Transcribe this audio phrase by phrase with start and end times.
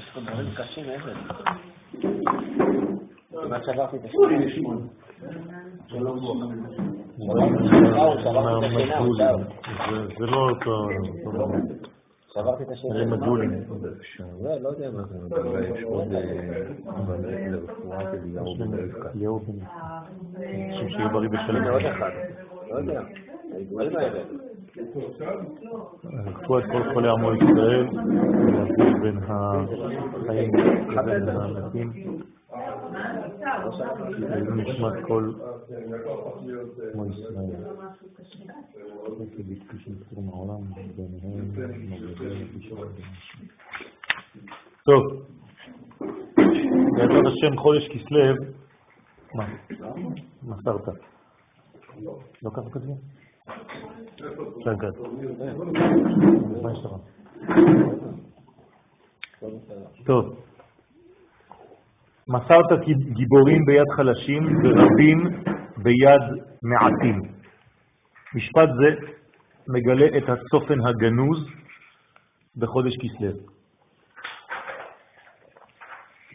[0.00, 1.12] יש פה דברים קשים, איזה?
[3.30, 4.18] כמעט שברתי את השם.
[10.18, 10.88] זה לא אותו...
[12.34, 12.88] שברתי את השם.
[12.92, 13.50] זה מגולים.
[14.42, 15.16] לא, לא יודע מה זה.
[15.76, 16.08] יש עוד
[17.50, 19.08] לרפואת אליהו בן רבקה.
[19.14, 19.64] אליהו בן
[20.72, 21.64] חושב שיהיה בריא בשלם.
[21.64, 22.10] זה עוד אחד.
[22.70, 23.02] לא יודע.
[26.26, 27.86] לקחו את כל חולי עמו ישראל,
[28.46, 30.50] ולהבדיל בין החיים
[30.88, 31.92] לבין המתים.
[34.10, 35.32] לעילוי נשמת כל
[36.92, 37.64] כמו ישראל.
[44.84, 45.02] טוב,
[46.96, 48.34] בעזרת השם חודש כסלו,
[49.34, 49.46] מה?
[50.42, 50.88] מסרת.
[52.42, 53.19] לא ככה כתבו?
[60.06, 60.24] טוב.
[62.28, 65.18] מסרת גיבורים ביד חלשים ורבים
[65.76, 67.22] ביד מעטים.
[68.34, 69.06] משפט זה
[69.68, 71.38] מגלה את הצופן הגנוז
[72.56, 73.30] בחודש כסלו.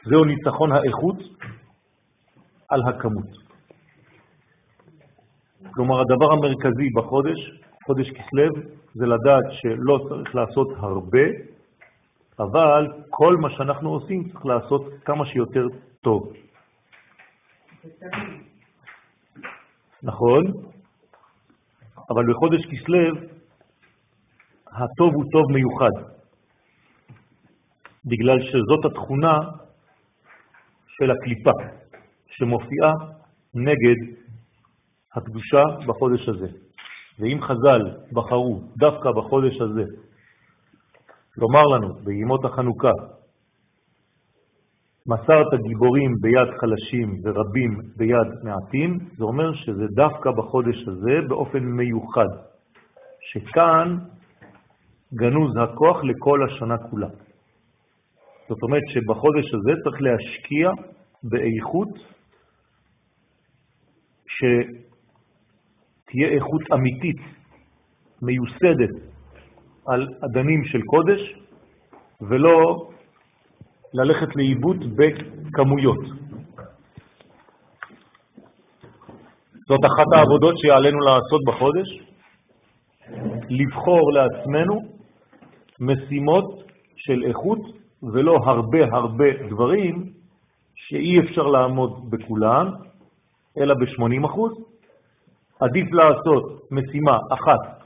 [0.05, 1.17] זהו ניצחון האיכות
[2.69, 3.44] על הכמות.
[5.73, 8.61] כלומר, הדבר המרכזי בחודש, חודש כסלו,
[8.93, 11.25] זה לדעת שלא צריך לעשות הרבה,
[12.39, 15.67] אבל כל מה שאנחנו עושים צריך לעשות כמה שיותר
[16.01, 16.33] טוב.
[20.03, 20.43] נכון,
[22.09, 23.35] אבל בחודש כסלו
[24.67, 26.15] הטוב הוא טוב מיוחד,
[28.05, 29.39] בגלל שזאת התכונה
[30.87, 31.51] של הקליפה
[32.27, 32.91] שמופיעה
[33.53, 34.14] נגד
[35.15, 36.47] הקדושה בחודש הזה.
[37.19, 37.81] ואם חז"ל
[38.13, 39.83] בחרו דווקא בחודש הזה
[41.37, 42.91] לומר לנו בימות החנוכה,
[45.07, 52.27] מסרת גיבורים ביד חלשים ורבים ביד מעטים, זה אומר שזה דווקא בחודש הזה באופן מיוחד,
[53.21, 53.97] שכאן
[55.13, 57.07] גנוז הכוח לכל השנה כולה.
[58.49, 60.69] זאת אומרת שבחודש הזה צריך להשקיע
[61.23, 61.89] באיכות
[66.15, 67.17] שתהיה איכות אמיתית,
[68.21, 68.89] מיוסדת,
[69.87, 71.35] על אדנים של קודש,
[72.21, 72.87] ולא
[73.93, 75.99] ללכת לאיבוד בכמויות.
[79.67, 81.99] זאת אחת העבודות שעלינו לעשות בחודש,
[83.49, 84.81] לבחור לעצמנו
[85.79, 86.63] משימות
[86.95, 87.59] של איכות
[88.13, 90.09] ולא הרבה הרבה דברים
[90.75, 92.71] שאי אפשר לעמוד בכולם,
[93.57, 94.64] אלא ב-80 אחוז.
[95.59, 97.85] עדיף לעשות משימה אחת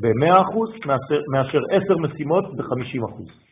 [0.00, 0.88] ב-100%
[1.32, 3.42] מאשר 10 משימות ב-50%.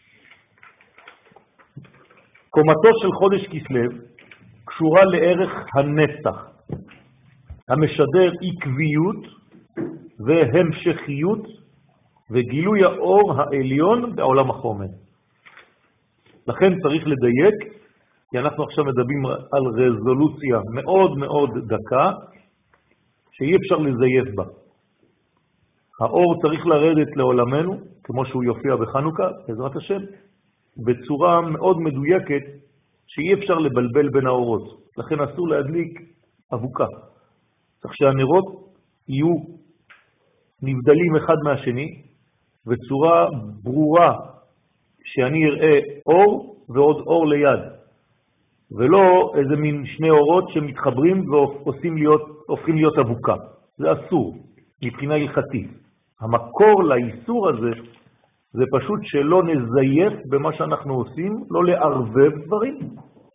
[2.50, 3.91] קומתו של חודש כסלו
[4.65, 6.49] קשורה לערך הנצח,
[7.69, 9.41] המשדר עקביות
[10.27, 11.47] והמשכיות
[12.31, 14.87] וגילוי האור העליון בעולם החומר.
[16.49, 17.75] לכן צריך לדייק,
[18.31, 22.10] כי אנחנו עכשיו מדברים על רזולוציה מאוד מאוד דקה,
[23.41, 24.45] שאי אפשר לזייף בה.
[26.01, 30.01] האור צריך לרדת לעולמנו, כמו שהוא יופיע בחנוכה, בעזרת השם,
[30.87, 32.43] בצורה מאוד מדויקת,
[33.06, 34.81] שאי אפשר לבלבל בין האורות.
[34.99, 36.01] לכן אסור להדליק
[36.53, 36.87] אבוקה.
[37.81, 38.45] צריך שהנרות
[39.09, 39.34] יהיו
[40.62, 42.03] נבדלים אחד מהשני,
[42.67, 43.28] בצורה
[43.62, 44.17] ברורה,
[45.05, 47.61] שאני אראה אור ועוד אור ליד,
[48.71, 52.40] ולא איזה מין שני אורות שמתחברים והופכים להיות,
[52.77, 53.34] להיות אבוקה.
[53.78, 54.37] זה אסור
[54.83, 55.71] מבחינה הלכתית.
[56.21, 57.71] המקור לאיסור הזה
[58.53, 62.78] זה פשוט שלא נזייף במה שאנחנו עושים, לא לערבב דברים,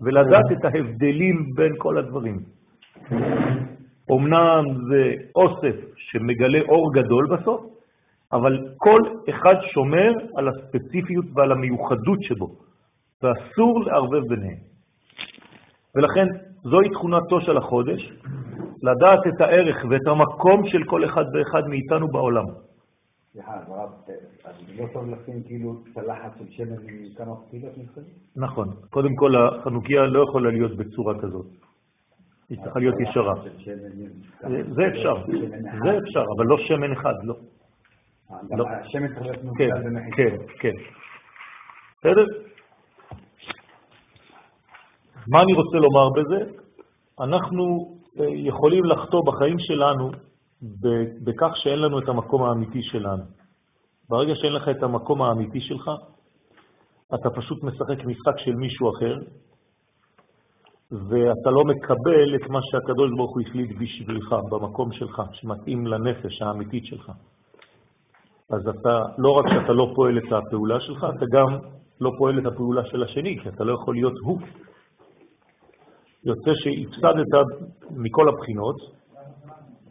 [0.01, 2.39] ולדעת את ההבדלים בין כל הדברים.
[4.11, 7.61] אמנם זה אוסף שמגלה אור גדול בסוף,
[8.33, 12.49] אבל כל אחד שומר על הספציפיות ועל המיוחדות שבו,
[13.23, 14.57] ואסור לערבב ביניהם.
[15.95, 16.27] ולכן
[16.63, 18.11] זוהי תכונתו של החודש,
[18.83, 22.45] לדעת את הערך ואת המקום של כל אחד ואחד מאיתנו בעולם.
[23.33, 23.89] סליחה, הרב,
[24.45, 28.05] אז לא טוב לשים כאילו צלחת של שמן עם כמה פתילות מסביב?
[28.35, 28.67] נכון.
[28.89, 31.45] קודם כל, החנוכיה לא יכולה להיות בצורה כזאת.
[32.49, 33.33] היא צריכה להיות ישרה.
[34.75, 35.15] זה אפשר,
[35.83, 37.35] זה אפשר, אבל לא שמן אחד, לא.
[38.57, 40.15] גם השמן צריך להיות במחיצה.
[40.15, 40.73] כן, כן.
[41.99, 42.25] בסדר?
[45.27, 46.51] מה אני רוצה לומר בזה?
[47.21, 50.11] אנחנו יכולים לחטוא בחיים שלנו
[51.23, 53.23] בכך שאין לנו את המקום האמיתי שלנו.
[54.09, 55.91] ברגע שאין לך את המקום האמיתי שלך,
[57.15, 59.15] אתה פשוט משחק משחק של מישהו אחר,
[60.91, 66.85] ואתה לא מקבל את מה שהקדוש ברוך הוא החליט בשבילך, במקום שלך, שמתאים לנפש האמיתית
[66.85, 67.11] שלך.
[68.49, 71.57] אז אתה, לא רק שאתה לא פועל את הפעולה שלך, אתה גם
[72.01, 74.39] לא פועל את הפעולה של השני, כי אתה לא יכול להיות הוא.
[76.25, 77.33] יוצא שהפסדת
[77.91, 78.75] מכל הבחינות,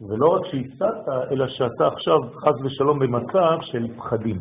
[0.09, 4.37] ולא רק שהפסדת, אלא שאתה עכשיו חז ושלום במצב של פחדים.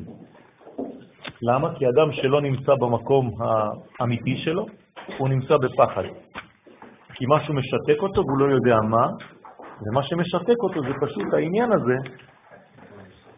[1.43, 1.75] למה?
[1.75, 3.31] כי אדם שלא נמצא במקום
[4.01, 4.67] האמיתי שלו,
[5.19, 6.03] הוא נמצא בפחד.
[7.15, 9.07] כי משהו משתק אותו והוא לא יודע מה,
[9.83, 11.97] ומה שמשתק אותו זה פשוט העניין הזה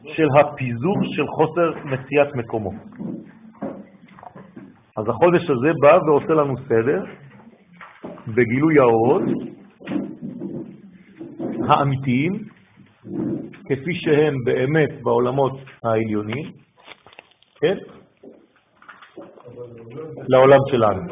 [0.04, 2.70] של הפיזור של חוסר מציאת מקומו.
[4.96, 7.04] אז החודש הזה בא ועושה לנו סדר
[8.28, 9.22] בגילוי האורות
[11.68, 12.32] האמיתיים,
[13.64, 15.52] כפי שהם באמת בעולמות
[15.84, 16.52] העליונים,
[17.60, 17.76] כן?
[20.28, 21.02] לעולם שלנו.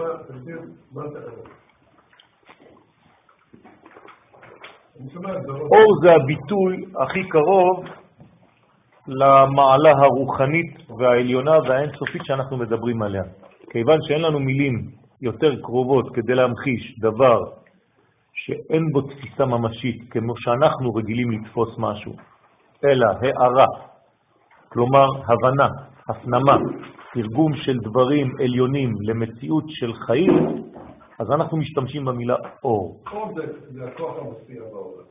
[5.73, 7.85] אור זה הביטוי הכי קרוב
[9.07, 13.23] למעלה הרוחנית והעליונה והאינסופית שאנחנו מדברים עליה.
[13.71, 17.39] כיוון שאין לנו מילים יותר קרובות כדי להמחיש דבר
[18.35, 22.13] שאין בו תפיסה ממשית כמו שאנחנו רגילים לתפוס משהו,
[22.85, 23.67] אלא הערה,
[24.69, 25.69] כלומר הבנה,
[26.09, 26.57] הפנמה,
[27.15, 30.63] תרגום של דברים עליונים למציאות של חיים,
[31.19, 33.01] אז אנחנו משתמשים במילה אור.
[33.13, 33.35] אור
[33.71, 35.05] זה הכוח המופיע בעולם.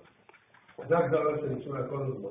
[0.87, 2.29] זה הגדרה שאני שומע כל הזמן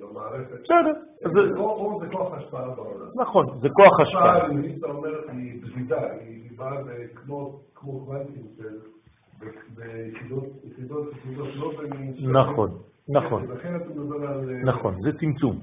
[0.00, 0.60] במערכת.
[0.64, 1.56] בסדר.
[1.56, 3.06] אור זה כוח השפעה בעולם.
[3.14, 4.36] נכון, זה כוח השפעה.
[4.36, 6.82] השפעה, אתה אומר, היא בזידה, היא באה
[7.14, 8.78] כמו קוונטים של...
[9.74, 12.14] ביחידות, יחידות, יחידות, לא בין...
[12.32, 12.70] נכון,
[13.08, 13.50] נכון.
[13.50, 14.60] לכן אתה מדבר על...
[14.64, 15.60] נכון, זה צמצום.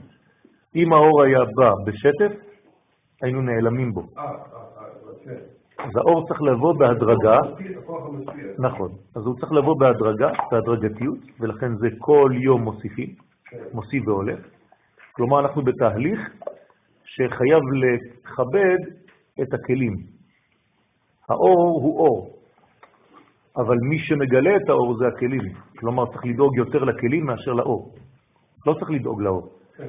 [0.76, 2.32] אם האור היה בא בשטף,
[3.22, 4.02] היינו נעלמים בו.
[4.18, 4.34] אה, אה,
[5.24, 5.36] כן.
[5.78, 7.38] אז האור צריך לבוא בהדרגה,
[8.60, 13.10] נכון, אז הוא צריך לבוא בהדרגה, בהדרגתיות, ולכן זה כל יום מוסיפים,
[13.74, 14.40] מוסיף והולך.
[15.12, 16.20] כלומר, אנחנו בתהליך
[17.06, 18.78] שחייב לכבד
[19.42, 20.11] את הכלים.
[21.32, 22.30] האור הוא אור,
[23.58, 25.42] אבל מי שמגלה את האור זה הכלים.
[25.80, 27.92] כלומר, צריך לדאוג יותר לכלים מאשר לאור.
[28.66, 29.48] לא צריך לדאוג לאור.
[29.78, 29.88] כן,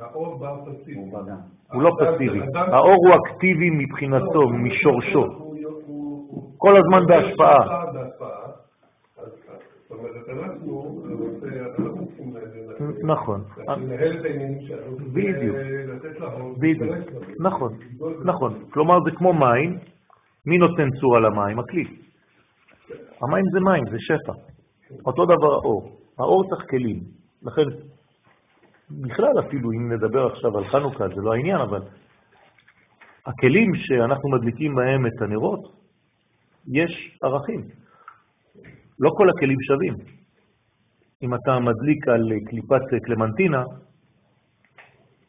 [0.00, 1.00] האור בא פסיבי.
[1.72, 2.40] הוא לא פסיבי.
[2.54, 5.24] האור הוא אקטיבי מבחינתו, משורשו.
[6.58, 7.84] כל הזמן בהשפעה.
[13.02, 13.44] נכון.
[15.12, 15.56] בדיוק.
[16.58, 16.96] בדיוק.
[17.40, 17.78] נכון.
[18.24, 18.64] נכון.
[18.70, 19.78] כלומר, זה כמו מים.
[20.46, 21.58] מי נותן צורה למים?
[21.58, 21.84] הכלי.
[23.22, 24.32] המים זה מים, זה שפע.
[25.06, 26.00] אותו דבר האור.
[26.18, 27.00] האור צריך כלים.
[27.42, 27.62] לכן,
[28.90, 31.80] בכלל אפילו, אם נדבר עכשיו על חנוכה, זה לא העניין, אבל
[33.26, 35.60] הכלים שאנחנו מדליקים בהם את הנרות,
[36.68, 37.68] יש ערכים.
[39.00, 40.19] לא כל הכלים שווים.
[41.22, 43.64] אם אתה מדליק על קליפת קלמנטינה,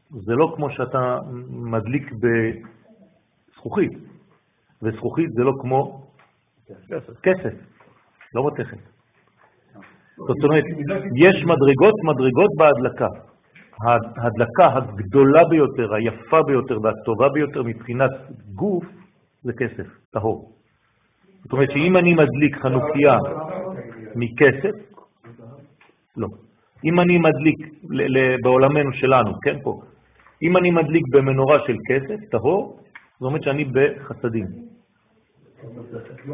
[0.10, 3.92] זה לא כמו שאתה מדליק בזכוכית,
[4.82, 6.08] וזכוכית זה לא כמו
[7.24, 7.54] כסף,
[8.36, 8.78] לא מתכת.
[10.18, 10.64] זאת אומרת,
[11.16, 13.08] יש מדרגות מדרגות בהדלקה.
[14.18, 18.12] ההדלקה הגדולה ביותר, היפה ביותר והטובה ביותר מבחינת
[18.56, 18.86] גוף
[19.44, 20.52] זה כסף, טהור.
[21.44, 23.18] זאת אומרת שאם אני מדליק חנוכיה
[24.16, 24.91] מכסף,
[26.18, 26.28] לא.
[26.86, 27.58] אם אני מדליק
[28.44, 29.82] בעולמנו שלנו, כן פה,
[30.44, 32.80] אם אני מדליק במנורה של כסף, טהור,
[33.20, 34.46] זאת אומרת שאני בחסדים.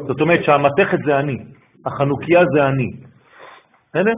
[0.06, 1.38] זאת אומרת שהמתכת זה אני,
[1.86, 2.90] החנוכיה זה אני.
[3.88, 4.12] בסדר?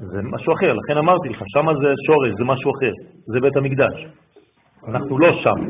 [0.00, 2.92] זה משהו אחר, לכן אמרתי לך, שם זה שורש, זה משהו אחר,
[3.26, 4.06] זה בית המקדש.
[4.88, 5.68] אנחנו לא שם.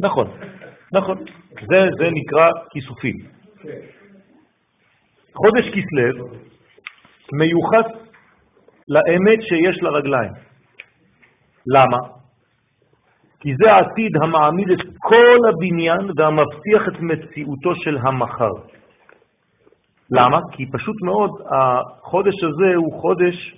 [0.00, 0.28] נכון,
[0.92, 1.18] נכון.
[1.98, 3.16] זה נקרא כיסופים.
[5.34, 6.26] חודש כסלו
[7.32, 7.86] מיוחס
[8.88, 10.32] לאמת שיש לרגליים.
[11.66, 11.98] למה?
[13.40, 18.52] כי זה העתיד המעמיד את כל הבניין והמבטיח את מציאותו של המחר.
[20.10, 20.38] למה?
[20.52, 23.54] כי פשוט מאוד החודש הזה הוא חודש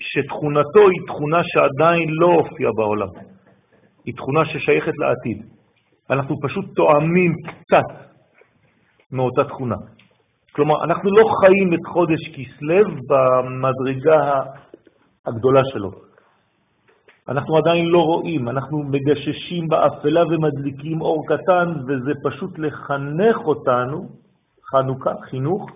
[0.00, 3.08] שתכונתו היא תכונה שעדיין לא הופיעה בעולם.
[4.04, 5.42] היא תכונה ששייכת לעתיד.
[6.10, 8.08] אנחנו פשוט תואמים קצת
[9.12, 9.76] מאותה תכונה.
[10.58, 14.40] כלומר, אנחנו לא חיים את חודש כסלו במדרגה
[15.26, 15.90] הגדולה שלו.
[17.28, 24.08] אנחנו עדיין לא רואים, אנחנו מגששים באפלה ומדליקים אור קטן, וזה פשוט לחנך אותנו,
[24.70, 25.66] חנוכה, חינוך,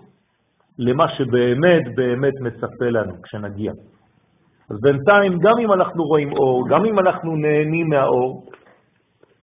[0.79, 3.71] למה שבאמת באמת מצפה לנו כשנגיע.
[4.69, 8.45] אז בינתיים, גם אם אנחנו רואים אור, גם אם אנחנו נהנים מהאור,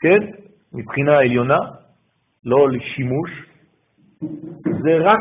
[0.00, 0.18] כן,
[0.73, 1.59] מבחינה עליונה,
[2.45, 3.47] לא לשימוש,
[4.82, 5.20] זה רק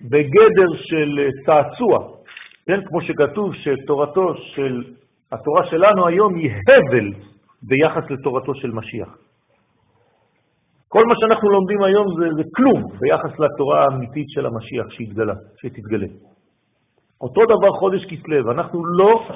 [0.00, 2.08] בגדר של צעצוע,
[2.66, 4.82] כן, כמו שכתוב שתורתו של,
[5.32, 7.10] התורה שלנו היום היא הבל
[7.62, 9.08] ביחס לתורתו של משיח.
[10.88, 16.06] כל מה שאנחנו לומדים היום זה, זה כלום ביחס לתורה האמיתית של המשיח שהתגלה, שתתגלה.
[17.20, 19.28] אותו דבר חודש כסלו, אנחנו לא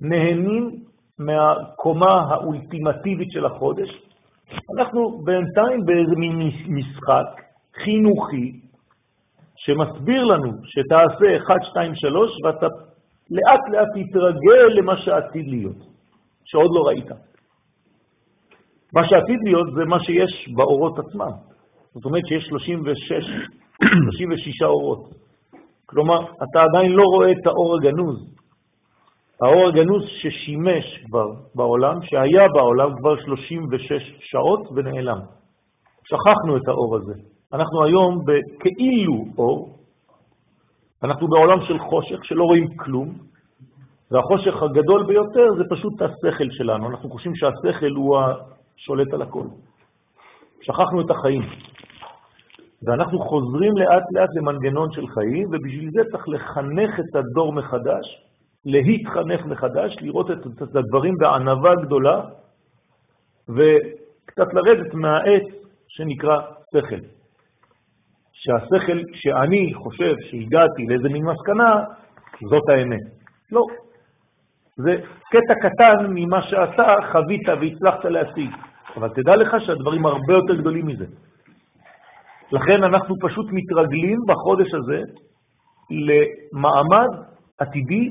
[0.00, 0.70] נהנים
[1.18, 3.88] מהקומה האולטימטיבית של החודש,
[4.78, 7.49] אנחנו בינתיים באיזה מין משחק
[7.84, 8.60] חינוכי
[9.56, 12.66] שמסביר לנו שתעשה 1, 2, 3 ואתה
[13.30, 15.76] לאט לאט תתרגל למה שעתיד להיות,
[16.44, 17.10] שעוד לא ראית.
[18.94, 21.32] מה שעתיד להיות זה מה שיש באורות עצמם.
[21.94, 23.24] זאת אומרת שיש 36,
[24.12, 25.08] 36 אורות.
[25.86, 28.36] כלומר, אתה עדיין לא רואה את האור הגנוז.
[29.42, 35.20] האור הגנוז ששימש כבר בעולם, שהיה בעולם כבר 36 שעות ונעלם.
[36.04, 37.14] שכחנו את האור הזה.
[37.52, 39.78] אנחנו היום בכאילו אור,
[41.02, 43.08] אנחנו בעולם של חושך, שלא רואים כלום,
[44.10, 46.90] והחושך הגדול ביותר זה פשוט השכל שלנו.
[46.90, 48.16] אנחנו חושבים שהשכל הוא
[48.76, 49.46] שולט על הכל.
[50.60, 51.42] שכחנו את החיים.
[52.82, 58.06] ואנחנו חוזרים לאט לאט למנגנון של חיים, ובשביל זה צריך לחנך את הדור מחדש,
[58.64, 62.20] להתחנך מחדש, לראות את הדברים בענבה גדולה,
[63.48, 65.46] וקצת לרדת מהעץ
[65.88, 66.40] שנקרא
[66.74, 67.19] שכל.
[68.42, 71.84] שהשכל שאני חושב שהגעתי לאיזה מין מסקנה,
[72.50, 73.04] זאת האמת.
[73.52, 73.62] לא.
[74.76, 74.96] זה
[75.30, 78.50] קטע קטן ממה שאתה חווית והצלחת להשיג.
[78.96, 81.06] אבל תדע לך שהדברים הרבה יותר גדולים מזה.
[82.52, 85.00] לכן אנחנו פשוט מתרגלים בחודש הזה
[85.90, 87.08] למעמד
[87.58, 88.10] עתידי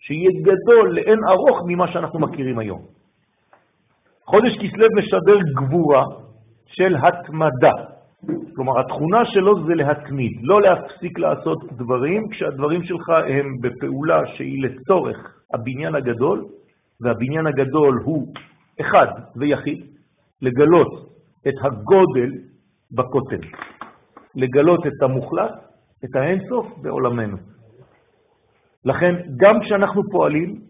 [0.00, 2.80] שיהיה גדול לאין ארוך ממה שאנחנו מכירים היום.
[4.24, 6.04] חודש כסלו משדר גבורה
[6.66, 7.99] של התמדה.
[8.54, 15.16] כלומר, התכונה שלו זה להתמיד, לא להפסיק לעשות דברים כשהדברים שלך הם בפעולה שהיא לצורך
[15.54, 16.44] הבניין הגדול,
[17.00, 18.34] והבניין הגדול הוא
[18.80, 19.86] אחד ויחיד,
[20.42, 21.10] לגלות
[21.48, 22.30] את הגודל
[22.92, 23.46] בכותל,
[24.34, 25.52] לגלות את המוחלט,
[26.04, 27.36] את האינסוף בעולמנו.
[28.84, 30.60] לכן, גם כשאנחנו פועלים,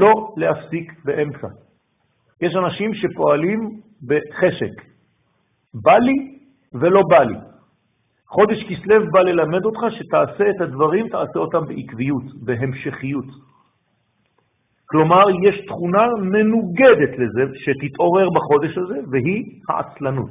[0.00, 1.48] לא להפסיק באמצע.
[2.40, 4.82] יש אנשים שפועלים בחשק.
[5.74, 6.33] בא לי
[6.74, 7.38] ולא בא לי.
[8.28, 13.24] חודש כסלו בא ללמד אותך שתעשה את הדברים, תעשה אותם בעקביות, בהמשכיות.
[14.86, 20.30] כלומר, יש תכונה מנוגדת לזה שתתעורר בחודש הזה, והיא העצלנות.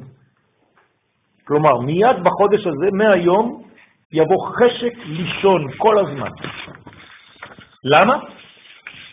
[1.48, 3.64] כלומר, מיד בחודש הזה, מהיום,
[4.12, 6.32] יבוא חשק לישון כל הזמן.
[7.84, 8.20] למה?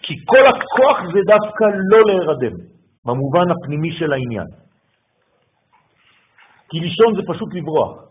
[0.02, 2.56] כי כל הכוח זה דווקא לא להירדם,
[3.06, 4.46] במובן הפנימי של העניין.
[6.70, 8.04] כי לישון זה פשוט לברוח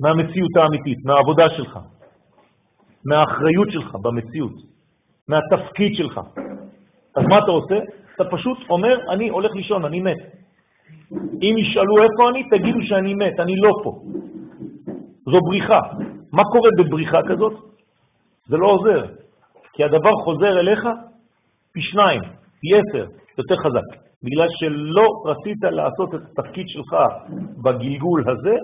[0.00, 1.78] מהמציאות האמיתית, מהעבודה שלך,
[3.04, 4.70] מהאחריות שלך במציאות.
[5.30, 6.20] מהתפקיד שלך.
[7.16, 7.78] אז מה אתה עושה?
[8.14, 10.16] אתה פשוט אומר, אני הולך לישון, אני מת.
[11.42, 13.92] אם ישאלו איפה אני, תגידו שאני מת, אני לא פה.
[15.24, 15.80] זו בריחה.
[16.32, 17.52] מה קורה בבריחה כזאת?
[18.46, 19.04] זה לא עוזר,
[19.72, 20.84] כי הדבר חוזר אליך
[21.72, 22.22] פי שניים,
[22.60, 23.06] פי עשר,
[23.38, 24.09] יותר חזק.
[24.22, 26.96] בגלל שלא רצית לעשות את התפקיד שלך
[27.62, 28.56] בגלגול הזה,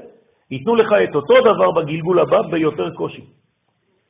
[0.51, 3.25] ייתנו לך את אותו דבר בגלגול הבא ביותר קושי.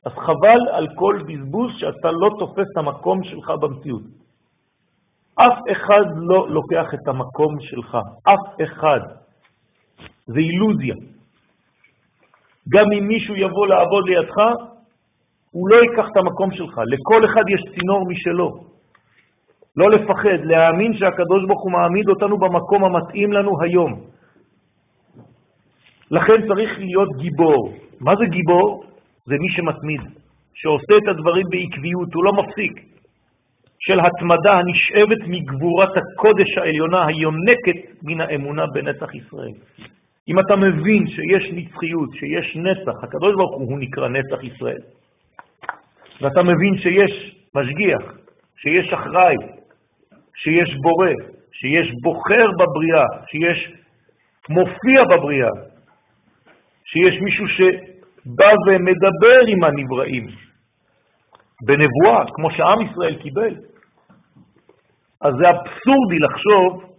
[0.05, 4.01] אז חבל על כל בזבוז שאתה לא תופס את המקום שלך במציאות.
[5.35, 8.99] אף אחד לא לוקח את המקום שלך, אף אחד.
[10.25, 10.95] זה אילוזיה.
[12.69, 14.37] גם אם מישהו יבוא לעבוד לידך,
[15.51, 16.77] הוא לא ייקח את המקום שלך.
[16.77, 18.66] לכל אחד יש צינור משלו.
[19.77, 23.93] לא לפחד, להאמין שהקדוש ברוך הוא מעמיד אותנו במקום המתאים לנו היום.
[26.11, 27.73] לכן צריך להיות גיבור.
[27.99, 28.83] מה זה גיבור?
[29.25, 30.01] זה מי שמתמיד,
[30.53, 32.73] שעושה את הדברים בעקביות, הוא לא מפסיק,
[33.79, 39.53] של התמדה הנשאבת מגבורת הקודש העליונה היונקת מן האמונה בנצח ישראל.
[40.27, 44.81] אם אתה מבין שיש נצחיות, שיש נצח, הקדוש ברוך הוא, נקרא נצח ישראל,
[46.21, 48.17] ואתה מבין שיש משגיח,
[48.57, 49.35] שיש אחראי,
[50.43, 51.11] שיש בורא,
[51.51, 53.73] שיש בוחר בבריאה, שיש
[54.49, 55.51] מופיע בבריאה,
[56.85, 57.61] שיש מישהו ש...
[58.35, 60.27] בא ומדבר עם הנבראים
[61.65, 63.55] בנבואה, כמו שעם ישראל קיבל.
[65.21, 66.93] אז זה אבסורדי לחשוב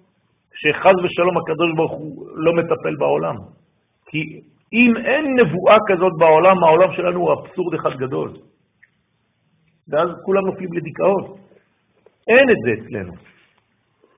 [0.54, 3.34] שחז ושלום הקדוש ברוך הוא לא מטפל בעולם.
[4.06, 4.40] כי
[4.72, 8.30] אם אין נבואה כזאת בעולם, העולם שלנו הוא אבסורד אחד גדול.
[9.88, 11.24] ואז כולם נופלים לדיכאון.
[12.28, 13.12] אין את זה אצלנו.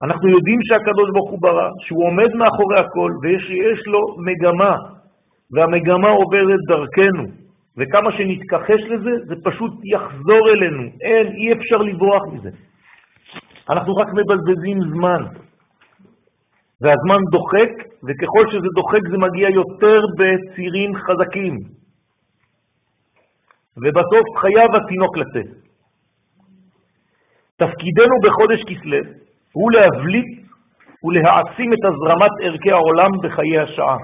[0.02, 4.76] אנחנו יודעים שהקדוש ברוך הוא ברא, שהוא עומד מאחורי הכל, ושיש לו מגמה,
[5.52, 7.24] והמגמה עוברת דרכנו,
[7.76, 10.82] וכמה שנתכחש לזה, זה פשוט יחזור אלינו.
[11.00, 12.50] אין, אי אפשר לברוח מזה.
[13.70, 15.22] אנחנו רק מבזבזים זמן.
[16.80, 17.72] והזמן דוחק,
[18.04, 21.56] וככל שזה דוחק זה מגיע יותר בצירים חזקים.
[23.76, 25.69] ובסוף חייב התינוק לצאת.
[27.60, 28.98] תפקידנו בחודש כסלו
[29.52, 30.40] הוא להבליט
[31.04, 33.96] ולהעצים את הזרמת ערכי העולם בחיי השעה.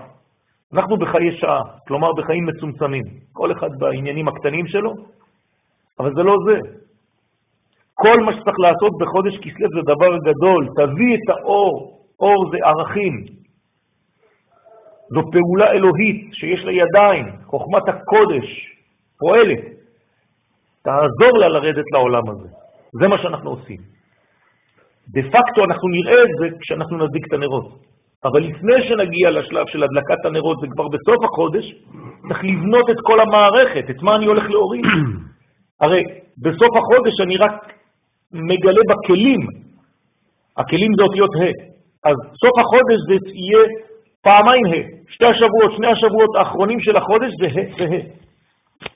[0.74, 4.92] אנחנו בחיי שעה, כלומר בחיים מצומצמים, כל אחד בעניינים הקטנים שלו,
[6.00, 6.58] אבל זה לא זה.
[7.94, 13.24] כל מה שצריך לעשות בחודש כסלו זה דבר גדול, תביא את האור, אור זה ערכים.
[15.14, 18.46] זו פעולה אלוהית שיש לה ידיים, חוכמת הקודש,
[19.18, 19.64] פועלת.
[20.82, 22.65] תעזור לה לרדת לעולם הזה.
[23.00, 23.80] זה מה שאנחנו עושים.
[25.08, 27.68] דה פקטו אנחנו נראה את זה כשאנחנו נדליק את הנרות.
[28.24, 31.74] אבל לפני שנגיע לשלב של הדלקת הנרות, זה כבר בסוף החודש,
[32.28, 34.84] צריך לבנות את כל המערכת, את מה אני הולך להוריד.
[35.82, 36.02] הרי
[36.42, 37.72] בסוף החודש אני רק
[38.32, 39.40] מגלה בכלים,
[40.56, 41.76] הכלים זה אותיות ה',
[42.08, 43.62] אז סוף החודש זה יהיה
[44.22, 48.02] פעמיים ה', שתי השבועות, שני השבועות האחרונים של החודש זה ה' וה',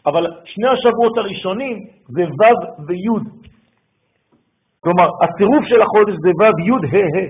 [0.07, 1.77] אבל שני השבועות הראשונים
[2.09, 3.09] זה ו' וי',
[4.81, 7.29] כלומר, הצירוף של החודש זה ו' י' ה' ה'.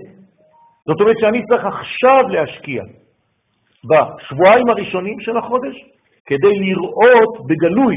[0.87, 2.83] זאת אומרת שאני צריך עכשיו להשקיע
[3.85, 5.77] בשבועיים הראשונים של החודש,
[6.27, 7.97] כדי לראות בגלוי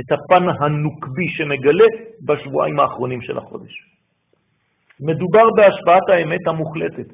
[0.00, 1.88] את הפן הנוקבי שמגלה
[2.26, 3.72] בשבועיים האחרונים של החודש.
[5.00, 7.12] מדובר בהשפעת האמת המוחלטת,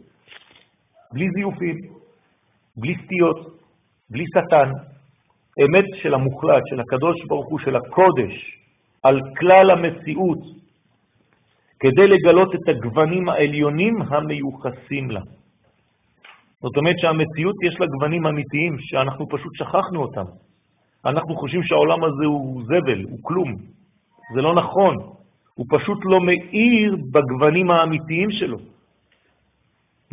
[1.13, 1.77] בלי זיופים,
[2.77, 3.39] בלי סטיות,
[4.11, 4.71] בלי שטן,
[5.65, 8.59] אמת של המוחלט, של הקדוש ברוך הוא, של הקודש,
[9.03, 10.64] על כלל המציאות,
[11.85, 15.21] כדי לגלות את הגוונים העליונים המיוחסים לה.
[16.63, 20.25] זאת אומרת שהמציאות יש לה גוונים אמיתיים שאנחנו פשוט שכחנו אותם.
[21.05, 23.55] אנחנו חושבים שהעולם הזה הוא זבל, הוא כלום.
[24.35, 24.97] זה לא נכון,
[25.55, 28.59] הוא פשוט לא מאיר בגוונים האמיתיים שלו.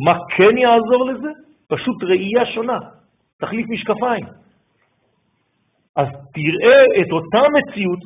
[0.00, 1.30] מה כן יעזור לזה?
[1.68, 2.78] פשוט ראייה שונה,
[3.40, 4.24] תחליף משקפיים.
[5.96, 8.02] אז תראה את אותה מציאות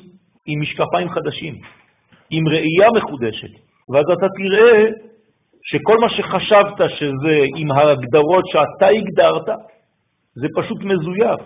[0.46, 1.54] עם משקפיים חדשים.
[2.30, 3.52] עם ראייה מחודשת,
[3.88, 4.90] ואז אתה תראה
[5.62, 9.48] שכל מה שחשבת שזה עם ההגדרות שאתה הגדרת,
[10.34, 11.40] זה פשוט מזויף.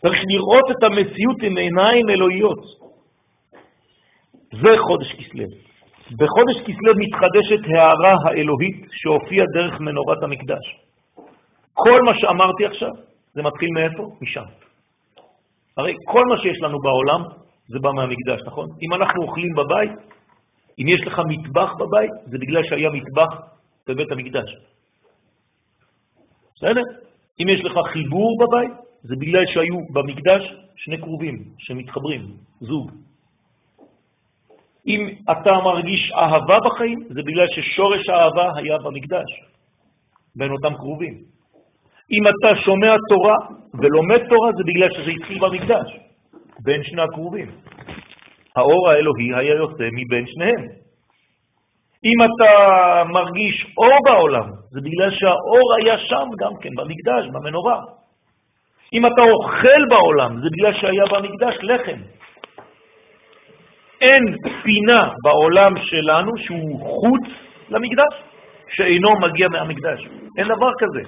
[0.00, 2.62] צריך לראות את המציאות עם עיניים אלוהיות.
[4.52, 5.44] זה חודש כסלו.
[6.18, 10.76] בחודש כסלו מתחדשת הערה האלוהית שהופיעה דרך מנורת המקדש.
[11.74, 12.90] כל מה שאמרתי עכשיו,
[13.34, 14.02] זה מתחיל מאיפה?
[14.22, 14.44] משם.
[15.76, 17.22] הרי כל מה שיש לנו בעולם
[17.68, 18.68] זה בא מהמקדש, נכון?
[18.82, 19.92] אם אנחנו אוכלים בבית,
[20.78, 23.32] אם יש לך מטבח בבית, זה בגלל שהיה מטבח
[23.88, 24.56] בבית המקדש.
[26.56, 26.82] בסדר?
[27.40, 28.72] אם יש לך חיבור בבית,
[29.02, 30.42] זה בגלל שהיו במקדש
[30.76, 32.26] שני קרובים שמתחברים,
[32.60, 32.90] זוג.
[34.86, 39.30] אם אתה מרגיש אהבה בחיים, זה בגלל ששורש האהבה היה במקדש,
[40.36, 41.14] בין אותם קרובים.
[42.10, 43.36] אם אתה שומע תורה
[43.74, 45.98] ולומד תורה, זה בגלל שזה התחיל במקדש.
[46.60, 47.50] בין שני הקרובים.
[48.56, 50.82] האור האלוהי היה יוצא מבין שניהם.
[52.04, 52.52] אם אתה
[53.12, 57.80] מרגיש אור בעולם, זה בגלל שהאור היה שם גם כן, במקדש, במנורה.
[58.92, 62.00] אם אתה אוכל בעולם, זה בגלל שהיה במקדש לחם.
[64.00, 67.24] אין פינה בעולם שלנו שהוא חוץ
[67.70, 68.14] למקדש,
[68.68, 70.00] שאינו מגיע מהמקדש.
[70.38, 71.02] אין דבר כזה.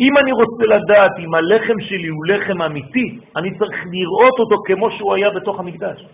[0.00, 4.90] אם אני רוצה לדעת אם הלחם שלי הוא לחם אמיתי, אני צריך לראות אותו כמו
[4.90, 6.06] שהוא היה בתוך המקדש.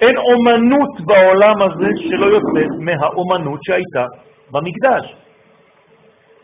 [0.00, 4.06] אין אומנות בעולם הזה שלא יוצאת מהאומנות שהייתה
[4.50, 5.14] במקדש.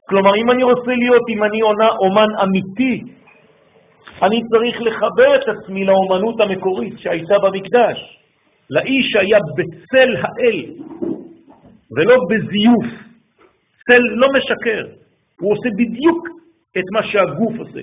[0.08, 3.02] כלומר, אם אני רוצה להיות, אם אני עונה אומן אמיתי,
[4.22, 8.18] אני צריך לחבר את עצמי לאומנות המקורית שהייתה במקדש,
[8.70, 10.64] לאיש שהיה בצל האל,
[11.96, 12.86] ולא בזיוף.
[13.86, 15.05] צל לא משקר.
[15.40, 16.28] הוא עושה בדיוק
[16.78, 17.80] את מה שהגוף עושה.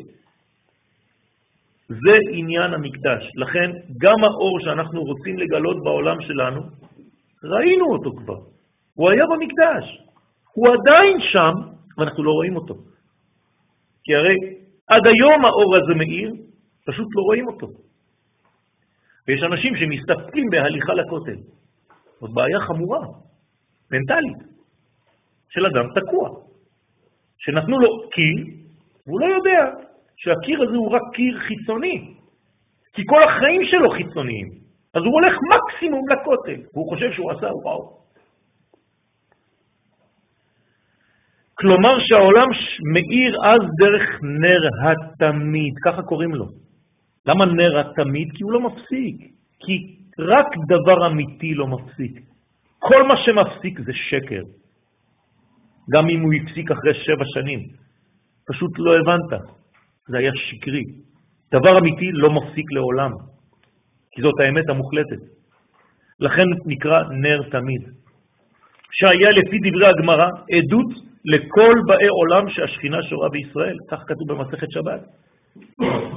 [1.88, 3.32] זה עניין המקדש.
[3.36, 6.62] לכן, גם האור שאנחנו רוצים לגלות בעולם שלנו,
[7.44, 8.40] ראינו אותו כבר.
[8.94, 9.86] הוא היה במקדש.
[10.54, 11.54] הוא עדיין שם,
[11.98, 12.76] ואנחנו לא רואים אותו.
[14.04, 14.36] כי הרי
[14.88, 16.34] עד היום האור הזה מאיר,
[16.86, 17.68] פשוט לא רואים אותו.
[19.28, 21.38] ויש אנשים שמסתפקים בהליכה לכותל.
[22.20, 23.08] זאת בעיה חמורה,
[23.92, 24.38] מנטלית,
[25.50, 26.43] של אדם תקוע.
[27.46, 28.46] שנתנו לו קיר,
[29.08, 29.72] והוא לא יודע
[30.18, 32.14] שהקיר הזה הוא רק קיר חיצוני.
[32.94, 34.48] כי כל החיים שלו חיצוניים.
[34.94, 38.04] אז הוא הולך מקסימום לכותל, והוא חושב שהוא עשה וואו.
[41.54, 42.50] כלומר שהעולם
[42.94, 46.46] מאיר אז דרך נר התמיד, ככה קוראים לו.
[47.26, 48.28] למה נר התמיד?
[48.36, 49.16] כי הוא לא מפסיק.
[49.60, 52.20] כי רק דבר אמיתי לא מפסיק.
[52.80, 54.42] כל מה שמפסיק זה שקר.
[55.92, 57.60] גם אם הוא הפסיק אחרי שבע שנים.
[58.48, 59.42] פשוט לא הבנת.
[60.08, 60.84] זה היה שקרי.
[61.52, 63.12] דבר אמיתי לא מפסיק לעולם,
[64.12, 65.22] כי זאת האמת המוחלטת.
[66.20, 67.82] לכן נקרא נר תמיד.
[68.92, 70.92] שהיה לפי דברי הגמרא עדות
[71.26, 75.02] לכל באי עולם שהשכינה שורה בישראל, כך כתוב במסכת שבת.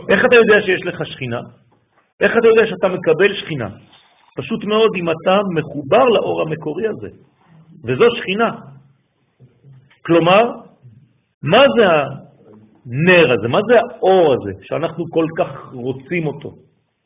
[0.08, 1.40] איך אתה יודע שיש לך שכינה?
[2.20, 3.68] איך אתה יודע שאתה מקבל שכינה?
[4.36, 7.08] פשוט מאוד אם אתה מחובר לאור המקורי הזה,
[7.84, 8.50] וזו שכינה.
[10.06, 10.42] כלומר,
[11.42, 13.48] מה זה הנר הזה?
[13.48, 16.50] מה זה האור הזה שאנחנו כל כך רוצים אותו?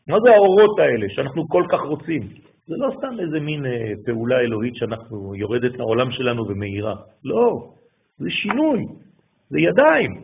[0.08, 2.22] מה זה האורות האלה שאנחנו כל כך רוצים?
[2.66, 6.94] זה לא סתם איזה מין אה, פעולה אלוהית שאנחנו יורדת לעולם שלנו ומאירה.
[7.24, 7.62] לא,
[8.18, 8.84] זה שינוי,
[9.50, 10.22] זה ידיים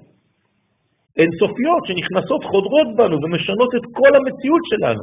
[1.17, 5.03] אינסופיות שנכנסות, חודרות בנו ומשנות את כל המציאות שלנו.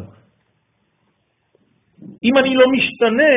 [2.23, 3.33] אם אני לא משתנה,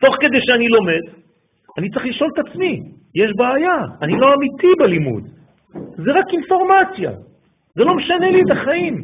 [0.00, 1.19] תוך כדי שאני לומד,
[1.80, 2.82] אני צריך לשאול את עצמי,
[3.14, 5.24] יש בעיה, אני לא אמיתי בלימוד,
[5.72, 7.10] זה רק אינפורמציה,
[7.74, 8.94] זה לא משנה לי את החיים,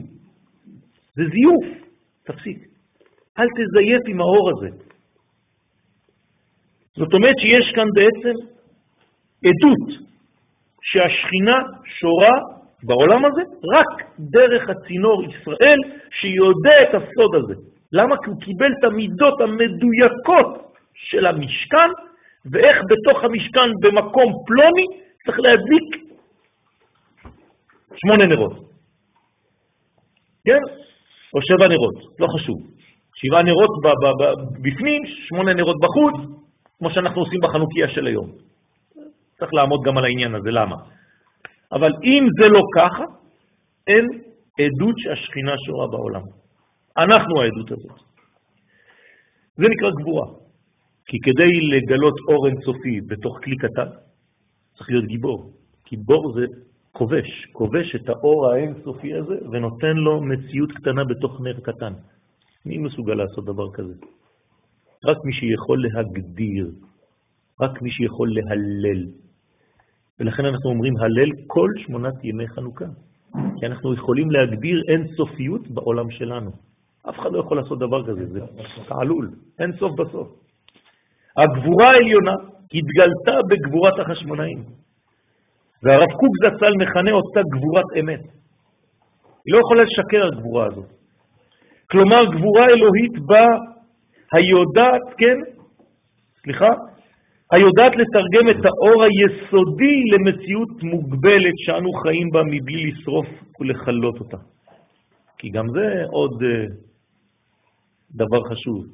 [1.15, 1.67] זה זיוף,
[2.27, 2.59] תפסיק,
[3.39, 4.69] אל תזייף עם האור הזה.
[6.97, 8.37] זאת אומרת שיש כאן בעצם
[9.45, 9.89] עדות
[10.83, 11.59] שהשכינה
[11.99, 12.37] שורה
[12.83, 13.43] בעולם הזה
[13.75, 15.79] רק דרך הצינור ישראל
[16.21, 17.55] שיודע את הסוד הזה.
[17.93, 18.17] למה?
[18.25, 21.91] כי הוא קיבל את המידות המדויקות של המשכן,
[22.53, 24.87] ואיך בתוך המשכן במקום פלוני
[25.25, 26.07] צריך להדליק
[27.97, 28.53] שמונה נרות.
[30.45, 30.63] כן?
[31.35, 32.59] או שבע נרות, לא חשוב.
[33.15, 33.71] שבעה נרות
[34.63, 36.15] בפנים, שמונה נרות בחוץ,
[36.79, 38.31] כמו שאנחנו עושים בחנוכיה של היום.
[39.39, 40.77] צריך לעמוד גם על העניין הזה, למה?
[41.73, 43.05] אבל אם זה לא ככה,
[43.87, 44.05] אין
[44.61, 46.23] עדות שהשכינה שורה בעולם.
[46.99, 47.99] אנחנו העדות הזאת.
[49.57, 50.46] זה נקרא גבורה.
[51.07, 53.89] כי כדי לגלות אור אינסופי בתוך כלי קטן,
[54.77, 55.53] צריך להיות גיבור.
[55.85, 56.47] כי בור זה
[56.93, 61.93] כובש, כובש את האור האינסופי הזה ונותן לו מציאות קטנה בתוך נר קטן.
[62.67, 63.95] מי מסוגל לעשות דבר כזה?
[65.05, 66.71] רק מי שיכול להגדיר,
[67.61, 69.07] רק מי שיכול להלל,
[70.21, 72.85] ולכן אנחנו אומרים הלל כל שמונת ימי חנוכה.
[73.59, 76.51] כי אנחנו יכולים להגדיר אין סופיות בעולם שלנו.
[77.09, 78.41] אף אחד לא יכול לעשות דבר כזה, זה
[78.89, 80.46] תעלול, אין סוף בסוף.
[81.39, 82.35] הגבורה העליונה
[82.75, 84.59] התגלתה בגבורת החשמונאים,
[85.83, 88.21] והרב קוק זצ"ל מכנה אותה גבורת אמת.
[89.45, 90.91] היא לא יכולה לשקר הגבורה הזאת.
[91.91, 93.45] כלומר, גבורה אלוהית בה
[94.33, 95.39] היודעת, כן,
[96.43, 96.69] סליחה,
[97.53, 103.27] היודעת לתרגם את האור היסודי למציאות מוגבלת שאנו חיים בה מבלי לשרוף
[103.61, 104.37] ולחלות אותה.
[105.39, 106.47] כי גם זה עוד uh,
[108.15, 108.85] דבר חשוב.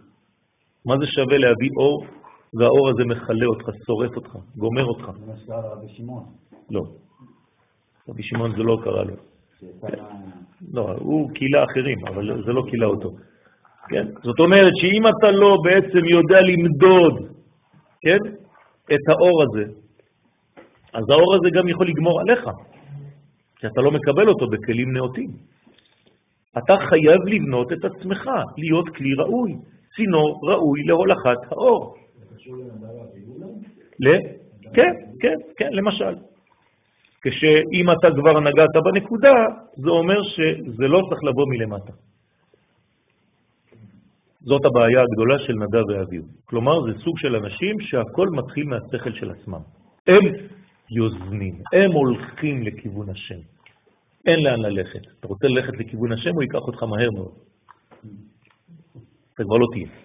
[0.86, 2.06] מה זה שווה להביא אור,
[2.54, 5.10] והאור הזה מכלה אותך, שורף אותך, גומר אותך.
[5.18, 6.24] זה מה שקרה לרבי שמעון.
[6.70, 6.82] לא.
[8.08, 9.14] רבי שמעון זה לא קרה לו.
[10.72, 13.10] לא, הוא קילה אחרים, אבל זה לא קילה אותו.
[13.88, 14.06] כן?
[14.22, 17.14] זאת אומרת שאם אתה לא בעצם יודע למדוד,
[18.00, 18.18] כן?
[18.84, 19.64] את האור הזה,
[20.92, 22.44] אז האור הזה גם יכול לגמור עליך,
[23.56, 25.30] כי אתה לא מקבל אותו בכלים נאותים.
[26.58, 29.52] אתה חייב לבנות את עצמך, להיות כלי ראוי,
[29.96, 32.01] צינור ראוי להולכת האור.
[34.00, 34.08] ל...
[34.74, 36.14] כן, כן, כן, למשל.
[37.22, 39.34] כשאם אתה כבר נגעת בנקודה,
[39.76, 41.92] זה אומר שזה לא צריך לבוא מלמטה.
[44.40, 46.22] זאת הבעיה הגדולה של נדב ואביו.
[46.44, 49.60] כלומר, זה סוג של אנשים שהכל מתחיל מהשכל של עצמם.
[50.06, 50.24] הם
[50.90, 53.38] יוזמים, הם הולכים לכיוון השם.
[54.26, 55.00] אין לאן ללכת.
[55.20, 57.32] אתה רוצה ללכת לכיוון השם, הוא ייקח אותך מהר מאוד.
[59.34, 60.01] אתה כבר לא תהיה.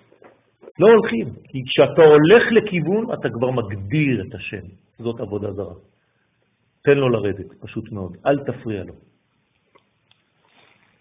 [0.80, 4.66] לא הולכים, כי כשאתה הולך לכיוון, אתה כבר מגדיר את השם.
[5.00, 5.74] זאת עבודה זרה.
[6.84, 8.18] תן לו לרדת, פשוט מאוד.
[8.26, 8.94] אל תפריע לו.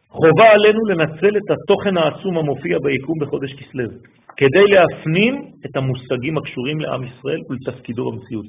[0.09, 3.89] חובה עלינו לנצל את התוכן העצום המופיע ביקום בחודש כסלו,
[4.37, 8.47] כדי להפנים את המושגים הקשורים לעם ישראל ולתפקידו במציאות.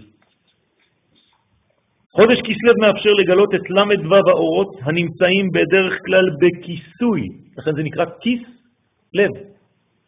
[2.11, 7.21] חודש כסלו מאפשר לגלות את ל"ו האורות הנמצאים בדרך כלל בכיסוי,
[7.57, 8.41] לכן זה נקרא כיס
[9.13, 9.31] לב,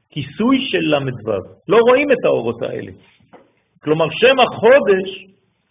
[0.10, 1.32] כיסוי של ל"ו.
[1.68, 2.92] לא רואים את האורות האלה.
[3.84, 5.10] כלומר, שם החודש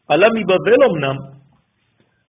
[0.09, 1.16] עלה מבבל אמנם,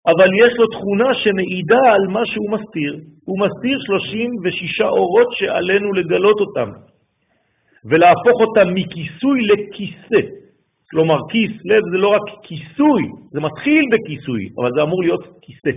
[0.08, 3.00] אבל יש לו תכונה שמעידה על מה שהוא מסתיר.
[3.26, 6.70] הוא מסתיר 36 אורות שעלינו לגלות אותם,
[7.86, 10.22] ולהפוך אותם מכיסוי לכיסא.
[10.92, 15.72] כלומר, כיס, לב זה לא רק כיסוי, זה מתחיל בכיסוי, אבל זה אמור להיות כיסא.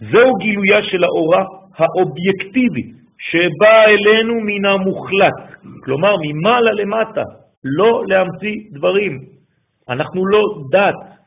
[0.00, 1.44] זהו גילויה של האורה
[1.76, 7.22] האובייקטיבי, שבא אלינו מן המוחלט, כלומר ממעלה למטה,
[7.64, 9.18] לא להמציא דברים.
[9.88, 11.18] אנחנו לא דת.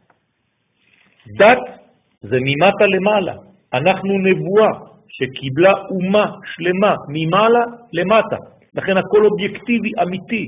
[1.37, 1.81] דת
[2.21, 3.33] זה ממטה למעלה.
[3.73, 4.69] אנחנו נבואה
[5.07, 6.25] שקיבלה אומה
[6.55, 8.37] שלמה ממעלה למטה.
[8.75, 10.47] לכן הכל אובייקטיבי, אמיתי.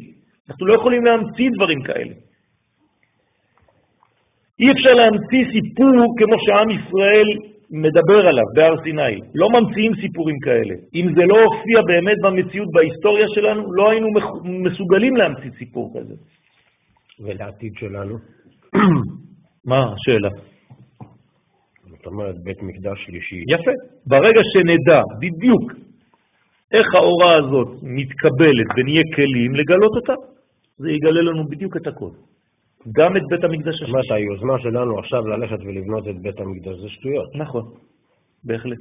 [0.50, 2.14] אנחנו לא יכולים להמציא דברים כאלה.
[4.60, 9.20] אי אפשר להמציא סיפור כמו שעם ישראל מדבר עליו בהר סיני.
[9.36, 10.76] לא ממציאים סיפורים כאלה.
[10.96, 14.08] אם זה לא הופיע באמת במציאות, בהיסטוריה שלנו, לא היינו
[14.44, 16.14] מסוגלים להמציא סיפור כזה.
[17.20, 18.18] ולעתיד שלנו?
[19.70, 20.30] מה השאלה?
[21.90, 23.44] זאת אומרת, בית מקדש שלישי.
[23.50, 23.72] יפה.
[24.06, 25.72] ברגע שנדע בדיוק
[26.74, 30.14] איך ההוראה הזאת מתקבלת ונהיה כלים לגלות אותה,
[30.78, 32.10] זה יגלה לנו בדיוק את הכל.
[32.92, 33.92] גם את בית המקדש השלישי.
[33.92, 37.36] זאת אומרת, היוזמה שלנו עכשיו ללכת ולבנות את בית המקדש זה שטויות.
[37.36, 37.64] נכון,
[38.44, 38.80] בהחלט.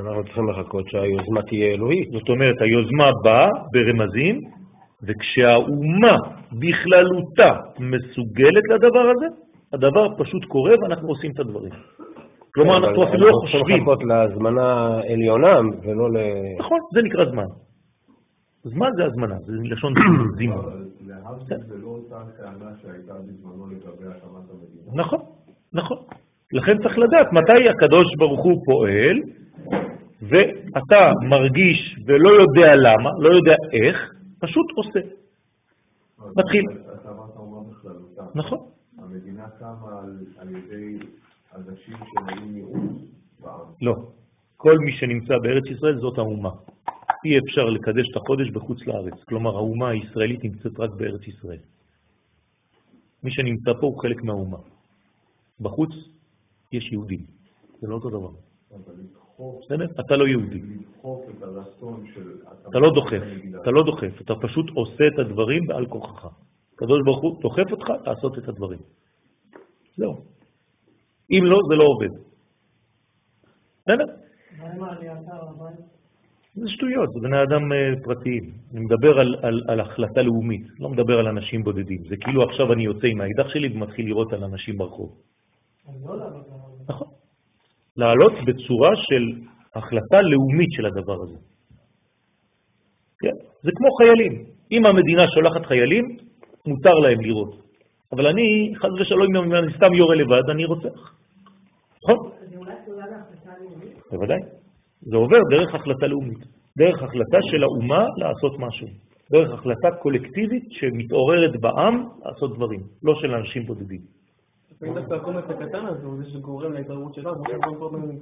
[0.00, 2.08] אנחנו צריכים לחכות שהיוזמה תהיה אלוהית.
[2.10, 4.40] זאת אומרת, היוזמה באה ברמזים,
[5.02, 6.16] וכשהאומה
[6.52, 9.26] בכללותה מסוגלת לדבר הזה,
[9.72, 11.72] הדבר פשוט קורה ואנחנו עושים את הדברים.
[12.54, 13.60] כלומר, אנחנו אפילו לא חושבים.
[13.60, 16.16] אנחנו צריכים לחכות להזמנה עליונה ולא ל...
[16.58, 17.44] נכון, זה נקרא זמן.
[18.62, 19.92] זמן זה הזמנה, זה לשון
[20.36, 20.64] זימון.
[22.16, 25.02] להבדיל זה אותה טענה שהייתה בזמנו לגבי הקמת המדינה.
[25.02, 25.20] נכון,
[25.72, 25.98] נכון.
[26.52, 29.16] לכן צריך לדעת מתי הקדוש ברוך הוא פועל,
[30.22, 35.00] ואתה מרגיש ולא יודע למה, לא יודע איך, פשוט עושה.
[36.36, 36.64] מתחיל.
[36.94, 38.22] אתה אמרת אומה בכללותה.
[38.34, 38.58] נכון.
[38.98, 40.02] המדינה קמה
[40.38, 40.98] על ידי
[41.56, 43.00] אנשים שהיו מיעוט
[43.40, 43.60] בעם.
[43.82, 43.94] לא.
[44.56, 46.50] כל מי שנמצא בארץ ישראל זאת האומה.
[47.24, 49.24] אי אפשר לקדש את החודש בחוץ לארץ.
[49.28, 51.58] כלומר, האומה הישראלית נמצאת רק בארץ ישראל.
[53.22, 54.58] מי שנמצא פה הוא חלק מהאומה.
[55.60, 55.90] בחוץ
[56.72, 57.24] יש יהודים.
[57.80, 58.30] זה לא אותו דבר.
[59.64, 59.86] בסדר?
[60.00, 60.62] אתה לא יהודי.
[62.68, 63.22] אתה לא דוחף,
[63.62, 66.28] אתה לא דוחף, אתה פשוט עושה את הדברים בעל כוחך.
[66.74, 68.78] הקדוש ברוך הוא דוחף אותך לעשות את הדברים.
[69.96, 70.14] זהו.
[71.30, 72.12] אם לא, זה לא עובד.
[73.82, 74.04] בסדר?
[76.56, 78.44] זה שטויות, זה בני אדם אה, פרטיים.
[78.72, 82.02] אני מדבר על, על, על החלטה לאומית, לא מדבר על אנשים בודדים.
[82.08, 85.10] זה כאילו עכשיו אני יוצא עם האקדח שלי ומתחיל לראות על אנשים ברחוב.
[86.88, 87.08] נכון.
[87.96, 89.24] לעלות בצורה של
[89.74, 91.38] החלטה לאומית של הדבר הזה.
[93.20, 93.36] כן?
[93.62, 94.44] זה כמו חיילים.
[94.72, 96.04] אם המדינה שולחת חיילים,
[96.66, 97.54] מותר להם לראות.
[98.12, 101.14] אבל אני, חס ושלום, אם אני סתם יורה לבד, אני רוצח.
[102.02, 102.30] נכון?
[104.10, 104.55] בוודאי.
[105.10, 106.38] זה עובר דרך החלטה לאומית,
[106.78, 108.86] דרך החלטה של האומה לעשות משהו,
[109.32, 114.00] דרך החלטה קולקטיבית שמתעוררת בעם לעשות דברים, לא של אנשים בודדים.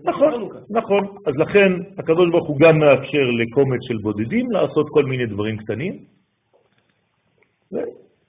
[0.05, 1.05] נכון, נכון.
[1.27, 5.99] אז לכן הקדוש ברוך הוא גם מאפשר לקומץ של בודדים לעשות כל מיני דברים קטנים.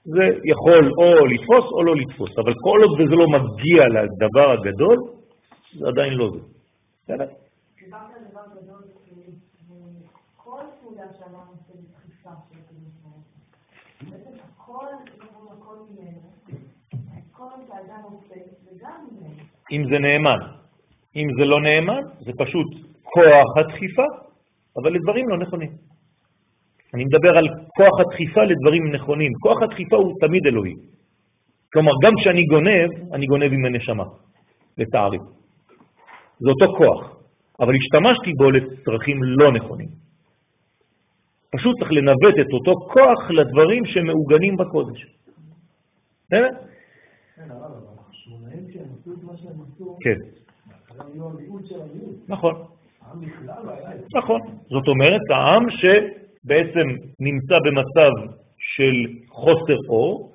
[0.04, 4.96] זה יכול או לתפוס או לא לתפוס, אבל כל עוד וזה לא מגיע לדבר הגדול,
[5.78, 6.38] זה עדיין לא זה.
[7.04, 7.26] בסדר?
[7.84, 8.82] דיברת על דבר גדול,
[10.36, 12.94] כל פעולה שאמרנו זה דחיפה של הקדוש
[14.10, 14.86] בעצם הכל,
[15.52, 16.20] הכל ממנו.
[17.32, 19.55] כל שאדם עושה, זה גם ממנו.
[19.72, 20.38] אם זה נאמן.
[21.16, 22.66] אם זה לא נאמן, זה פשוט
[23.02, 24.06] כוח הדחיפה,
[24.76, 25.70] אבל לדברים לא נכונים.
[26.94, 29.32] אני מדבר על כוח הדחיפה לדברים נכונים.
[29.42, 30.74] כוח הדחיפה הוא תמיד אלוהי.
[31.72, 34.04] כלומר, גם כשאני גונב, אני גונב עם הנשמה,
[34.78, 35.18] לצערי.
[36.38, 37.16] זה אותו כוח.
[37.60, 39.88] אבל השתמשתי בו לצרכים לא נכונים.
[41.52, 45.06] פשוט צריך לנווט את אותו כוח לדברים שמעוגנים בקודש.
[46.26, 46.48] בסדר?
[48.72, 48.75] כן.
[52.28, 52.54] נכון.
[54.14, 54.40] נכון.
[54.68, 56.86] זאת אומרת, העם שבעצם
[57.20, 58.10] נמצא במצב
[58.58, 60.32] של חוסר אור,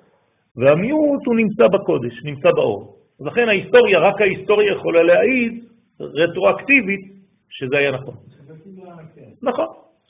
[0.56, 2.96] והמיעוט הוא נמצא בקודש, נמצא באור.
[3.20, 5.64] לכן ההיסטוריה, רק ההיסטוריה יכולה להעיד
[6.00, 7.02] רטרואקטיבית
[7.50, 8.16] שזה היה נכון.
[9.42, 9.66] נכון,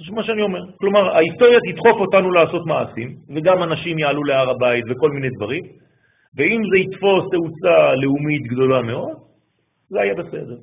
[0.07, 0.59] זה מה שאני אומר.
[0.77, 5.63] כלומר, ההיסטוריה תדחוף אותנו לעשות מעשים, וגם אנשים יעלו להר הבית וכל מיני דברים,
[6.37, 9.17] ואם זה יתפוס תאוצה לאומית גדולה מאוד,
[9.89, 10.57] זה היה בסדר.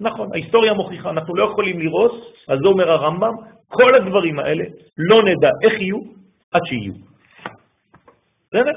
[0.00, 2.12] נכון, ההיסטוריה מוכיחה, אנחנו לא יכולים לראות,
[2.48, 3.34] אז אומר הרמב"ם,
[3.68, 4.64] כל הדברים האלה
[4.98, 5.98] לא נדע איך יהיו
[6.52, 6.92] עד שיהיו.
[8.48, 8.76] בסדר?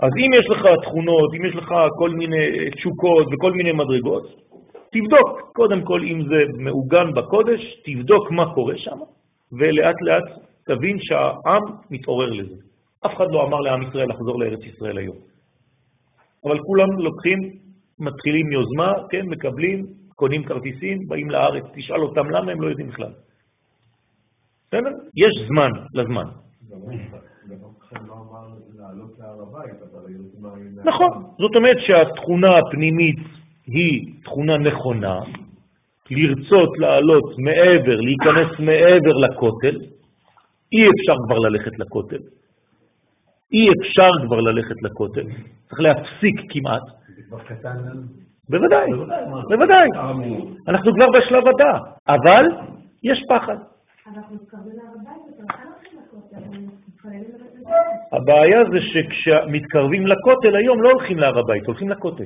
[0.00, 4.24] אז אם יש לך תכונות, אם יש לך כל מיני תשוקות וכל מיני מדרגות,
[4.92, 8.98] תבדוק קודם כל אם זה מעוגן בקודש, תבדוק מה קורה שם,
[9.52, 10.24] ולאט לאט
[10.66, 12.71] תבין שהעם מתעורר לזה.
[13.06, 15.16] אף אחד לא אמר לעם ישראל לחזור לארץ ישראל היום.
[16.44, 17.38] אבל כולם לוקחים,
[17.98, 19.86] מתחילים יוזמה, כן, מקבלים,
[20.16, 23.12] קונים כרטיסים, באים לארץ, תשאל אותם למה הם לא יודעים בכלל.
[24.68, 24.90] בסדר?
[25.16, 26.28] יש זמן לזמן.
[30.84, 33.18] נכון, זאת אומרת שהתכונה הפנימית
[33.66, 35.20] היא תכונה נכונה,
[36.10, 39.76] לרצות לעלות מעבר, להיכנס מעבר לכותל,
[40.72, 42.22] אי אפשר כבר ללכת לכותל.
[43.52, 45.24] אי אפשר כבר ללכת לכותל,
[45.68, 46.82] צריך להפסיק כמעט.
[47.16, 48.02] זה כבר קטן לנו.
[48.48, 48.86] בוודאי,
[49.48, 49.88] בוודאי.
[50.68, 52.44] אנחנו כבר בשלב הבא, אבל
[53.02, 53.56] יש פחד.
[53.56, 53.62] לא.
[58.12, 62.24] הבעיה זה שכשמתקרבים לכותל היום לא הולכים להר הבית, הולכים לכותל.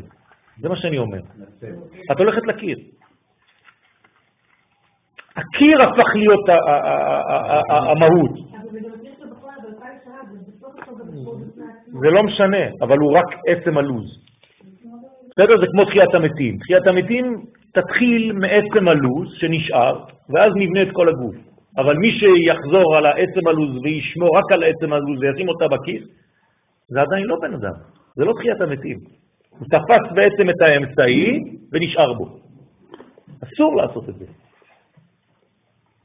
[0.60, 1.18] זה מה שאני אומר.
[2.12, 2.78] את הולכת לקיר.
[5.36, 6.48] הקיר הפך להיות
[7.68, 8.30] המהות.
[8.30, 11.85] אבל זה גם יש לו בכל באלפיים שנה, זה בסוף הכל גם בכל בפני עצמו.
[12.00, 14.06] זה לא משנה, אבל הוא רק עצם הלוז.
[15.30, 15.60] בסדר?
[15.60, 16.58] זה כמו תחיית המתים.
[16.58, 21.36] תחיית המתים תתחיל מעצם הלוז שנשאר, ואז נבנה את כל הגוף.
[21.78, 26.02] אבל מי שיחזור על העצם הלוז וישמור רק על העצם הלוז וישים אותה בכיס,
[26.88, 27.76] זה עדיין לא בן אדם,
[28.16, 28.98] זה לא תחיית המתים.
[29.50, 31.40] הוא תפס בעצם את האמצעי
[31.72, 32.24] ונשאר בו.
[33.44, 34.24] אסור לעשות את זה.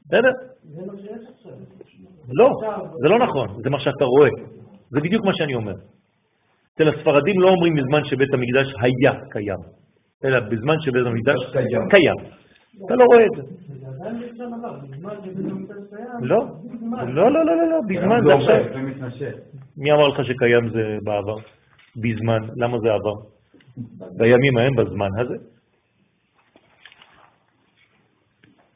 [0.06, 0.32] בסדר?
[2.32, 2.50] לא,
[3.02, 4.30] זה לא נכון, זה מה שאתה רואה.
[4.92, 5.74] זה בדיוק מה שאני אומר.
[6.74, 9.62] אצל הספרדים לא אומרים בזמן שבית המקדש היה קיים,
[10.24, 11.88] אלא בזמן שבית המקדש קיים.
[11.94, 12.18] קיים.
[12.86, 13.42] אתה לא רואה את זה.
[16.20, 16.38] לא,
[17.06, 18.82] לא, לא, לא, לא, לא, בזמן זה עכשיו.
[19.76, 21.36] מי אמר לך שקיים זה בעבר?
[21.96, 23.14] בזמן, למה זה עבר?
[24.18, 25.34] בימים ההם, בזמן הזה.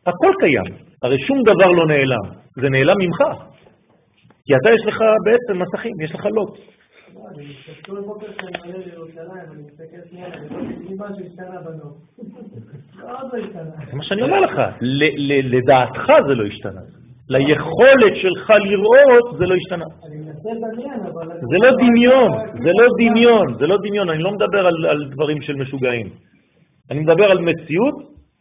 [0.06, 3.20] הכל קיים, הרי שום דבר לא נעלם, זה נעלם ממך.
[4.46, 6.58] כי אתה יש לך בעצם מסכים, יש לך לוט.
[13.86, 14.60] זה מה שאני אומר לך,
[15.44, 16.80] לדעתך זה לא השתנה.
[17.28, 19.84] ליכולת שלך לראות זה לא השתנה.
[21.50, 25.54] זה לא דמיון, זה לא דמיון, זה לא דמיון, אני לא מדבר על דברים של
[25.54, 26.08] משוגעים.
[26.90, 27.94] אני מדבר על מציאות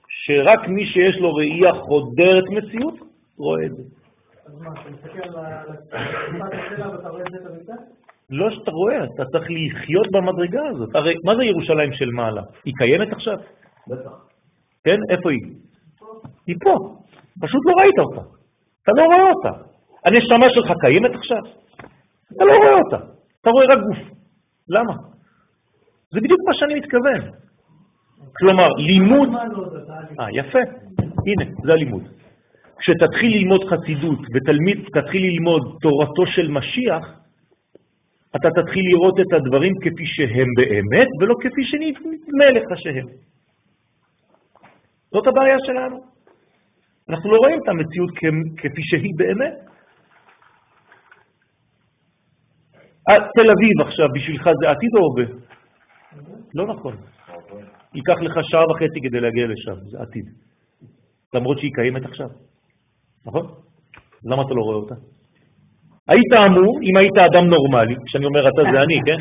[0.10, 2.96] שרק מי שיש לו ראייה חודרת מציאות,
[3.38, 3.84] רואה את זה.
[8.30, 10.96] לא שאתה רואה, אתה צריך לחיות במדרגה הזאת.
[10.96, 12.42] הרי מה זה ירושלים של מעלה?
[12.66, 13.38] היא קיימת עכשיו?
[13.88, 14.12] בטח.
[14.84, 14.98] כן?
[15.10, 15.42] איפה היא?
[16.48, 16.74] היא פה.
[17.42, 18.22] פשוט לא ראית אותה.
[18.84, 19.50] אתה לא רואה אותה.
[20.06, 21.42] הנשמה שלך קיימת עכשיו?
[22.36, 23.06] אתה לא רואה אותה.
[23.42, 24.18] אתה רואה רק גוף.
[24.70, 24.94] למה?
[26.12, 27.22] זה בדיוק מה שאני מתכוון.
[28.38, 29.30] כלומר, לימוד...
[30.20, 30.60] אה, יפה.
[31.28, 32.04] הנה, זה הלימוד.
[32.80, 37.06] כשתתחיל ללמוד חסידות ותתחיל ללמוד תורתו של משיח,
[38.36, 43.08] אתה תתחיל לראות את הדברים כפי שהם באמת, ולא כפי שנדמה לך שהם.
[45.12, 45.98] זאת הבעיה שלנו.
[47.10, 48.10] אנחנו לא רואים את המציאות
[48.58, 49.54] כפי שהיא באמת.
[53.10, 55.26] אה, תל אביב עכשיו, בשבילך זה עתיד או הווה?
[56.54, 56.96] לא נכון.
[57.96, 60.26] ייקח לך שעה וחצי כדי להגיע לשם, זה עתיד.
[61.34, 62.30] למרות שהיא קיימת עכשיו,
[63.26, 63.46] נכון?
[64.26, 64.96] למה אתה לא רואה אותה?
[66.08, 69.20] היית אמור, אם היית אדם נורמלי, כשאני אומר אתה זה אני, כן?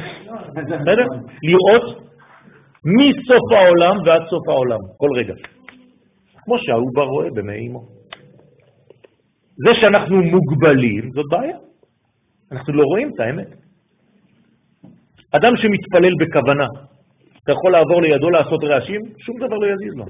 [0.81, 1.07] בסדר?
[1.49, 1.85] לראות
[2.99, 5.35] מסוף העולם ועד סוף העולם, כל רגע.
[6.45, 7.81] כמו שהעובר רואה במעי אמו.
[9.65, 11.57] זה שאנחנו מוגבלים, זאת בעיה.
[12.53, 13.49] אנחנו לא רואים את האמת.
[15.37, 16.67] אדם שמתפלל בכוונה,
[17.43, 20.05] אתה יכול לעבור לידו לעשות רעשים, שום דבר לא יזיז לו.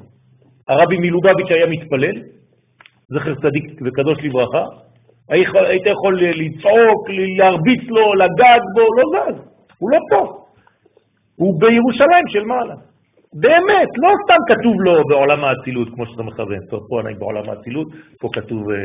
[0.69, 2.17] הרבי מלובביץ' היה מתפלל,
[3.09, 4.65] זכר צדיק וקדוש לברכה,
[5.29, 9.41] היית יכול- לצעוק, להרביץ לו, לגעת בו, לא זז,
[9.79, 10.45] הוא לא פה.
[11.37, 12.75] הוא בירושלים של מעלה.
[13.35, 16.67] באמת, לא סתם כתוב לו בעולם האצילות, כמו שאתה מכוון.
[16.71, 17.87] טוב, פה אני בעולם האצילות,
[18.21, 18.77] פה כתוב אה,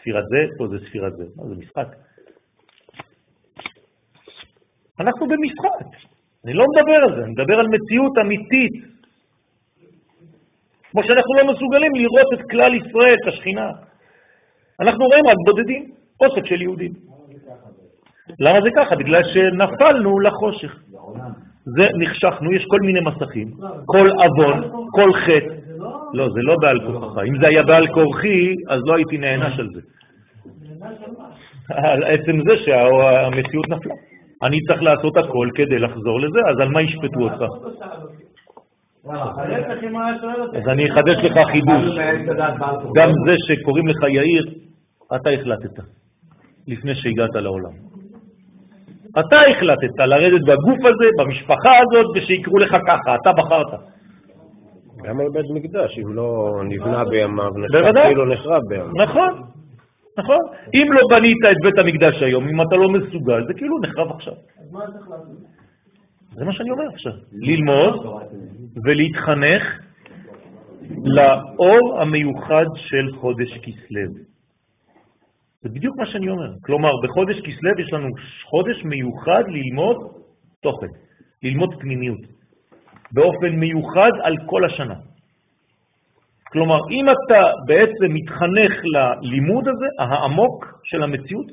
[0.00, 1.24] ספירת זה, פה זה ספירת זה.
[1.36, 1.88] מה זה משחק?
[5.00, 5.86] אנחנו במשחק.
[6.44, 8.97] אני לא מדבר על זה, אני מדבר על מציאות אמיתית.
[10.90, 13.68] כמו שאנחנו לא מסוגלים לראות את כלל ישראל, את השכינה.
[14.80, 15.84] אנחנו רואים רק בודדים,
[16.20, 16.92] אוסף של יהודים.
[18.40, 18.96] למה זה ככה?
[18.96, 20.76] בגלל שנפלנו לחושך.
[21.64, 23.50] זה נחשכנו, יש כל מיני מסכים,
[23.86, 25.54] כל עוון, כל חטא.
[26.14, 26.28] לא...
[26.34, 27.18] זה לא בעל כורחך.
[27.28, 29.80] אם זה היה בעל כורחי, אז לא הייתי נענש על זה.
[31.70, 33.94] על עצם זה שהמציאות נפלה.
[34.42, 37.42] אני צריך לעשות הכל כדי לחזור לזה, אז על מה ישפטו אותך?
[40.54, 41.98] אז אני אחדש לך חידוש.
[42.96, 44.44] גם זה שקוראים לך יאיר,
[45.16, 45.82] אתה החלטת,
[46.68, 47.72] לפני שהגעת לעולם.
[49.10, 53.80] אתה החלטת לרדת בגוף הזה, במשפחה הזאת, ושיקראו לך ככה, אתה בחרת.
[55.04, 57.90] גם על בית מקדש, אם לא נבנה בימיו, בוודאי.
[57.90, 58.92] נחרב כאילו נחרב בימיו.
[59.04, 59.42] נכון,
[60.18, 60.40] נכון.
[60.74, 64.32] אם לא בנית את בית המקדש היום, אם אתה לא מסוגל, זה כאילו נחרב עכשיו.
[64.32, 65.58] אז מה צריך לעשות?
[66.38, 67.12] זה מה שאני אומר עכשיו.
[67.32, 67.94] ללמוד
[68.84, 69.62] ולהתחנך
[71.04, 74.12] לאור המיוחד של חודש כסלו.
[75.62, 76.50] זה בדיוק מה שאני אומר.
[76.64, 78.08] כלומר, בחודש כסלו יש לנו
[78.44, 79.96] חודש מיוחד ללמוד
[80.62, 80.86] תוכן,
[81.42, 82.20] ללמוד פנימיות,
[83.12, 84.94] באופן מיוחד על כל השנה.
[86.52, 91.46] כלומר, אם אתה בעצם מתחנך ללימוד הזה, העמוק של המציאות,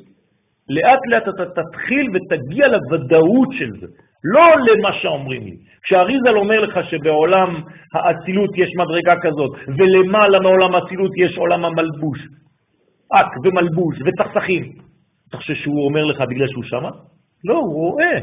[0.69, 3.87] לאט לאט אתה תתחיל ותגיע לוודאות של זה,
[4.33, 5.55] לא למה שאומרים לי.
[5.83, 7.61] כשאריזל אומר לך שבעולם
[7.93, 12.19] האצילות יש מדרגה כזאת, ולמעלה מעולם האצילות יש עולם המלבוש,
[13.13, 14.71] אק ומלבוש וצחצחים,
[15.29, 16.89] אתה חושב שהוא אומר לך בגלל שהוא שמה?
[17.45, 18.19] לא, הוא רואה.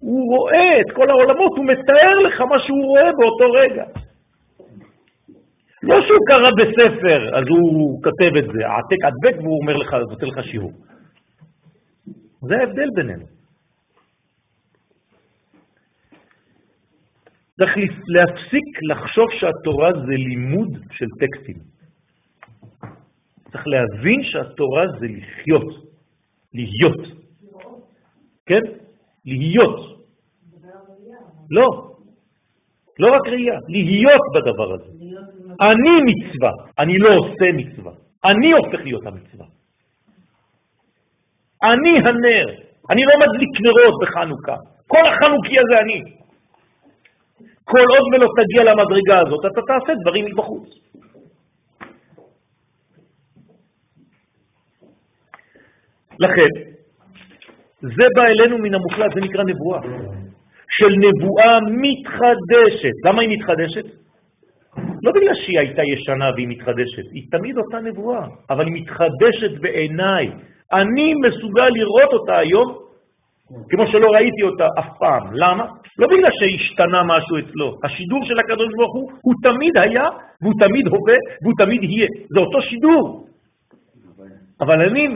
[0.00, 3.84] הוא רואה את כל העולמות, הוא מתאר לך מה שהוא רואה באותו רגע.
[5.82, 10.26] לא שהוא קרא בספר, אז הוא כתב את זה, העתק הדבק, והוא אומר לך, נותן
[10.26, 10.72] לך שיעור.
[12.40, 13.37] זה ההבדל בינינו.
[17.58, 17.72] צריך
[18.08, 21.56] להפסיק לחשוב שהתורה זה לימוד של טקסטים.
[23.52, 25.68] צריך להבין שהתורה זה לחיות,
[26.54, 27.00] להיות.
[28.46, 28.60] כן?
[29.24, 29.98] להיות.
[31.50, 31.66] לא,
[32.98, 34.92] לא רק ראייה, להיות בדבר הזה.
[35.60, 37.92] אני מצווה, אני לא עושה מצווה.
[38.24, 39.46] אני הופך להיות המצווה.
[41.68, 42.46] אני הנר,
[42.90, 44.56] אני לא מדליק נרות בחנוכה.
[44.86, 46.17] כל החנוכי הזה אני.
[47.70, 50.68] כל עוד ולא תגיע למדרגה הזאת, אתה תעשה דברים מבחוץ.
[56.18, 56.50] לכן,
[57.80, 59.80] זה בא אלינו מן המוחלט, זה נקרא נבואה.
[60.76, 61.52] של נבואה
[61.82, 62.96] מתחדשת.
[63.04, 63.84] למה היא מתחדשת?
[65.02, 70.30] לא בגלל שהיא הייתה ישנה והיא מתחדשת, היא תמיד אותה נבואה, אבל היא מתחדשת בעיניי.
[70.72, 72.87] אני מסוגל לראות אותה היום
[73.48, 75.32] כמו שלא ראיתי אותה אף פעם.
[75.32, 75.64] למה?
[75.98, 77.78] לא בגלל שהשתנה משהו אצלו.
[77.84, 80.04] השידור של הקדוש ברוך הוא, הוא תמיד היה,
[80.42, 82.08] והוא תמיד הווה, והוא תמיד יהיה.
[82.28, 83.24] זה אותו שידור.
[84.60, 85.08] אבל אני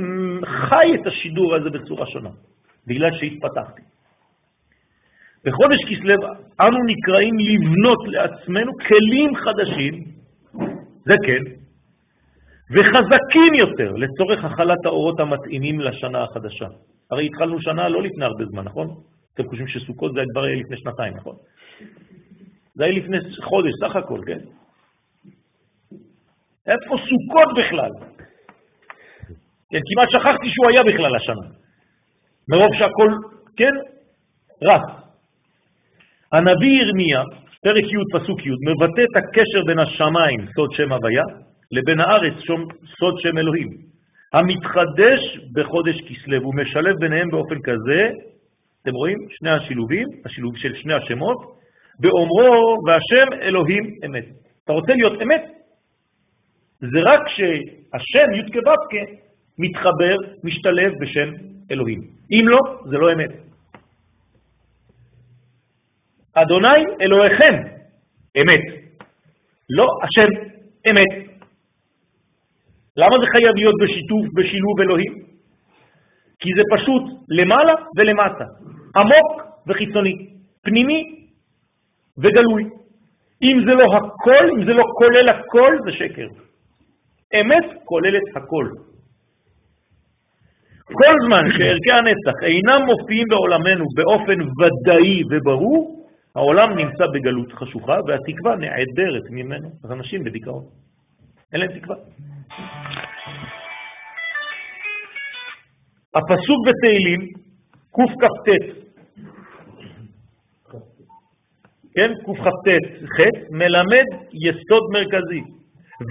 [0.46, 2.30] חי את השידור הזה בצורה שונה,
[2.86, 3.82] בגלל שהתפתחתי.
[5.44, 6.14] בחודש כסלו
[6.60, 9.94] אנו נקראים לבנות לעצמנו כלים חדשים,
[11.04, 11.42] זה כן,
[12.70, 16.66] וחזקים יותר לצורך החלת האורות המתאימים לשנה החדשה.
[17.12, 18.88] הרי התחלנו שנה לא לפני הרבה זמן, נכון?
[19.34, 21.36] אתם חושבים שסוכות זה כבר היה לפני שנתיים, נכון?
[22.74, 24.38] זה היה לפני חודש, סך הכל, כן?
[26.66, 27.90] איפה סוכות בכלל?
[29.70, 31.46] כן, כמעט שכחתי שהוא היה בכלל השנה.
[32.48, 33.10] מרוב שהכל,
[33.56, 33.74] כן,
[34.62, 35.02] רץ.
[36.32, 37.22] הנביא ירמיה,
[37.62, 41.24] פרק י' פסוק י', מבטא את הקשר בין השמיים, סוד שם הוויה,
[41.72, 42.34] לבין הארץ,
[42.98, 43.91] סוד שם אלוהים.
[44.32, 48.10] המתחדש בחודש כסלו, הוא משלב ביניהם באופן כזה,
[48.82, 49.18] אתם רואים?
[49.30, 51.38] שני השילובים, השילוב של שני השמות,
[52.00, 54.24] באומרו והשם אלוהים אמת.
[54.64, 55.44] אתה רוצה להיות אמת?
[56.80, 58.96] זה רק שהשם י' כו'
[59.58, 61.32] מתחבר, משתלב בשם
[61.70, 62.00] אלוהים.
[62.32, 63.30] אם לא, זה לא אמת.
[66.34, 67.54] אדוני אלוהיכם,
[68.36, 68.82] אמת.
[69.70, 70.48] לא השם,
[70.90, 71.21] אמת.
[72.96, 75.12] למה זה חייב להיות בשיתוף, בשילוב אלוהים?
[76.40, 78.44] כי זה פשוט למעלה ולמטה,
[78.96, 80.16] עמוק וחיצוני,
[80.62, 81.00] פנימי
[82.18, 82.64] וגלוי.
[83.42, 86.28] אם זה לא הכל, אם זה לא כולל הכל, זה שקר.
[87.40, 88.68] אמת כוללת הכל.
[90.84, 98.56] כל זמן שערכי הנצח אינם מופיעים בעולמנו באופן ודאי וברור, העולם נמצא בגלות חשוכה והתקווה
[98.56, 99.68] נעדרת ממנו.
[99.84, 100.64] אז אנשים בדיכאון.
[101.52, 101.96] אין להם תקווה.
[106.14, 107.20] הפסוק בתהילים,
[107.92, 108.48] קכ"ט,
[111.94, 112.68] כן, קכ"ט,
[113.04, 115.42] ח', מלמד יסוד מרכזי,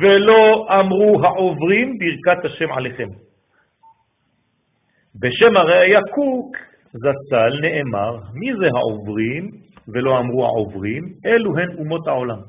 [0.01, 3.07] ולא אמרו העוברים ברכת השם עליכם.
[5.15, 6.57] בשם הראייה קוק
[6.93, 9.51] זצ"ל נאמר, מי זה העוברים
[9.87, 11.03] ולא אמרו העוברים?
[11.25, 12.39] אלו הן אומות העולם,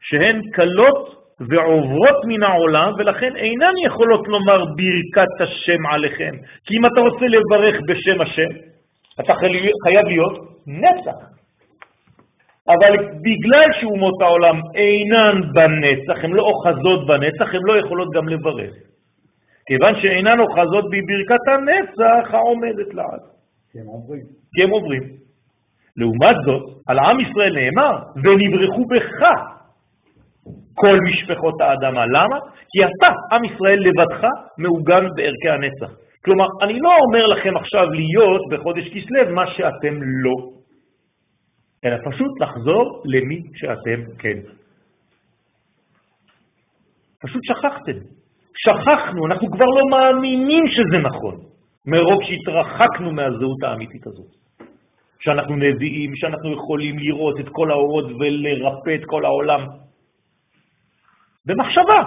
[0.00, 6.30] שהן קלות ועוברות מן העולם, ולכן אינן יכולות לומר ברכת השם עליכם.
[6.66, 8.48] כי אם אתה רוצה לברך בשם השם,
[9.20, 11.18] אתה חי- חייב להיות נצח.
[12.68, 18.72] אבל בגלל שאומות העולם אינן בנצח, הן לא אוחזות בנצח, הן לא יכולות גם לברך.
[19.66, 23.20] כיוון שאינן אוחזות בברכת הנצח העומדת לעד.
[23.72, 24.22] כי הם אומרים.
[24.54, 25.02] כי הם עוברים.
[25.96, 27.92] לעומת זאת, על עם ישראל נאמר,
[28.24, 29.20] ונברחו בך
[30.82, 32.06] כל משפחות האדמה.
[32.06, 32.38] למה?
[32.70, 34.26] כי אתה, עם ישראל לבדך,
[34.58, 35.92] מעוגן בערכי הנצח.
[36.24, 40.36] כלומר, אני לא אומר לכם עכשיו להיות בחודש כסלו מה שאתם לא,
[41.84, 44.38] אלא פשוט לחזור למי שאתם כן.
[47.22, 47.98] פשוט שכחתם.
[48.62, 51.34] שכחנו, אנחנו כבר לא מאמינים שזה נכון,
[51.86, 54.32] מרוב שהתרחקנו מהזהות האמיתית הזאת.
[55.20, 59.66] שאנחנו נביאים, שאנחנו יכולים לראות את כל האורות ולרפא את כל העולם.
[61.46, 62.00] במחשבה.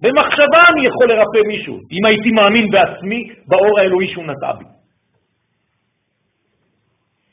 [0.00, 4.64] במחשבה אני יכול לרפא מישהו, אם הייתי מאמין בעצמי באור האלוהי שהוא נטע בי.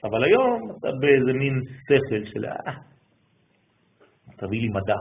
[0.03, 2.73] אבל היום אתה באיזה מין שכל של אה,
[4.37, 4.99] תביא לי מדע.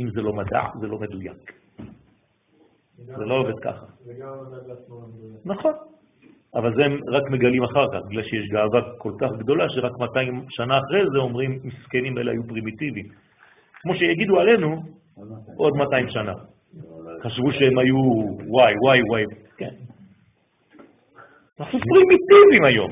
[0.00, 1.52] אם זה לא מדע, זה לא מדויק.
[2.96, 3.86] זה לא עובד ככה.
[5.44, 5.72] נכון.
[6.54, 10.44] אבל זה הם רק מגלים אחר כך, בגלל שיש גאווה כל כך גדולה, שרק 200
[10.48, 13.06] שנה אחרי זה אומרים, מסכנים אלה היו פרימיטיביים.
[13.86, 14.82] כמו שיגידו עלינו,
[15.56, 16.32] עוד 200 שנה.
[17.22, 17.96] חשבו שהם היו
[18.48, 19.24] וואי, וואי, וואי.
[19.56, 19.70] כן.
[21.60, 22.90] אנחנו פרימיטיביים היום.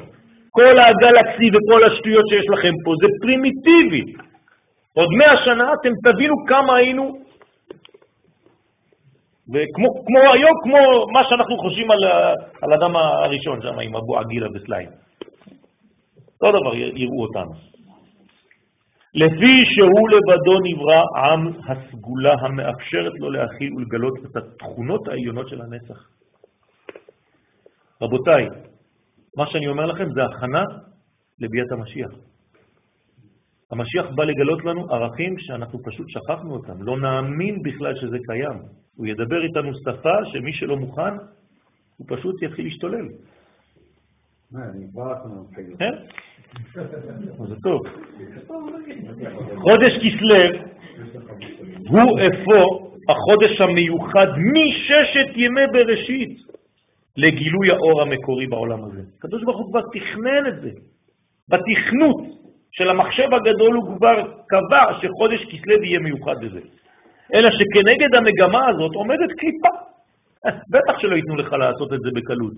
[0.51, 4.13] כל הגלקסי וכל השטויות שיש לכם פה זה פרימיטיבי.
[4.93, 7.19] עוד 100 שנה אתם תבינו כמה היינו
[9.49, 12.05] וכמו כמו היום, כמו מה שאנחנו חושבים על,
[12.63, 14.89] על האדם הראשון שם עם אבו עגילה וסליים.
[16.43, 17.74] אותו דבר יראו אותנו.
[19.15, 26.09] לפי שהוא לבדו נברא עם הסגולה המאפשרת לו להכיל ולגלות את התכונות העליונות של הנצח.
[28.03, 28.49] רבותיי,
[29.37, 30.63] מה שאני אומר לכם זה הכנה
[31.39, 32.11] לביאת המשיח.
[33.71, 38.59] המשיח בא לגלות לנו ערכים שאנחנו פשוט שכחנו אותם, לא נאמין בכלל שזה קיים.
[38.97, 41.15] הוא ידבר איתנו שפה שמי שלא מוכן,
[41.97, 43.09] הוא פשוט יתחיל להשתולל.
[45.43, 45.77] מתחילים.
[45.77, 45.95] כן?
[47.49, 47.81] זה טוב.
[49.57, 50.37] חודש כסלו
[51.89, 56.39] הוא אפוא החודש המיוחד מששת ימי בראשית
[57.17, 59.03] לגילוי האור המקורי בעולם הזה.
[59.19, 60.71] הקדוש ברוך הוא כבר תכנן את זה.
[61.49, 62.17] בתכנות
[62.73, 64.17] של המחשב הגדול הוא כבר
[64.49, 66.61] קבע שחודש כסלו יהיה מיוחד בזה.
[67.35, 69.75] אלא שכנגד המגמה הזאת עומדת קליפה.
[70.73, 72.53] בטח שלא ייתנו לך לעשות את זה בקלות.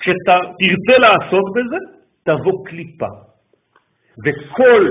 [0.00, 1.76] כשתרצה לעסוק בזה,
[2.24, 3.12] תבוא קליפה.
[4.24, 4.82] וכל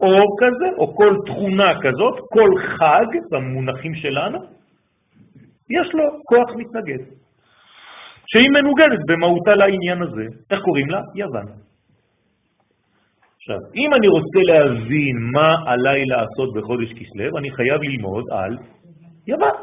[0.00, 4.38] אור כזה, או כל תכונה כזאת, כל חג, במונחים שלנו,
[5.70, 6.98] יש לו כוח מתנגד.
[8.26, 10.24] שהיא מנוגדת במהותה לעניין הזה.
[10.50, 11.00] איך קוראים לה?
[11.14, 11.46] יוון.
[13.36, 18.58] עכשיו, אם אני רוצה להבין מה עליי לעשות בחודש כסלו, אני חייב ללמוד על
[19.26, 19.56] יוון.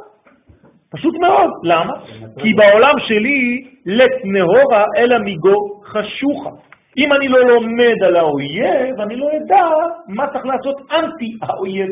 [0.91, 1.51] פשוט מאוד.
[1.63, 1.93] למה?
[2.41, 6.49] כי בעולם שלי לט נהורה אלא מיגו חשוכה.
[6.97, 9.67] אם אני לא לומד על האויב, אני לא אדע
[10.07, 11.89] מה צריך לעשות אנטי האויב.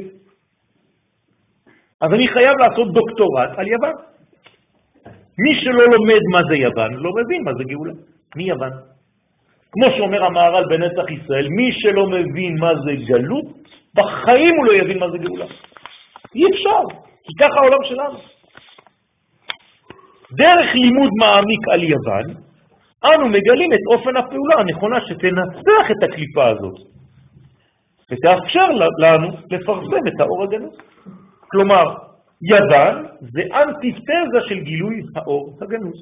[2.02, 3.94] אז אני חייב לעשות דוקטורט על יוון.
[5.40, 7.94] מי שלא לומד מה זה יוון, לא מבין מה זה גאולה.
[8.36, 8.72] מי יוון?
[9.72, 13.46] כמו שאומר המהר"ל בנצח ישראל, מי שלא מבין מה זה גלות,
[13.96, 15.46] בחיים הוא לא יבין מה זה גאולה.
[16.36, 16.84] אי אפשר,
[17.24, 18.20] כי ככה העולם שלנו.
[20.32, 22.51] דרך לימוד מעמיק על יוון,
[23.06, 26.76] אנו מגלים את אופן הפעולה הנכונה שתנצח את הקליפה הזאת,
[28.12, 30.78] ותאפשר לנו לפרסם את האור הגנוז.
[31.52, 31.84] כלומר,
[32.42, 36.00] יוון זה אנטיתזה של גילוי האור הגנוז.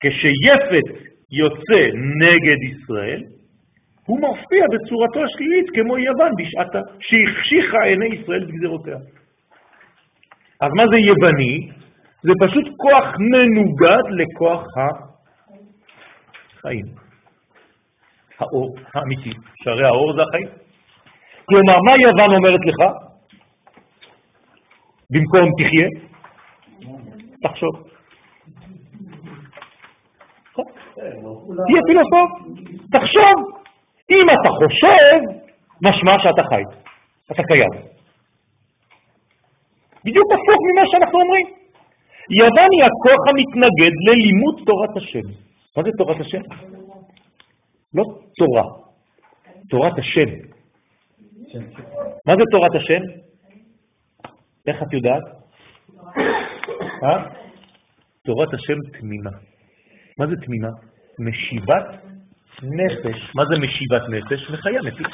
[0.00, 0.88] כשיפת
[1.30, 1.80] יוצא
[2.22, 3.22] נגד ישראל,
[4.06, 8.96] הוא מופיע בצורתו השלילית כמו יוון בשעתה, שהחשיכה עיני ישראל בגזרותיה.
[10.60, 11.70] אז מה זה יווני?
[12.22, 14.66] זה פשוט כוח מנוגד לכוח
[16.66, 16.86] החיים.
[18.38, 19.30] האור האמיתי,
[19.62, 20.48] שהרי האור זה החיים.
[21.48, 22.80] כלומר, מה יוון אומרת לך?
[25.10, 25.88] במקום תחיה,
[27.42, 27.74] תחשוב.
[31.66, 32.30] תהיה פילוסוף,
[32.94, 33.36] תחשוב.
[34.10, 35.18] אם אתה חושב,
[35.82, 36.62] משמע שאתה חי,
[37.32, 37.74] אתה קיים.
[40.04, 41.46] בדיוק הפוך ממה שאנחנו אומרים.
[42.40, 45.46] יוון היא הכוח המתנגד ללימוד תורת השם.
[45.76, 46.42] מה זה תורת השם?
[47.94, 48.04] לא
[48.38, 48.64] תורה,
[49.70, 50.30] תורת השם.
[52.26, 53.02] מה זה תורת השם?
[54.66, 55.22] איך את יודעת?
[57.04, 57.24] אה?
[58.24, 59.30] תורת השם תמימה.
[60.18, 60.68] מה זה תמימה?
[61.18, 61.86] משיבת
[62.62, 63.34] נפש.
[63.34, 64.50] מה זה משיבת נפש?
[64.50, 65.06] מחיה מתים.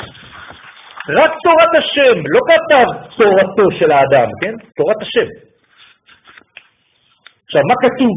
[1.09, 2.89] רק תורת השם, לא כתב
[3.19, 4.55] תורתו של האדם, כן?
[4.77, 5.29] תורת השם.
[7.45, 8.11] עכשיו, מה כתוב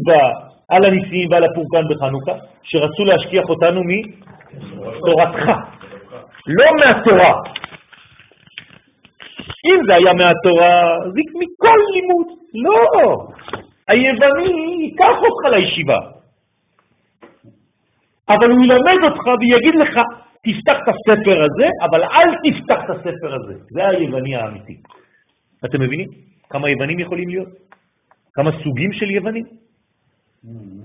[0.68, 2.32] על הניסים ועל הפורקן בחנוכה?
[2.62, 5.44] שרצו להשכיח אותנו מתורתך,
[6.46, 7.34] לא מהתורה.
[9.66, 12.26] אם זה היה מהתורה, זה מכל לימוד.
[12.54, 12.80] לא,
[13.88, 15.98] היווני ייקח אותך לישיבה.
[18.28, 19.94] אבל הוא ילמד אותך ויגיד לך,
[20.44, 23.54] תפתח את הספר הזה, אבל אל תפתח את הספר הזה.
[23.70, 24.76] זה היווני האמיתי.
[25.64, 26.08] אתם מבינים?
[26.50, 27.48] כמה יוונים יכולים להיות?
[28.34, 29.44] כמה סוגים של יוונים?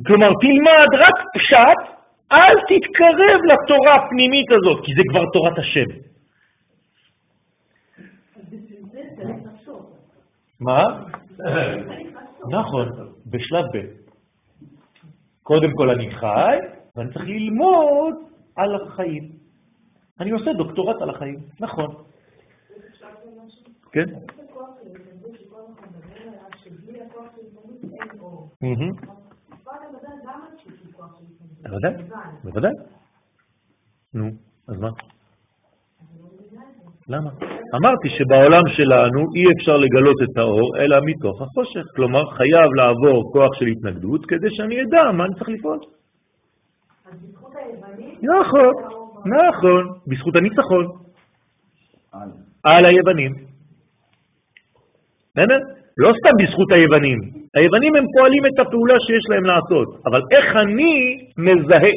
[0.06, 1.80] כלומר, תלמד רק פשט,
[2.34, 5.90] אל תתקרב לתורה הפנימית הזאת, כי זה כבר תורת השם.
[10.60, 10.84] מה?
[12.50, 12.90] נכון,
[13.26, 14.02] בשלב ב'.
[15.44, 16.58] קודם כל אני חי,
[16.96, 18.16] ואני צריך ללמוד
[18.56, 19.30] על החיים.
[20.20, 21.96] אני עושה דוקטורט על החיים, נכון.
[23.92, 24.06] כן?
[28.62, 29.21] מהמם.
[31.64, 31.94] בוודאי,
[32.44, 32.72] בוודאי.
[34.14, 34.26] נו,
[34.68, 34.90] אז מה?
[37.08, 37.30] למה?
[37.76, 41.86] אמרתי שבעולם שלנו אי אפשר לגלות את האור אלא מתוך החושך.
[41.96, 45.80] כלומר, חייב לעבור כוח של התנגדות כדי שאני אדע מה אני צריך לפעול.
[47.06, 48.74] אז בזכות היוונים, נכון,
[49.26, 50.86] נכון, בזכות הניצחון
[52.64, 53.34] על היוונים.
[55.32, 55.81] בסדר?
[56.02, 57.20] לא סתם בזכות היוונים.
[57.56, 61.96] היוונים הם פועלים את הפעולה שיש להם לעשות, אבל איך אני מזהה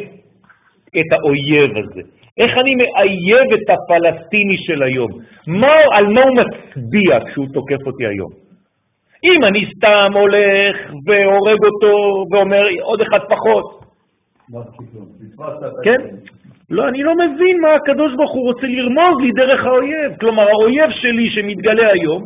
[0.98, 2.02] את האויב הזה?
[2.40, 5.10] איך אני מאייב את הפלסטיני של היום?
[5.46, 8.30] מה, על מה הוא מצביע כשהוא תוקף אותי היום?
[9.24, 10.76] אם אני סתם הולך
[11.06, 13.84] והורג אותו ואומר עוד אחד פחות,
[15.84, 16.00] כן?
[16.70, 20.16] לא, אני לא מבין מה הקדוש ברוך הוא רוצה לרמוז לי דרך האויב.
[20.20, 22.22] כלומר, האויב שלי שמתגלה היום,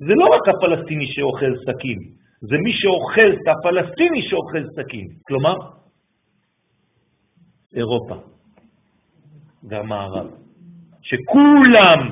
[0.00, 1.98] זה לא רק הפלסטיני שאוכל סכין,
[2.40, 5.06] זה מי שאוכל את הפלסטיני שאוכל סכין.
[5.26, 5.54] כלומר,
[7.76, 8.14] אירופה
[9.68, 10.26] והמערב,
[11.02, 12.10] שכולם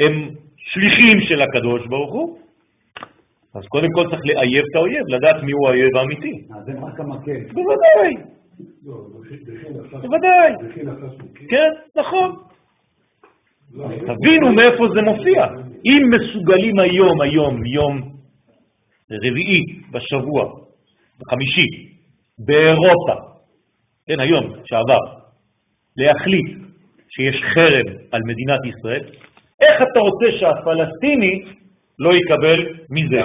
[0.00, 2.38] הם שליחים של הקדוש ברוך הוא,
[3.54, 6.44] אז קודם כל צריך לאייב את האויב, לדעת מי הוא האויב האמיתי.
[6.56, 7.40] אז זה רק המקל.
[7.52, 8.12] בוודאי,
[8.84, 8.94] לא.
[10.02, 10.52] בוודאי.
[11.48, 12.36] כן, נכון.
[13.74, 15.46] לא, תבינו מאיפה זה מופיע.
[15.84, 18.12] אם מסוגלים היום, היום, יום
[19.10, 20.54] רביעי בשבוע,
[21.30, 21.68] חמישי,
[22.38, 23.14] באירופה,
[24.06, 25.04] כן, היום, שעבר,
[25.96, 26.58] להחליט
[27.08, 29.04] שיש חרם על מדינת ישראל,
[29.62, 31.42] איך אתה רוצה שהפלסטיני
[31.98, 32.58] לא יקבל
[32.90, 33.20] מזה?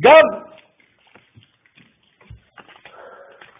[0.00, 0.26] גם.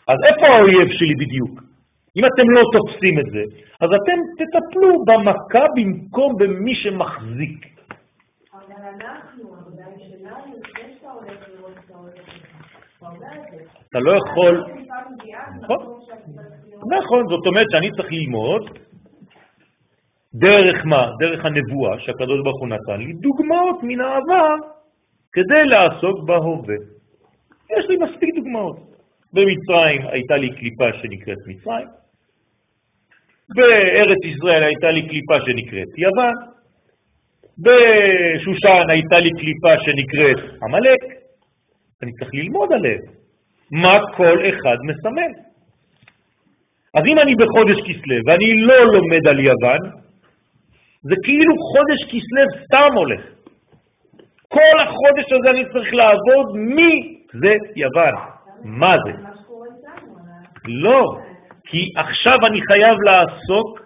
[0.09, 1.63] אז איפה האויב שלי בדיוק?
[2.17, 3.43] אם אתם לא תופסים את זה,
[3.81, 7.70] אז אתם תטפלו במכה במקום במי שמחזיק.
[9.01, 9.57] אנחנו,
[9.99, 10.55] שלנו,
[11.57, 11.91] לראות את
[12.27, 12.71] שלך.
[13.91, 14.65] אתה לא יכול...
[15.63, 15.99] נכון.
[16.99, 18.79] נכון, זאת אומרת שאני צריך ללמוד
[20.35, 21.11] דרך מה?
[21.19, 24.55] דרך הנבואה שהקדוש ברוך הוא נתן לי, דוגמאות מן העבר
[25.33, 26.75] כדי לעסוק בהווה.
[27.71, 28.77] יש לי מספיק דוגמאות.
[29.33, 31.89] במצרים הייתה לי קליפה שנקראת מצרים,
[33.55, 36.50] בארץ ישראל הייתה לי קליפה שנקראת יוון,
[37.59, 41.01] בשושן הייתה לי קליפה שנקראת עמלק.
[42.03, 43.01] אני צריך ללמוד עליהם,
[43.71, 45.33] מה כל אחד מסמל.
[46.95, 50.01] אז אם אני בחודש כסלו ואני לא לומד על יוון,
[51.03, 53.21] זה כאילו חודש כסלו סתם הולך.
[54.49, 58.15] כל החודש הזה אני צריך לעבוד מי זה יוון.
[58.65, 59.13] מה זה?
[60.69, 61.03] לא,
[61.65, 63.80] כי עכשיו אני חייב לעסוק,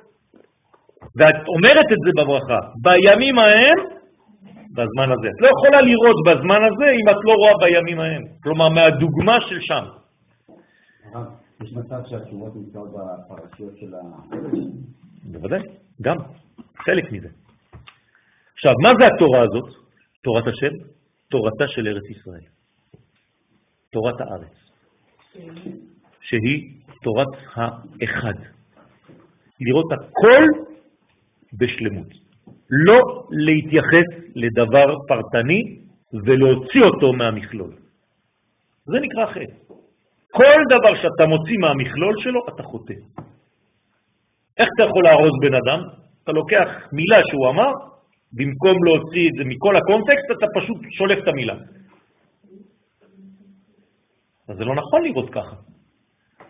[1.16, 3.78] ואת אומרת את זה בברכה, בימים ההם,
[4.76, 5.28] בזמן הזה.
[5.34, 8.22] את לא יכולה לראות בזמן הזה אם את לא רואה בימים ההם.
[8.42, 9.84] כלומר, מהדוגמה של שם.
[11.12, 11.26] הרב,
[11.62, 13.98] יש מצב שהתשובות נמצאות בפרשיות של ה...
[15.24, 15.60] בוודאי,
[16.02, 16.16] גם,
[16.76, 17.28] חלק מזה.
[18.54, 19.68] עכשיו, מה זה התורה הזאת?
[20.22, 20.74] תורת השם?
[21.30, 22.46] תורתה של ארץ ישראל.
[23.90, 24.56] תורת הארץ.
[26.20, 28.34] שהיא תורת האחד.
[29.60, 30.73] לראות הכל
[31.58, 32.10] בשלמות.
[32.70, 35.62] לא להתייחס לדבר פרטני
[36.24, 37.72] ולהוציא אותו מהמכלול.
[38.86, 39.56] זה נקרא חטא.
[40.30, 42.94] כל דבר שאתה מוציא מהמכלול שלו, אתה חוטא.
[44.58, 45.80] איך אתה יכול להרוס בן אדם?
[46.22, 47.70] אתה לוקח מילה שהוא אמר,
[48.32, 51.54] במקום להוציא את זה מכל הקונטקסט, אתה פשוט שולף את המילה.
[54.48, 55.56] אז זה לא נכון לראות ככה.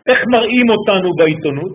[0.09, 1.73] איך מראים אותנו בעיתונות?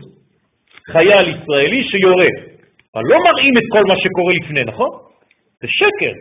[0.92, 2.49] חייל ישראלי שיורה.
[2.95, 4.91] אבל לא מראים את כל מה שקורה לפני, נכון?
[5.61, 6.14] זה שקר.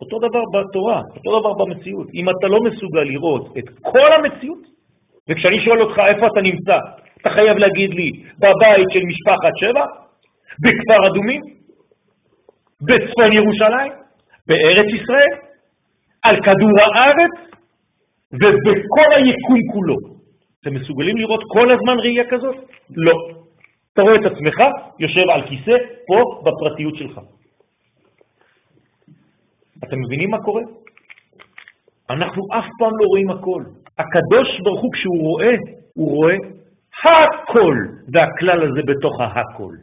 [0.00, 2.08] אותו דבר בתורה, אותו דבר במציאות.
[2.14, 4.62] אם אתה לא מסוגל לראות את כל המציאות,
[5.28, 6.78] וכשאני שואל אותך איפה אתה נמצא,
[7.20, 8.10] אתה חייב להגיד לי,
[8.42, 9.84] בבית של משפחת שבע,
[10.62, 11.40] בכפר אדומים,
[12.86, 13.92] בצפון ירושלים,
[14.46, 15.34] בארץ ישראל,
[16.26, 17.34] על כדור הארץ
[18.32, 19.96] ובכל היקום כולו.
[20.60, 22.56] אתם מסוגלים לראות כל הזמן ראייה כזאת?
[22.96, 23.16] לא.
[23.92, 24.58] אתה רואה את עצמך
[24.98, 25.76] יושב על כיסא
[26.06, 27.20] פה בפרטיות שלך.
[29.84, 30.62] אתם מבינים מה קורה?
[32.10, 33.62] אנחנו אף פעם לא רואים הכל.
[33.98, 35.54] הקדוש ברוך הוא כשהוא רואה,
[35.94, 36.36] הוא רואה
[37.04, 37.76] הכל,
[38.12, 39.74] והכלל הזה בתוך ההכל.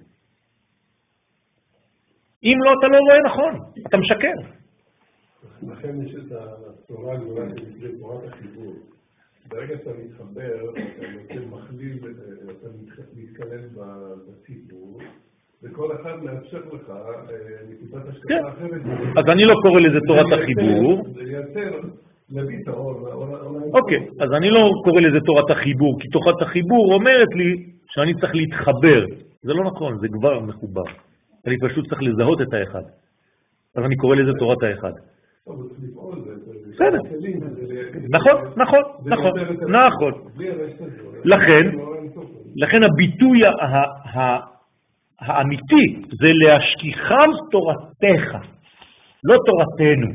[2.43, 3.53] אם לא, אתה לא רואה נכון,
[3.87, 4.37] אתה משקר.
[5.61, 8.73] לכן יש את התורה הגדולה שנקראת תורת החיבור.
[9.49, 10.69] ברגע שאתה מתחבר,
[11.25, 12.67] אתה מכליל, אה, אתה
[13.15, 13.67] מתכלל
[14.27, 14.99] בציבור,
[15.63, 17.35] וכל אחד מאפשר לך אה,
[17.69, 18.09] נקודת כן.
[18.09, 18.81] השקפה אחרת.
[19.17, 21.05] אז אני לא קורא לזה תורת החיבור.
[21.13, 21.79] זה ייצר,
[22.29, 23.07] להביא את האור.
[23.81, 28.35] אוקיי, אז אני לא קורא לזה תורת החיבור, כי תורת החיבור אומרת לי שאני צריך
[28.35, 29.05] להתחבר.
[29.41, 30.89] זה לא נכון, זה כבר מחובר.
[31.47, 32.83] אני פשוט צריך לזהות את האחד.
[33.75, 34.91] אז אני קורא לזה תורת האחד.
[35.45, 36.15] טוב, צריך לפעול,
[36.77, 36.99] בסדר.
[38.17, 39.31] נכון, נכון, נכון,
[39.69, 40.11] נכון.
[41.25, 41.65] לכן.
[42.55, 43.39] לכן הביטוי
[45.19, 45.85] האמיתי
[46.21, 48.27] זה להשכיחם תורתך,
[49.23, 50.09] לא תורתנו.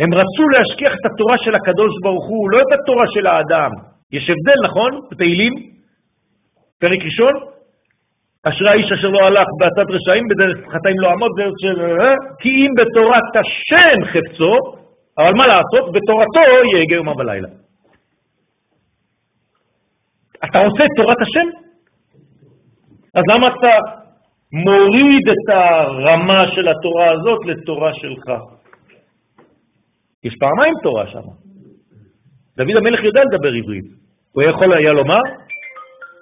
[0.00, 3.70] הם רצו להשכיח את התורה של הקדוש ברוך הוא, לא את התורה של האדם.
[4.12, 5.00] יש הבדל, נכון?
[5.10, 5.52] בתהילים,
[6.80, 7.34] פרק ראשון,
[8.44, 11.76] אשרי האיש אשר לא הלך בעצת רשעים, בדרך חטאים לא עמוד, דרך של...
[12.40, 14.81] כי אם בתורת השם חפצו,
[15.18, 15.92] אבל מה לעשות?
[15.92, 16.40] בתורתו
[16.76, 17.48] יהגה יומם ולילה.
[20.44, 21.48] אתה עושה את תורת השם?
[23.14, 24.02] אז למה אתה
[24.52, 28.26] מוריד את הרמה של התורה הזאת לתורה שלך?
[30.24, 31.26] יש פעמיים תורה שם.
[32.56, 33.84] דוד המלך יודע לדבר עברית.
[34.32, 35.22] הוא יכול היה לומר,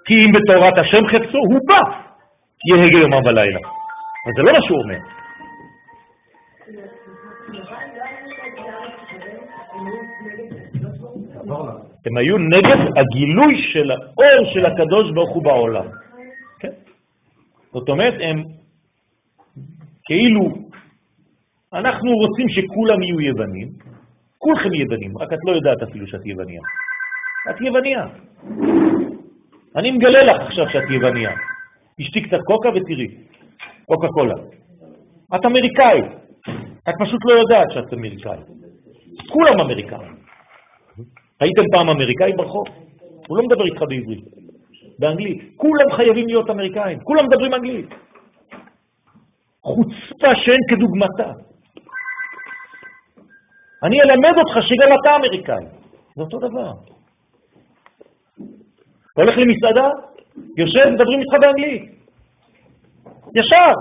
[0.05, 1.83] כי אם בתורת השם חפצו, הוא בא,
[2.69, 3.61] יהגה יומם ולילה.
[4.25, 5.20] אבל זה לא מה שהוא אומר.
[12.07, 15.87] הם היו נגד הגילוי של האור של הקדוש ברוך הוא בעולם.
[16.61, 16.73] כן?
[17.73, 18.45] זאת אומרת, הם
[20.05, 20.55] כאילו,
[21.75, 23.69] אנחנו רוצים שכולם יהיו יוונים,
[24.39, 26.61] כולכם יוונים, רק את לא יודעת אפילו שאת יווניה.
[27.51, 28.07] את יווניה.
[29.77, 31.31] אני מגלה לך עכשיו שאת יווניה.
[31.99, 33.09] תשתי קצת קוקה ותראי,
[33.87, 34.35] קוקה קולה.
[35.35, 36.01] את אמריקאי,
[36.89, 38.39] את פשוט לא יודעת שאת אמריקאי.
[39.29, 40.20] כולם אמריקאים.
[41.41, 42.67] הייתם פעם אמריקאי ברחוב?
[43.29, 44.25] הוא לא מדבר איתך בעברית,
[44.99, 45.43] באנגלית.
[45.57, 47.89] כולם חייבים להיות אמריקאים, כולם מדברים אנגלית.
[49.63, 51.33] חוצפה שאין כדוגמתה.
[53.83, 55.65] אני אלמד אותך שגם אתה אמריקאי.
[56.17, 56.73] זה אותו דבר.
[59.13, 59.89] אתה הולך למסעדה,
[60.57, 62.01] יושב, מדברים איתך באנגלית.
[63.35, 63.73] ישר.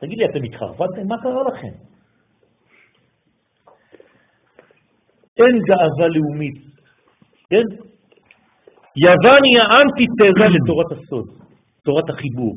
[0.00, 1.08] תגיד לי, אתם התחרפנתם?
[1.08, 1.89] מה קרה לכם?
[5.40, 6.58] אין גאווה לאומית,
[7.50, 7.66] כן?
[8.96, 11.26] יוון היא האנטיתזה לתורת הסוד,
[11.84, 12.54] תורת החיבור.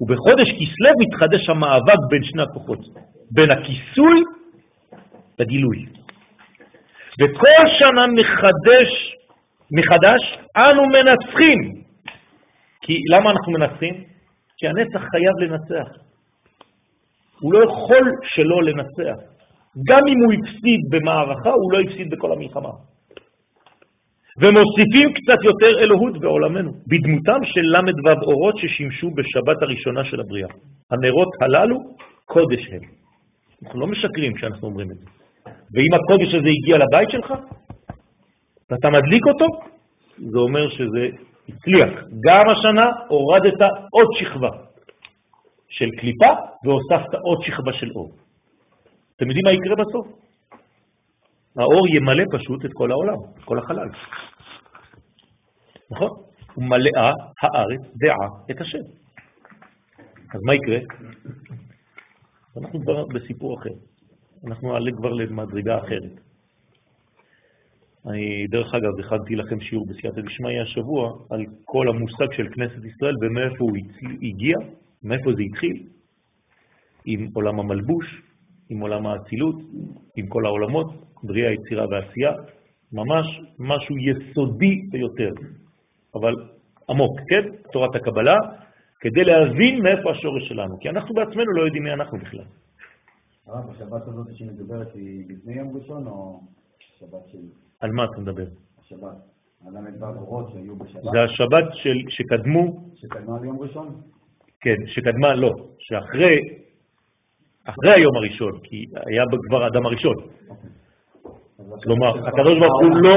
[0.00, 2.78] ובחודש כסלו מתחדש המאבק בין שני הכוחות,
[3.30, 4.22] בין הכיסוי
[5.38, 5.86] לגילוי.
[7.20, 8.90] וכל שנה מחדש,
[9.72, 11.82] מחדש אנו מנצחים.
[12.82, 14.04] כי למה אנחנו מנצחים?
[14.56, 15.88] כי הנצח חייב לנצח.
[17.40, 19.33] הוא לא יכול שלא לנצח.
[19.90, 22.70] גם אם הוא הפסיד במערכה, הוא לא הפסיד בכל המלחמה.
[24.42, 30.48] ומוסיפים קצת יותר אלוהות בעולמנו, בדמותם של ל"ו אורות ששימשו בשבת הראשונה של הבריאה.
[30.90, 31.76] הנרות הללו,
[32.24, 32.80] קודש הם.
[33.62, 35.06] אנחנו לא משקרים כשאנחנו אומרים את זה.
[35.46, 37.34] ואם הקודש הזה הגיע לבית שלך,
[38.70, 39.46] ואתה מדליק אותו,
[40.18, 41.08] זה אומר שזה
[41.48, 41.90] הצליח.
[42.26, 43.60] גם השנה הורדת
[43.90, 44.50] עוד שכבה
[45.68, 46.32] של קליפה
[46.64, 48.23] והוספת עוד שכבה של אור.
[49.16, 50.06] אתם יודעים מה יקרה בסוף?
[51.56, 53.88] האור ימלא פשוט את כל העולם, את כל החלל.
[55.90, 56.10] נכון?
[56.56, 57.12] ומלאה
[57.42, 58.84] הארץ דעה את השם.
[60.34, 60.78] אז מה יקרה?
[62.56, 63.74] אנחנו כבר בסיפור אחר.
[64.46, 66.20] אנחנו נעלה כבר למדרגה אחרת.
[68.06, 73.14] אני, דרך אגב, הכנתי לכם שיעור בסייעתא דשמיא השבוע על כל המושג של כנסת ישראל
[73.20, 73.76] ומאיפה הוא
[74.22, 74.56] הגיע,
[75.02, 75.86] מאיפה זה התחיל,
[77.04, 78.22] עם עולם המלבוש,
[78.74, 79.56] עם עולם האצילות,
[80.16, 80.86] עם כל העולמות,
[81.22, 82.32] בריאה, יצירה ועשייה,
[82.92, 83.26] ממש
[83.58, 85.32] משהו יסודי ביותר,
[86.14, 86.34] אבל
[86.88, 87.56] עמוק, כן?
[87.72, 88.36] תורת הקבלה,
[89.00, 92.44] כדי להבין מאיפה השורש שלנו, כי אנחנו בעצמנו לא יודעים מי אנחנו בכלל.
[93.46, 96.40] הרב, השבת הזאת שמדברת היא לפני יום ראשון או
[96.98, 97.38] שבת של
[97.80, 98.46] על מה אתה מדבר?
[98.78, 99.16] השבת?
[99.66, 104.00] הל"ו אורות שהיו בשבת, זה השבת של, שקדמו, שקדמה ליום ראשון?
[104.60, 106.63] כן, שקדמה, לא, שאחרי
[107.64, 110.14] אחרי היום הראשון, כי היה כבר אדם הראשון.
[111.82, 113.14] כלומר, הקדוש ברוך הוא לא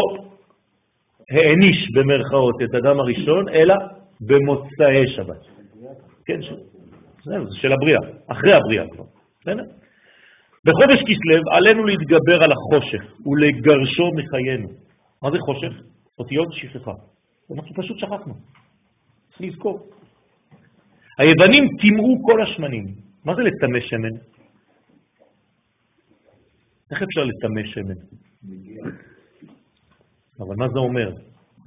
[1.32, 3.76] העניש במרכאות את אדם הראשון, אלא
[4.22, 5.42] במוצאי שבת.
[6.26, 6.40] כן,
[7.24, 9.04] זהו, זה של הבריאה, אחרי הבריאה כבר.
[9.42, 9.64] בסדר?
[10.66, 14.68] בחודש כסלו עלינו להתגבר על החושך ולגרשו מחיינו.
[15.24, 15.74] מה זה חושך?
[16.20, 16.92] אותיות שכחה.
[17.56, 18.34] אנחנו פשוט שכחנו.
[19.30, 19.80] צריך לזכור.
[21.18, 22.86] היוונים טימאו כל השמנים.
[23.26, 24.37] מה זה לטמא שמן?
[26.92, 27.96] איך אפשר לטמא שמן?
[30.40, 31.12] אבל מה זה אומר?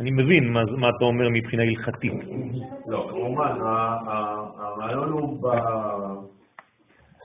[0.01, 2.12] אני מבין מה, מה אתה אומר מבחינה הלכתית.
[2.87, 5.47] לא, כמובן, הרעיון הוא ב...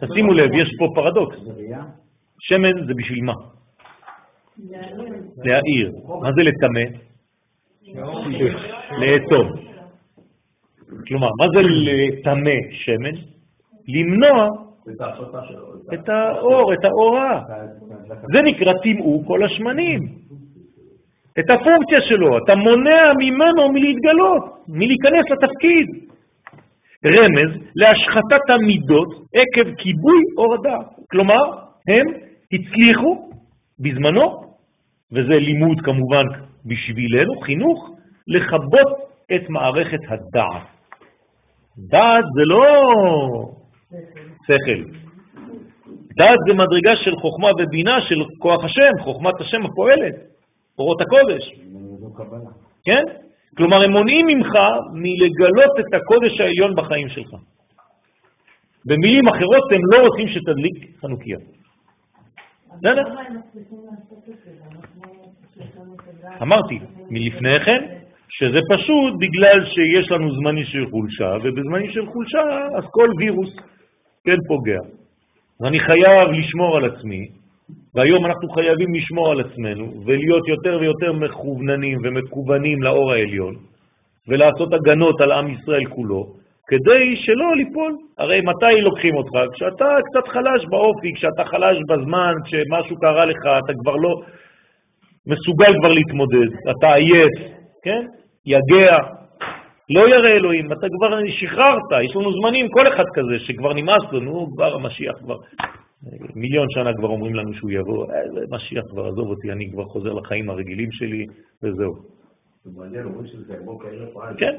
[0.02, 1.38] תשימו לב, יש פה פרדוקס.
[2.40, 3.34] שמן זה בשביל מה?
[5.38, 5.92] להעיר.
[6.22, 6.86] מה זה לטמא?
[9.00, 9.52] לאטום.
[11.08, 13.16] כלומר, מה זה לטמא שמן?
[13.88, 15.74] למנוע את ההפרטה שלו.
[15.94, 17.42] את האור, את האורה.
[18.08, 20.00] זה נקרא טימאו כל השמנים.
[21.40, 25.88] את הפונקציה שלו, אתה מונע ממנו מלהתגלות, מלהיכנס לתפקיד.
[27.06, 30.88] רמז להשחתת המידות עקב כיבוי אור הדעת.
[31.12, 31.44] כלומר,
[31.88, 32.06] הם
[32.54, 33.30] הצליחו
[33.80, 34.42] בזמנו,
[35.12, 36.26] וזה לימוד כמובן
[36.66, 37.90] בשבילנו, חינוך,
[38.28, 38.88] לכבות
[39.36, 40.68] את מערכת הדעת.
[41.78, 42.66] דעת זה לא
[44.46, 44.82] שכל.
[46.18, 50.16] דעת זה מדרגה של חוכמה ובינה של כוח השם, חוכמת השם הפועלת,
[50.80, 51.44] אורות הקודש.
[52.86, 53.04] כן?
[53.58, 54.54] כלומר, הם מונעים ממך
[54.94, 57.30] מלגלות את הקודש העליון בחיים שלך.
[58.86, 61.38] במילים אחרות, הם לא רוצים שתדליק חנוכיה.
[62.78, 63.02] בסדר?
[65.96, 66.42] את הדעת.
[66.42, 66.80] אמרתי,
[67.10, 67.86] מלפני כן,
[68.30, 73.50] שזה פשוט בגלל שיש לנו זמנים של חולשה, ובזמנים של חולשה, אז כל וירוס
[74.26, 74.80] כן פוגע.
[75.64, 77.28] אני חייב לשמור על עצמי,
[77.96, 83.56] והיום אנחנו חייבים לשמור על עצמנו, ולהיות יותר ויותר מכווננים ומקוונים לאור העליון,
[84.28, 86.24] ולעשות הגנות על עם ישראל כולו,
[86.68, 87.94] כדי שלא ליפול.
[88.18, 89.54] הרי מתי לוקחים אותך?
[89.54, 94.14] כשאתה קצת חלש באופי, כשאתה חלש בזמן, כשמשהו קרה לך, אתה כבר לא
[95.28, 97.36] מסוגל כבר להתמודד, אתה עייף,
[97.84, 98.06] כן?
[98.46, 98.98] יגע,
[99.90, 101.10] לא ירא אלוהים, אתה כבר
[101.40, 105.38] שחררת, יש לנו זמנים, כל אחד כזה, שכבר נמאס לו, נו, כבר המשיח כבר,
[106.36, 109.86] מיליון שנה כבר אומרים לנו שהוא יבוא, אה, זה משיח כבר, עזוב אותי, אני כבר
[109.86, 111.26] חוזר לחיים הרגילים שלי,
[111.64, 111.94] וזהו.
[112.64, 114.36] זה מעניין, אומרים שזה יבוא כערב רעב.
[114.38, 114.56] כן,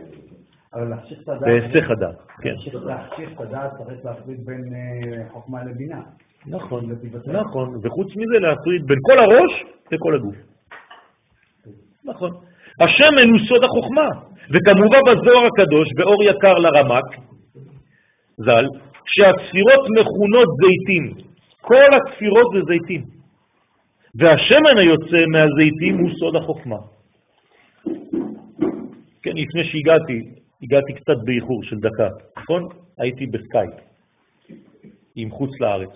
[0.75, 2.49] אבל להחשיך את הדעת, בהיסח הדעת, כן.
[2.51, 6.01] להחשיך- להחשיך את הדעת צריך להפריד בין אה, חוכמה לבינה.
[6.47, 6.85] נכון,
[7.33, 10.35] נכון, וחוץ מזה להפריד בין כל הראש לכל הגוף.
[12.05, 12.31] נכון.
[12.81, 14.09] השמן הוא סוד החוכמה,
[14.53, 17.09] וכמובן בזוהר הקדוש, באור יקר לרמ"ק,
[18.37, 18.67] ז"ל,
[19.07, 21.27] שהספירות מכונות זיתים.
[21.61, 23.03] כל הספירות זה זיתים.
[24.19, 26.77] והשמן היוצא מהזיתים הוא סוד החוכמה.
[29.23, 30.21] כן, לפני שהגעתי,
[30.63, 32.09] הגעתי קצת באיחור של דקה,
[32.39, 32.63] נכון?
[32.99, 33.75] הייתי בסקייפ
[35.17, 35.95] עם חוץ לארץ.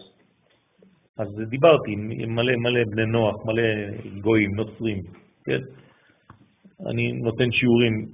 [1.19, 3.63] אז דיברתי עם מלא מלא בני נוח, מלא
[4.21, 5.03] גויים, נוצרים,
[5.45, 5.59] כן?
[6.87, 8.07] אני נותן שיעורים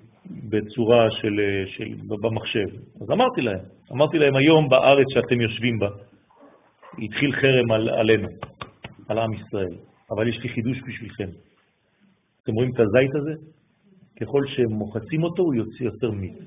[0.50, 1.84] בצורה של, של,
[2.22, 2.68] במחשב.
[3.02, 3.58] אז אמרתי להם,
[3.92, 5.88] אמרתי להם, היום בארץ שאתם יושבים בה,
[6.98, 8.28] התחיל חרם על, עלינו,
[9.08, 9.76] על עם ישראל,
[10.10, 11.28] אבל יש לי חידוש בשבילכם.
[12.42, 13.32] אתם רואים את הזית הזה?
[14.20, 16.38] ככל שהם מוחצים אותו, הוא יוצא יותר מיץ.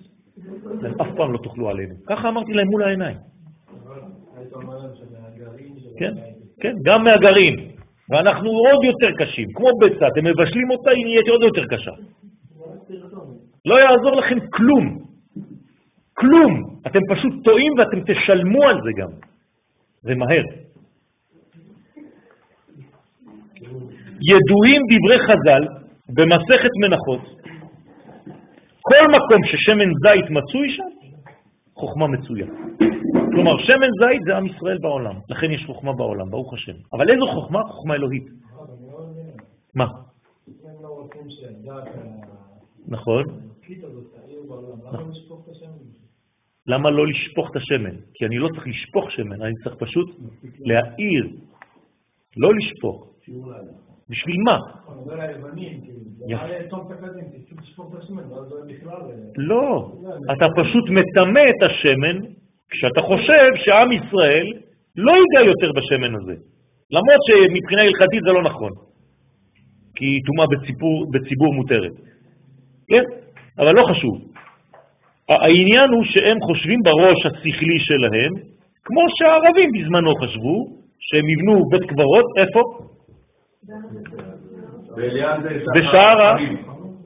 [0.80, 1.96] אתם אף פעם לא תאכלו עלינו.
[2.08, 3.18] ככה אמרתי להם מול העיניים.
[6.00, 6.14] כן,
[6.62, 7.69] כן, גם מהגרעין.
[8.10, 11.92] ואנחנו עוד יותר קשים, כמו ביצה, אתם מבשלים אותה, היא נהיית עוד יותר קשה.
[13.66, 14.86] לא יעזור לכם כלום.
[16.14, 16.52] כלום.
[16.88, 19.12] אתם פשוט טועים ואתם תשלמו על זה גם.
[20.04, 20.44] ומהר.
[24.32, 25.64] ידועים דברי חז"ל
[26.10, 27.22] במסכת מנחות,
[28.82, 30.99] כל מקום ששמן זית מצוי שם,
[31.80, 32.48] חוכמה מצויה.
[33.32, 36.74] כלומר, שמן זית זה עם ישראל בעולם, לכן יש חוכמה בעולם, ברוך השם.
[36.94, 37.64] אבל איזו חוכמה?
[37.64, 38.28] חוכמה אלוהית.
[39.76, 39.88] מה?
[42.88, 43.24] נכון.
[46.68, 47.96] למה לא לשפוך את השמן?
[48.14, 50.16] כי אני לא צריך לשפוך שמן, אני צריך פשוט
[50.60, 51.28] להאיר,
[52.38, 53.08] לא לשפוך.
[54.10, 54.58] בשביל מה?
[54.58, 55.28] אה,
[59.38, 59.92] לא,
[60.32, 62.18] אתה פשוט מטמא את השמן
[62.70, 64.48] כשאתה חושב שעם ישראל
[64.96, 66.36] לא ייגע יותר בשמן הזה.
[66.92, 68.72] למרות שמבחינה הלכתית זה לא נכון,
[69.96, 71.96] כי היא טומאה בציבור, בציבור מותרת.
[72.90, 73.04] כן,
[73.60, 74.16] אבל לא חשוב.
[75.30, 78.32] העניין הוא שהם חושבים בראש השכלי שלהם,
[78.84, 80.56] כמו שהערבים בזמנו חשבו,
[81.00, 82.62] שהם יבנו בית קברות, איפה?
[85.76, 86.36] בשער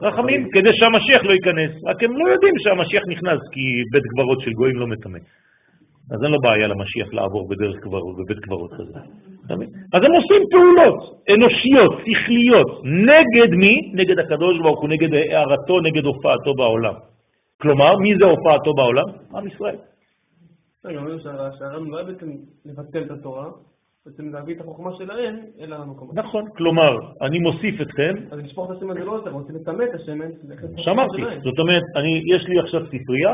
[0.02, 1.72] הרחמים, כדי שהמשיח לא ייכנס.
[1.88, 5.20] רק הם לא יודעים שהמשיח נכנס, כי בית קברות של גויים לא מטמא.
[6.12, 9.00] אז אין לו בעיה למשיח לעבור בדרך קברות, בבית קברות כזה.
[9.94, 11.00] אז הם עושים פעולות
[11.34, 13.92] אנושיות, שכליות, נגד מי?
[13.94, 16.94] נגד הקדוש ברוך הוא, נגד הערתו, נגד הופעתו בעולם.
[17.62, 19.06] כלומר, מי זה הופעתו בעולם?
[19.36, 19.76] עם ישראל.
[20.86, 22.28] רגע, אומרים שה- שהרעיון לא היה בעצם
[22.66, 23.46] לבטל את התורה,
[24.06, 26.20] בעצם להביא את החוכמה שלהם אל המקום הזה.
[26.20, 29.94] נכון, כלומר, אני מוסיף אתכם, אז לשפוך את השמן זה לא יותר, רוצים לטמא את
[29.94, 30.30] השמן,
[31.16, 31.42] שלהם.
[31.44, 33.34] זאת אומרת, אני, יש לי עכשיו ספרייה,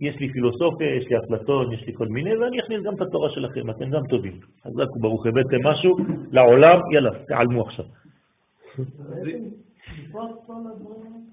[0.00, 3.30] יש לי פילוסופיה, יש לי אפלטון, יש לי כל מיני, ואני אכניס גם את התורה
[3.30, 4.40] שלכם, אתם גם טובים.
[4.62, 5.96] חזק וברוך הבאתם משהו
[6.30, 7.84] לעולם, יאללה, תעלמו עכשיו.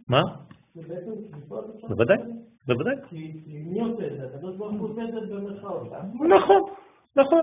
[0.09, 0.21] מה?
[1.89, 2.17] בוודאי.
[2.67, 2.95] בוודאי.
[3.09, 4.25] כי כי מי עושה את זה?
[4.25, 5.91] הקדוש ברוך הוא עושה את זה במרכאות.
[6.29, 6.61] נכון,
[7.17, 7.41] נכון,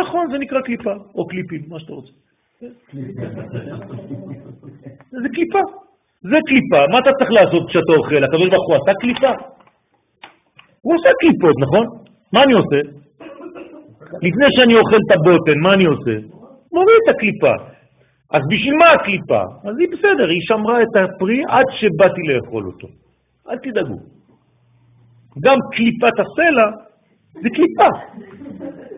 [0.00, 2.12] נכון, זה נקרא קליפה, או קליפים, מה שאתה רוצה.
[5.22, 5.62] זה קליפה,
[6.30, 8.24] זה קליפה, מה אתה צריך לעשות כשאתה אוכל?
[8.24, 9.32] הקדוש ברוך הוא עשה קליפה?
[10.82, 11.84] הוא עושה קליפות, נכון?
[12.32, 12.80] מה אני עושה?
[14.26, 16.14] לפני שאני אוכל את הבוטן, מה אני עושה?
[16.72, 17.54] מוריד את הקליפה.
[18.34, 19.42] אז בשביל מה הקליפה?
[19.68, 22.88] אז היא בסדר, היא שמרה את הפרי עד שבאתי לאכול אותו.
[23.50, 23.98] אל תדאגו.
[25.44, 26.87] גם קליפת הסלע
[27.34, 27.90] זה קליפה.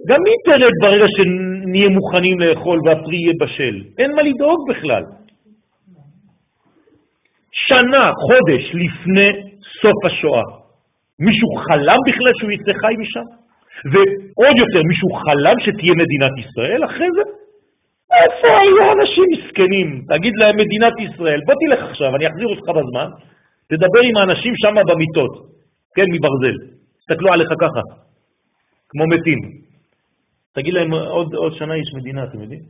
[0.08, 3.76] גם היא תרד ברגע שנהיה מוכנים לאכול והפרי יהיה בשל.
[3.98, 5.04] אין מה לדאוג בכלל.
[7.52, 9.28] שנה, חודש לפני
[9.82, 10.42] סוף השואה,
[11.26, 13.26] מישהו חלם בכלל שהוא יצא חי משם?
[13.90, 17.24] ועוד יותר, מישהו חלם שתהיה מדינת ישראל אחרי זה?
[18.20, 19.88] איפה היו אנשים מסכנים?
[20.08, 23.08] תגיד להם מדינת ישראל, בוא תלך עכשיו, אני אחזיר אותך בזמן,
[23.70, 25.32] תדבר עם האנשים שם במיטות,
[25.94, 26.56] כן, מברזל,
[26.98, 27.82] תסתכלו עליך ככה,
[28.90, 29.38] כמו מתים.
[30.54, 32.60] תגיד להם, עוד, עוד שנה יש מדינה, אתם יודעים?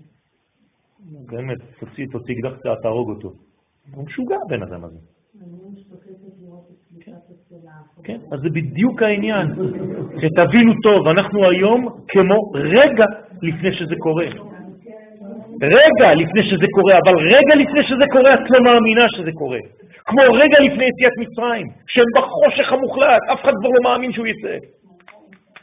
[1.31, 2.53] באמת, תוציא, תוציא אקדח,
[2.83, 3.29] תהרוג אותו.
[3.95, 4.99] הוא משוגע הבן אדם הזה.
[8.05, 9.47] כן, אז זה בדיוק העניין.
[10.21, 13.07] שתבינו טוב, אנחנו היום כמו רגע
[13.43, 14.27] לפני שזה קורה.
[15.62, 19.59] רגע לפני שזה קורה, אבל רגע לפני שזה קורה את לא מאמינה שזה קורה.
[20.07, 24.57] כמו רגע לפני יציאת מצרים, שהם בחושך המוחלט, אף אחד כבר לא מאמין שהוא יצא.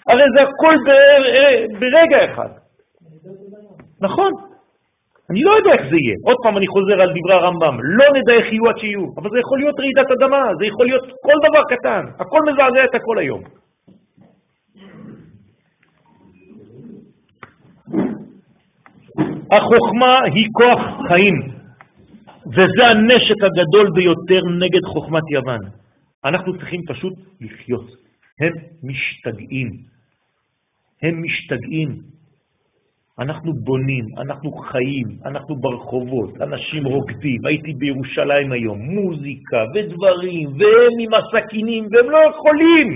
[0.10, 2.49] הרי זה הכל ב- ברגע אחד.
[4.01, 4.32] נכון.
[5.30, 6.16] אני לא יודע איך זה יהיה.
[6.28, 9.39] עוד פעם אני חוזר על דברי הרמב"ם, לא נדע איך יהיו עד שיהיו, אבל זה
[9.39, 13.41] יכול להיות רעידת אדמה, זה יכול להיות כל דבר קטן, הכל מזעזע את הכל היום.
[19.51, 21.36] החוכמה היא כוח חיים,
[22.55, 25.60] וזה הנשק הגדול ביותר נגד חוכמת יוון.
[26.26, 27.88] אנחנו צריכים פשוט לחיות.
[28.41, 28.53] הם
[28.84, 29.97] משתגעים.
[31.04, 31.89] הם משתגעים.
[33.20, 37.45] אנחנו בונים, אנחנו חיים, אנחנו ברחובות, אנשים רוקדים.
[37.45, 42.88] הייתי בירושלים היום, מוזיקה ודברים, והם עם הסכינים, והם לא יכולים.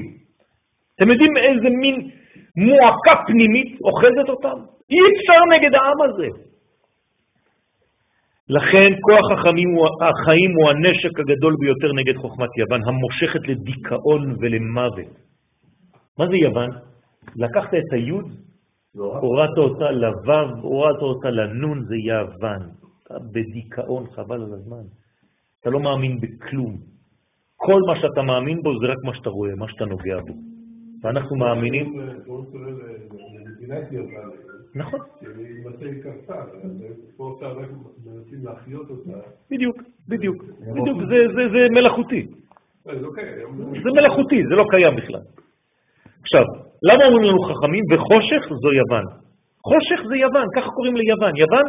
[0.96, 1.96] אתם יודעים איזה מין
[2.58, 4.58] מועקה פנימית אוחזת אותם?
[4.90, 6.28] אי אפשר נגד העם הזה.
[8.50, 15.14] לכן כוח החיים הוא, החיים הוא הנשק הגדול ביותר נגד חוכמת יוון, המושכת לדיכאון ולמוות.
[16.20, 16.91] מה זה יוון?
[17.36, 18.26] לקחת את היוד,
[18.96, 22.62] הורדת אותה לוו, הורדת אותה לנון, זה יוון.
[23.04, 24.84] אתה בדיכאון, חבל על הזמן.
[25.62, 26.78] אתה לא מאמין בכלום.
[27.56, 30.34] כל מה שאתה מאמין בו זה רק מה שאתה רואה, מה שאתה נוגע בו.
[31.04, 31.94] ואנחנו מאמינים...
[33.92, 34.30] יוון,
[34.76, 35.00] נכון.
[39.52, 39.76] בדיוק,
[40.08, 40.44] בדיוק.
[40.60, 40.98] בדיוק,
[41.52, 42.28] זה- מלאכותי.
[42.88, 43.80] אה, לא.
[43.84, 45.22] זה מלאכותי, זה לא קיים בכלל.
[46.22, 46.46] עכשיו,
[46.88, 49.06] למה אומרים לנו חכמים וחושך זו יוון?
[49.70, 51.36] חושך זה יוון, ככה קוראים ליוון.
[51.36, 51.68] יוון,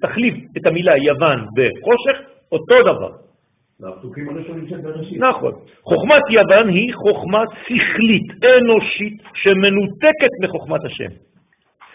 [0.00, 2.16] תחליף את המילה יוון בחושך,
[2.52, 3.12] אותו דבר.
[5.18, 5.52] נכון.
[5.82, 11.12] חוכמת יוון היא חוכמה שכלית, אנושית, שמנותקת מחוכמת השם.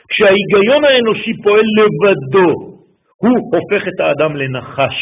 [0.09, 2.51] כשההיגיון האנושי פועל לבדו,
[3.23, 4.97] הוא הופך את האדם לנחש.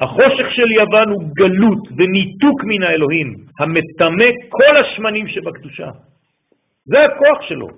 [0.00, 5.88] החושך של יוון הוא גלות וניתוק מן האלוהים, המטמא כל השמנים שבקדושה.
[6.90, 7.68] זה הכוח שלו.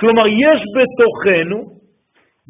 [0.00, 1.58] כלומר, יש בתוכנו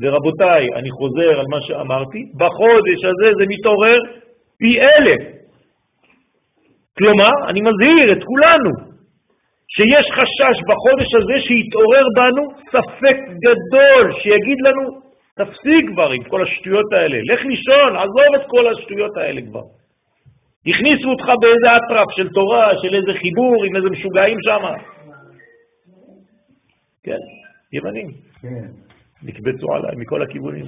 [0.00, 4.00] ורבותיי, אני חוזר על מה שאמרתי, בחודש הזה זה מתעורר
[4.58, 5.22] פי אלף.
[6.98, 8.72] כלומר, אני מזהיר את כולנו,
[9.74, 14.84] שיש חשש בחודש הזה שיתעורר בנו ספק גדול, שיגיד לנו,
[15.38, 19.66] תפסיק כבר עם כל השטויות האלה, לך לישון, עזוב את כל השטויות האלה כבר.
[20.66, 24.62] הכניסו אותך באיזה אטרף של תורה, של איזה חיבור עם איזה משוגעים שם.
[27.06, 27.18] כן,
[27.72, 28.10] ימנים.
[28.42, 28.66] כן.
[29.22, 30.64] נקבצו עליי מכל הכיוונים.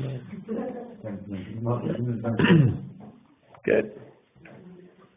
[3.64, 3.80] כן.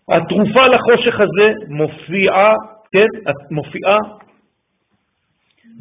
[0.09, 2.53] התרופה לחושך הזה מופיעה,
[2.91, 3.97] כן, מופיעה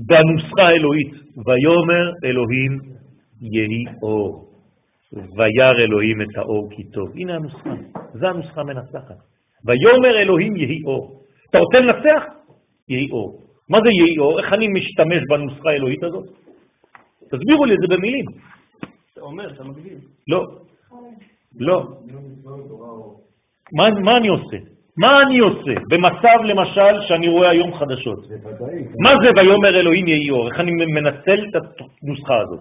[0.07, 1.13] בנוסחה האלוהית,
[1.47, 2.79] ויאמר אלוהים
[3.41, 4.53] יהי אור,
[5.13, 7.13] וירא אלוהים את האור כי טוב.
[7.17, 7.71] הנה הנוסחה,
[8.15, 9.17] זו הנוסחה המנצחת.
[9.65, 11.23] ויאמר אלוהים יהי אור.
[11.51, 12.25] אתה רוצה לנצח?
[12.89, 13.50] יהי אור.
[13.71, 14.41] מה זה יהי אור?
[14.41, 16.27] איך אני משתמש בנוסחה האלוהית הזאת?
[17.31, 18.25] תסבירו לי את זה במילים.
[19.13, 19.99] אתה אומר, אתה מגדיל.
[20.29, 20.47] לא,
[21.59, 21.89] לא.
[23.73, 24.57] מה, מה אני עושה?
[24.97, 28.19] מה אני עושה במצב למשל שאני רואה היום חדשות?
[29.05, 30.49] מה זה ויאמר אלוהים יהי אור?
[30.49, 31.63] איך אני מנצל את
[32.03, 32.61] הנוסחה הזאת?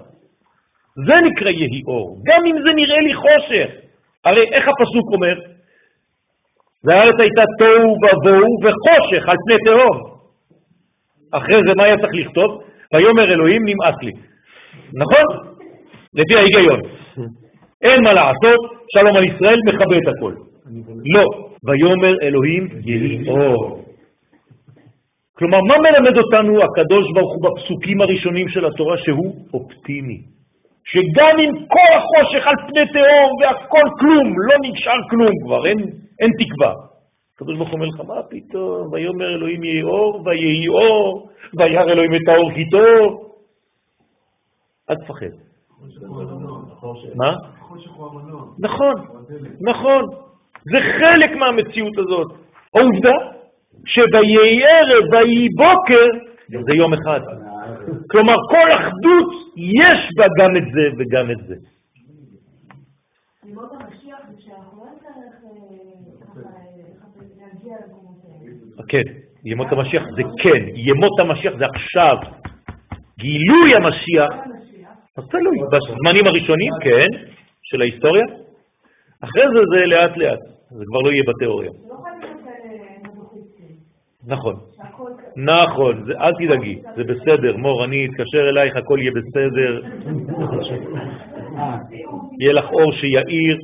[1.07, 3.71] זה נקרא יהי אור, גם אם זה נראה לי חושך.
[4.25, 5.35] הרי איך הפסוק אומר?
[6.85, 10.21] והארץ הייתה תוהו ובוהו וחושך על פני תהום.
[11.33, 12.63] אחרי זה מה היה צריך לכתוב?
[12.95, 14.13] ויאמר אלוהים נמאס לי.
[14.95, 15.50] נכון?
[16.15, 16.81] לפי ההיגיון.
[17.87, 18.61] אין מה לעשות,
[18.95, 20.35] שלום על ישראל מכבה את הכל.
[21.15, 21.25] לא,
[21.65, 23.85] ויאמר אלוהים יהי אור.
[25.33, 30.21] כלומר, מה מלמד אותנו הקדוש ברוך הוא בפסוקים הראשונים של התורה שהוא אופטימי?
[30.85, 35.79] שגם עם כל החושך על פני תהום והכל כלום, לא נשאר כלום כבר, אין,
[36.21, 36.73] אין תקווה.
[37.35, 42.15] הקדוש ברוך הוא אומר לך, מה פתאום, ויאמר אלוהים יהי אור, ויהי אור, וירא אלוהים
[42.15, 43.33] את האור כי טוב.
[44.91, 45.50] אל תפחד.
[47.15, 47.37] מה?
[48.59, 48.95] נכון,
[49.61, 50.05] נכון.
[50.63, 52.33] זה חלק מהמציאות הזאת.
[52.75, 53.15] העובדה
[53.87, 57.21] שויהי ערב ויהי בוקר זה יום אחד.
[58.11, 61.55] כלומר, כל אחדות יש בה גם את זה וגם את זה.
[68.79, 68.85] אה.
[68.89, 69.03] כן,
[69.45, 72.17] ימות המשיח זה כן, ימות המשיח זה עכשיו.
[73.19, 74.60] גילוי המשיח,
[75.21, 77.11] אז תלוי, בזמנים הראשונים, כן,
[77.63, 78.25] של ההיסטוריה.
[79.25, 80.39] אחרי זה זה לאט לאט,
[80.71, 81.71] זה כבר לא יהיה בתיאוריה.
[81.71, 81.77] לא
[83.07, 83.77] מזוכיסטים,
[84.27, 84.55] נכון,
[85.37, 89.83] נכון, זה, אל תדאגי, זה בסדר, מור, אני אתקשר אלייך, הכל יהיה בסדר,
[91.57, 91.77] אה,
[92.41, 93.59] יהיה לך אור שיאיר.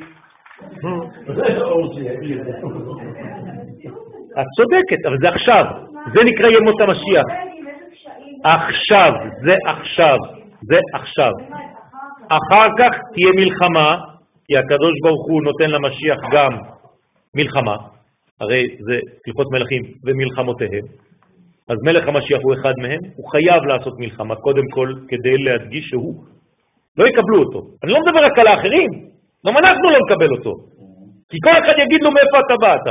[4.41, 5.65] את צודקת, אבל זה עכשיו,
[6.17, 7.27] זה נקרא ימות המשיח.
[8.45, 9.11] עכשיו,
[9.43, 10.19] זה עכשיו,
[10.69, 11.33] זה עכשיו.
[12.39, 13.89] אחר כך תהיה מלחמה,
[14.47, 16.53] כי הקדוש ברוך הוא נותן למשיח גם
[17.35, 17.77] מלחמה,
[18.41, 18.97] הרי זה
[19.27, 20.87] הלכות מלכים ומלחמותיהם.
[21.69, 26.15] אז מלך המשיח הוא אחד מהם, הוא חייב לעשות מלחמה, קודם כל כדי להדגיש שהוא.
[26.99, 27.61] לא יקבלו אותו.
[27.83, 28.91] אני לא מדבר רק על האחרים,
[29.47, 30.53] גם אנחנו לא נקבל אותו.
[31.31, 32.87] כי כל אחד יגיד לו מאיפה אתה באת.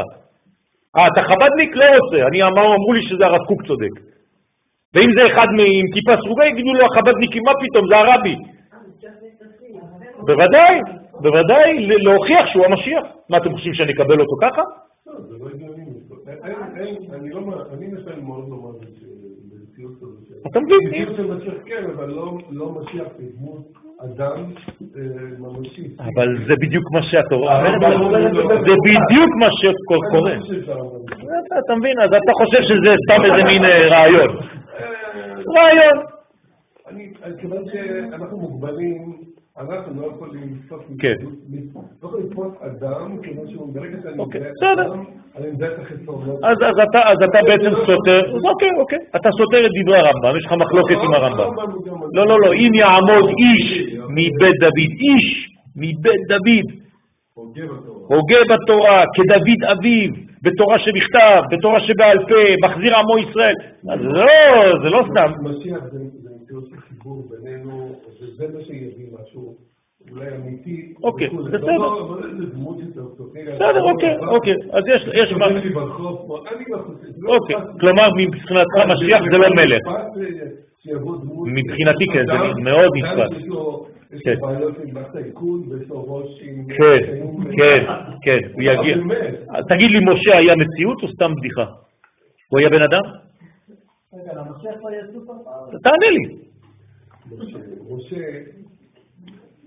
[0.95, 1.75] אה, אתה חבדניק?
[1.75, 2.27] לא רוצה.
[2.27, 4.14] אני אמר, אמרו לי שזה הרב קוק צודק.
[4.95, 5.59] ואם זה אחד עם
[5.93, 8.35] כיפה סרוגה, יגידו לו החבדניקים, מה פתאום, זה הרבי.
[10.27, 10.75] בוודאי,
[11.21, 11.71] בוודאי,
[12.05, 13.03] להוכיח שהוא המשיח.
[13.29, 14.61] מה, אתם חושבים שאני אקבל אותו ככה?
[15.07, 15.85] לא, זה לא הגיוני.
[17.13, 18.89] אני לא מ- אני מסיים מאוד לא מאמין
[19.75, 20.45] כזאת.
[20.47, 20.81] אתה מבין?
[20.89, 23.65] מציאות של משיח כן, אבל לא- לא משיח בדמות
[24.05, 24.37] אדם
[24.95, 25.01] אה,
[25.39, 25.83] ממשי.
[26.09, 28.31] אבל זה בדיוק מה שהתורה אומרת.
[28.69, 30.33] זה בדיוק מה שקורה.
[31.65, 31.95] אתה מבין?
[32.03, 34.31] אז אתה חושב שזה סתם איזה מין אה, רעיון.
[35.47, 36.05] רעיון.
[36.87, 39.01] אני, כיוון שאנחנו מוגבלים,
[39.57, 41.15] אנחנו לא יכולים לתפוס כן.
[42.03, 42.09] לא
[42.61, 44.93] אדם, כיוון שהוא ברגע שאני אוקיי, מזהה בסדר.
[44.93, 45.03] אדם,
[45.37, 46.39] אני מזהה את החסרונות.
[46.43, 46.99] אז אתה
[47.29, 48.99] אתה בעצם סותר, אז אוקיי, אוקיי.
[49.15, 51.49] אתה סותר את דברי הרמב"ם, יש לך מחלוקת עם הרמב"ם.
[52.13, 53.63] לא, לא, לא, אם יעמוד איש
[54.09, 55.25] מבית דוד, איש
[55.75, 56.65] מבית דוד.
[58.13, 63.55] הוגה בתורה, כדוד אביו, בתורה שבכתב, בתורה שבעל פה, מחזיר עמו ישראל.
[63.93, 64.25] אז לא,
[64.83, 65.31] זה לא סתם.
[65.41, 66.63] משיח זה מציאות
[67.29, 67.71] בינינו,
[68.21, 69.55] וזה מה שיביא משהו.
[70.11, 70.93] אולי אמיתי.
[71.03, 71.29] אוקיי.
[71.29, 71.77] בסדר.
[71.77, 72.17] לא.
[73.55, 74.53] בסדר, אוקיי, אוקיי.
[74.71, 75.47] אז יש, יש מה...
[75.47, 77.55] לא אוקיי.
[77.79, 79.83] כלומר מבחינתך משיח זה לא מלך.
[80.85, 83.31] דמות- מבחינתי כן, זה מאוד נתפס.
[84.15, 84.35] יש כן.
[84.41, 84.97] בעיות עם
[86.41, 86.67] עם...
[86.67, 87.01] כן,
[87.57, 87.81] כן,
[88.21, 88.95] כן, הוא יגיע.
[89.71, 91.65] תגיד לי, משה היה מציאות או סתם בדיחה?
[92.49, 93.05] הוא היה בן אדם?
[94.13, 95.79] רגע, למשיח כבר?
[95.83, 96.23] תענה לי.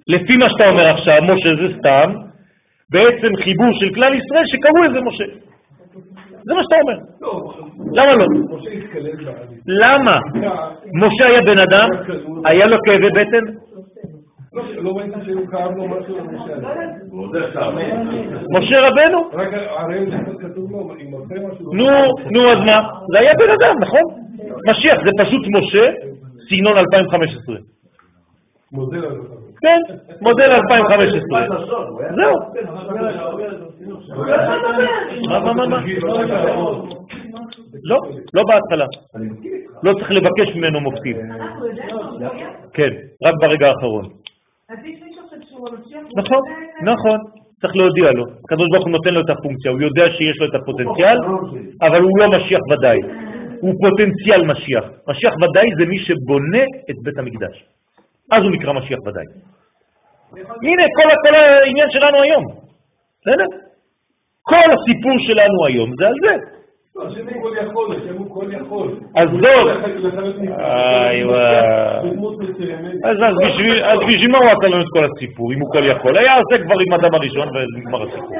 [0.08, 2.08] לפי מה שאתה אומר עכשיו, משה זה סתם,
[2.90, 5.24] בעצם חיבור של כלל ישראל שקראו לזה משה.
[6.46, 6.98] זה מה שאתה אומר.
[7.20, 7.32] לא,
[7.98, 8.26] למה לא?
[9.82, 10.16] למה?
[11.02, 11.88] משה היה בן אדם,
[12.44, 13.67] היה לו כאבי בטן?
[14.52, 16.66] לא, לא ראית שהוא כאב לו משהו למשה הזה.
[18.58, 19.30] משה רבנו?
[19.32, 21.74] רק הרי זה כתוב לו, אם עושה משהו...
[21.74, 21.86] נו,
[22.30, 22.78] נו, אז מה?
[23.08, 24.02] זה היה בן אדם, נכון?
[24.70, 25.84] משיח זה פשוט משה,
[26.48, 27.56] סגנון 2015.
[28.72, 29.00] מודל.
[29.60, 29.80] כן,
[30.20, 31.46] מודל 2015.
[32.16, 32.34] זהו.
[35.28, 35.80] מה, מה, מה, מה?
[37.84, 37.96] לא,
[38.34, 38.86] לא בהתחלה.
[39.82, 41.16] לא צריך לבקש ממנו מופתים.
[42.20, 42.28] לא.
[42.72, 42.90] כן,
[43.26, 44.08] רק ברגע האחרון.
[44.68, 45.06] מישהו
[46.16, 46.42] נכון?
[46.82, 47.18] נכון.
[47.60, 48.24] צריך להודיע לו.
[48.44, 51.18] הקדוש ברוך הוא נותן לו את הפונקציה, הוא יודע שיש לו את הפוטנציאל,
[51.86, 52.98] אבל הוא לא משיח ודאי.
[53.60, 54.84] הוא פוטנציאל משיח.
[55.08, 57.64] משיח ודאי זה מי שבונה את בית המקדש.
[58.32, 59.28] אז הוא נקרא משיח ודאי.
[60.66, 61.34] הנה כל, כל
[61.64, 62.44] העניין שלנו היום.
[63.20, 63.48] בסדר?
[64.42, 66.57] כל הסיפור שלנו היום זה על זה.
[66.98, 68.88] לא, הוא כל יכול, השם הוא כל יכול.
[73.04, 75.84] אז, אז, בשביל, אז בשביל מה הוא עשה לנו את כל הסיפור, אם הוא כל
[75.86, 76.12] יכול?
[76.20, 78.30] היה עושה כבר עם אדם הראשון ונגמר הסיפור.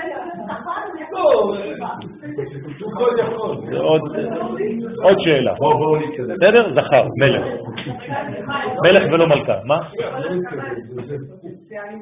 [3.71, 3.99] לא,
[5.03, 5.55] עוד שאלה.
[6.35, 6.75] בסדר?
[6.77, 7.43] זכר, מלך.
[8.85, 9.55] מלך ולא מלכה.
[9.65, 9.79] מה?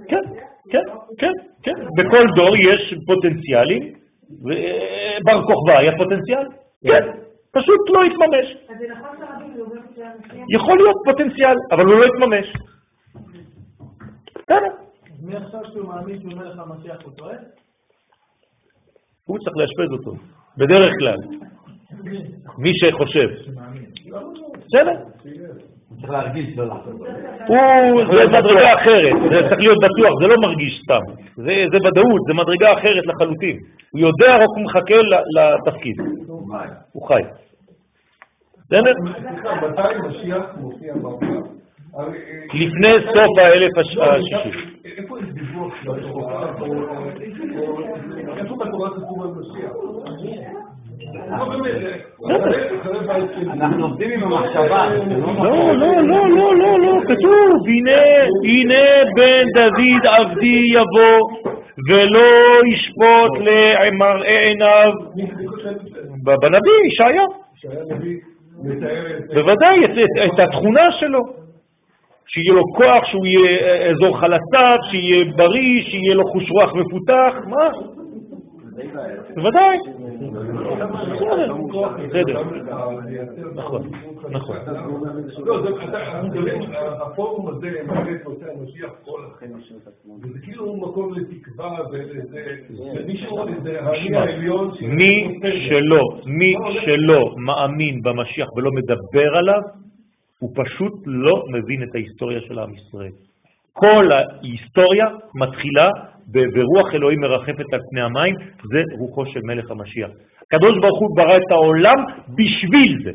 [0.08, 0.22] כן,
[0.70, 0.82] כן,
[1.18, 1.72] כן, כן.
[1.96, 4.05] בכל דור יש פוטנציאלים.
[5.24, 6.46] בר כוכבא היה פוטנציאל?
[6.82, 7.04] כן.
[7.52, 8.56] פשוט לא התממש.
[8.68, 10.12] אז זה נכון המשיח?
[10.48, 12.46] יכול להיות פוטנציאל, אבל הוא לא התממש.
[14.34, 14.72] בסדר.
[15.12, 17.36] אז מי עכשיו שהוא מאמין שהוא מלך המשיח הוא טועה?
[19.26, 20.12] הוא צריך לאשפז אותו,
[20.56, 21.18] בדרך כלל.
[22.58, 23.28] מי שחושב.
[24.66, 25.02] בסדר.
[26.00, 26.94] צריך להרגיש לא לעשות.
[28.16, 31.02] זה מדרגה אחרת, זה צריך להיות בטוח, זה לא מרגיש סתם.
[31.36, 31.52] זה,
[31.86, 33.56] ודאות, זה מדרגה אחרת לחלוטין.
[33.92, 34.94] הוא יודע, רק הוא מחכה
[35.36, 35.96] לתפקיד.
[36.92, 37.22] הוא חי.
[38.66, 38.92] בסדר?
[39.02, 41.42] מתי משיח מופיע בעולם?
[41.98, 42.04] אה,
[42.54, 44.58] לפני סוף האלף הש- לא, השישי.
[44.96, 46.52] איפה יש דיווח בתורה?
[48.36, 49.72] איפה בתורה כתוב על משיח?
[51.38, 52.75] לא באמת,
[53.52, 54.88] אנחנו עובדים עם המחשבה.
[55.08, 58.00] זה לא, לא, לא, לא, לא, לא, כתוב, הנה,
[58.44, 58.84] הנה
[59.16, 61.20] בן דוד עבדי יבוא,
[61.88, 62.28] ולא
[62.72, 64.92] ישפוט למראה עיניו.
[66.24, 67.24] בנביא, ישעיה.
[69.34, 69.84] בוודאי,
[70.24, 71.20] את התכונה שלו.
[72.28, 77.32] שיהיה לו כוח, שהוא יהיה אה, אזור חלציו, שיהיה בריא, שיהיה לו חוש רוח מפותח,
[77.46, 77.68] מה?
[79.34, 79.78] בוודאי.
[82.08, 82.42] בסדר.
[83.54, 83.90] נכון,
[84.30, 84.56] נכון.
[85.44, 85.68] לא,
[87.06, 89.52] הפורום הזה מעלה את נושא המשיח כל החיים.
[90.22, 91.78] וזה כאילו מקום לתקווה.
[93.94, 95.22] ש- מי
[95.68, 96.54] שלא, מי
[96.84, 99.60] שלא מאמין במשיח ולא מדבר עליו,
[100.38, 103.12] הוא פשוט לא מבין את ההיסטוריה של עם ישראל.
[103.72, 105.90] כל ההיסטוריה מתחילה
[106.32, 108.34] ברוח אלוהים מרחפת על פני המים,
[108.72, 110.10] זה רוחו של מלך המשיח.
[110.42, 111.98] הקדוש ברוך הוא ברא את העולם
[112.28, 113.12] בשביל זה.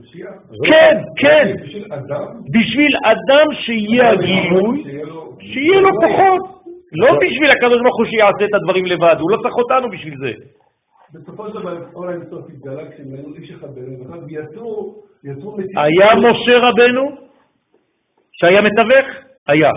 [0.00, 0.30] משיח?
[0.70, 2.26] כן, כן, בשביל אדם?
[2.54, 4.84] בשביל אדם שיהיה הגילוי,
[5.40, 6.58] שיהיה לו- כוחות.
[6.92, 10.32] לא בשביל הקדוש ברוך הוא שיעשה את הדברים לבד, הוא לא צריך אותנו בשביל זה.
[11.14, 13.68] בסופו של דבר, כל האינסוף התגלה היו איש אחד
[14.06, 15.56] אחד, ויצרו, יצרו.
[15.76, 17.04] היה משה רבנו
[18.32, 19.06] שהיה מתווך?
[19.46, 19.70] היה.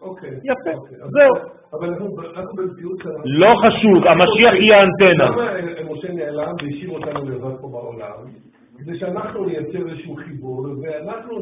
[0.00, 0.30] אוקיי.
[0.30, 1.59] יפה, אוקיי, זהו.
[1.72, 2.06] אבל אנחנו
[2.36, 3.18] אנחנו במציאות שלנו.
[3.24, 5.30] לא חשוב, המשיח יהיה האנטנה.
[5.30, 8.12] למה אה, משה נעלם והשאיר אותנו לבד פה בעולם?
[8.78, 11.38] כדי שאנחנו נייצר איזשהו חיבור, ואנחנו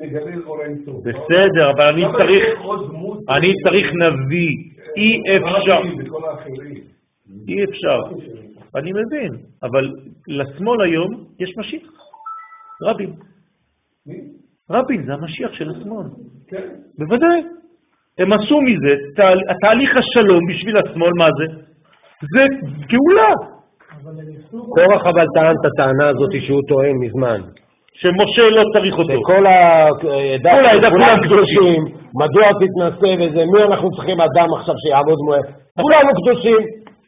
[0.00, 1.04] נגלה אור האינסוף.
[1.04, 2.44] בסדר, אבל אני צריך?
[3.28, 4.56] אני צריך נביא,
[4.96, 6.74] אי אפשר, רבי וכל האחרים.
[7.48, 7.98] אי אפשר,
[8.74, 9.32] אני מבין,
[9.62, 9.92] אבל
[10.28, 11.90] לשמאל היום יש משיח,
[12.82, 13.12] רבין.
[14.06, 14.20] מי?
[14.70, 16.06] רבין זה המשיח של השמאל,
[16.48, 16.68] כן.
[16.98, 17.55] בוודאי.
[18.18, 21.46] הם עשו מזה, תה- תהליך השלום בשביל השמאל, מה זה?
[22.34, 22.42] זה
[22.90, 23.32] גאולה.
[24.76, 27.40] קורח אבל טען את הטענה הזאת שהוא טוען מזמן.
[28.00, 29.12] שמשה לא צריך אותו.
[29.20, 31.80] שכל העדה, כל העדה כולם קדושים,
[32.20, 35.40] מדוע תתנשא וזה, מי אנחנו צריכים אדם עכשיו שיעמוד מואל?
[35.82, 36.60] כולנו קדושים.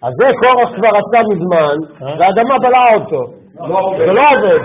[0.02, 1.76] אז זה קורח כבר עשה מזמן,
[2.18, 3.22] והאדמה בלעה אותו.
[3.58, 4.58] זה לא עובד.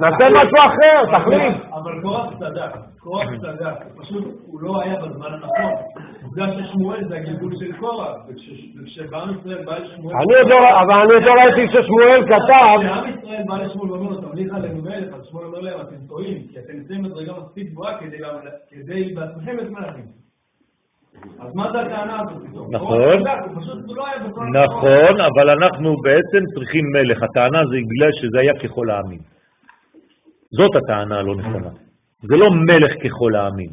[0.00, 1.56] נעשה משהו אחר, תחליט.
[1.74, 5.72] אבל קורח צדק, קורח צדק, פשוט הוא לא היה בזמן הנכון.
[6.24, 10.14] עובדה ששמואל זה הגלגול של קורח, וכש- וכשבעם ישראל בא לשמואל...
[10.50, 14.54] לא, אבל אני עוד לא ראיתי ששמואל כתב, כשעם ישראל בא לשמואל ואומר לו, תמליך
[14.54, 17.98] עלינו מלך, אז שמואל אומר להם, אתם טועים, כי אתם נמצאים מדרגה מספיק גבוהה
[18.70, 20.04] כדי בעצמכם להיות מלכים.
[21.38, 22.74] אז מה זה הטענה הזאת פתאום?
[22.74, 23.18] נכון.
[23.22, 24.62] לא.
[24.62, 27.22] נכון, אבל אנחנו בעצם צריכים מלך.
[27.22, 29.18] הטענה זה בגלל שזה היה ככל העמים.
[30.50, 31.70] זאת הטענה הלא נכונה.
[32.22, 33.70] זה לא מלך ככל העמים.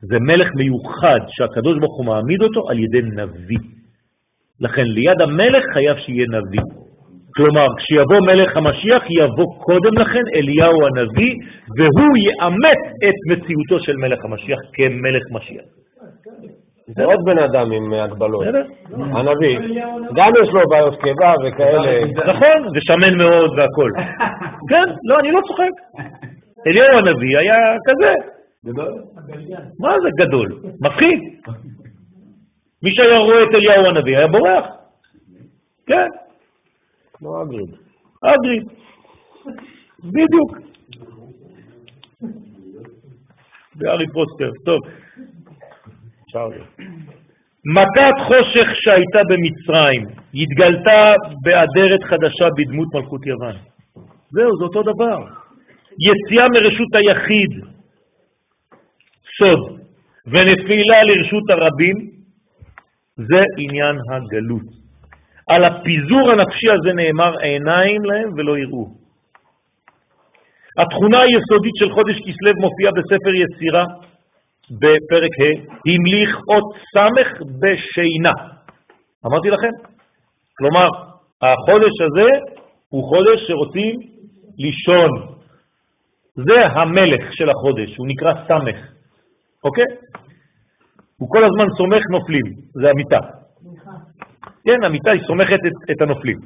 [0.00, 3.58] זה מלך מיוחד שהקדוש ברוך הוא מעמיד אותו על ידי נביא.
[4.60, 6.66] לכן ליד המלך חייב שיהיה נביא.
[7.36, 11.34] כלומר, כשיבוא מלך המשיח, יבוא קודם לכן אליהו הנביא,
[11.76, 15.64] והוא יאמת את מציאותו של מלך המשיח כמלך משיח.
[16.96, 18.44] זה עוד בן אדם עם הגבלות.
[18.46, 18.64] בסדר?
[18.94, 19.58] הנביא,
[20.14, 22.04] גם יש לו בעיות קיבה וכאלה.
[22.26, 23.90] נכון, ושמן מאוד והכל.
[24.70, 26.00] כן, לא, אני לא צוחק.
[26.66, 28.12] אליהו הנביא היה כזה.
[29.80, 30.60] מה זה גדול?
[30.80, 31.20] מפחיד.
[32.82, 34.66] מי שהיה רואה את אליהו הנביא היה בורח.
[35.86, 36.08] כן,
[37.12, 37.70] כמו אגריד.
[38.22, 38.62] אגריד.
[40.04, 40.58] בדיוק.
[43.78, 44.78] והארי פוסטר, טוב.
[47.76, 50.02] מכת חושך שהייתה במצרים
[50.34, 53.56] התגלתה באדרת חדשה בדמות מלכות יוון.
[54.30, 55.18] זהו, זה אותו דבר.
[56.08, 57.50] יציאה מרשות היחיד,
[59.38, 59.80] סוד,
[60.26, 61.96] ונפילה לרשות הרבים,
[63.16, 64.68] זה עניין הגלות.
[65.48, 68.86] על הפיזור הנפשי הזה נאמר עיניים להם ולא יראו.
[70.78, 73.84] התכונה היסודית של חודש כסלו מופיעה בספר יצירה
[74.70, 75.58] בפרק ה',
[75.90, 78.36] המליך אות סמך בשינה.
[79.26, 79.70] אמרתי לכם?
[80.58, 80.86] כלומר,
[81.42, 82.28] החודש הזה
[82.88, 83.94] הוא חודש שרוצים
[84.58, 85.38] לישון.
[86.34, 88.76] זה המלך של החודש, הוא נקרא סמך,
[89.64, 89.84] אוקיי?
[91.18, 92.46] הוא כל הזמן סומך נופלים,
[92.82, 93.18] זה המיטה.
[94.64, 96.38] כן, המיטה היא סומכת את, את הנופלים.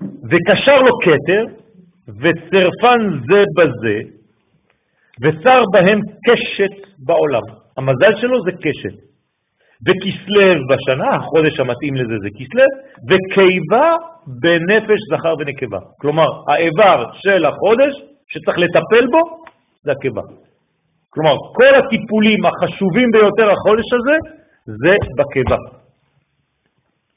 [0.00, 1.44] וקשר לו כתר,
[2.08, 4.17] וצרפן זה בזה,
[5.22, 6.76] וצר בהם קשת
[7.06, 7.46] בעולם.
[7.76, 8.96] המזל שלו זה קשת.
[9.86, 12.66] וכסלו בשנה, החודש המתאים לזה זה כסלו,
[13.08, 13.86] וקיבה
[14.42, 15.78] בנפש זכר ונקבה.
[16.00, 17.92] כלומר, האיבר של החודש
[18.28, 19.20] שצריך לטפל בו
[19.84, 20.22] זה הקיבה.
[21.10, 24.16] כלומר, כל הטיפולים החשובים ביותר החודש הזה
[24.66, 25.56] זה בקיבה.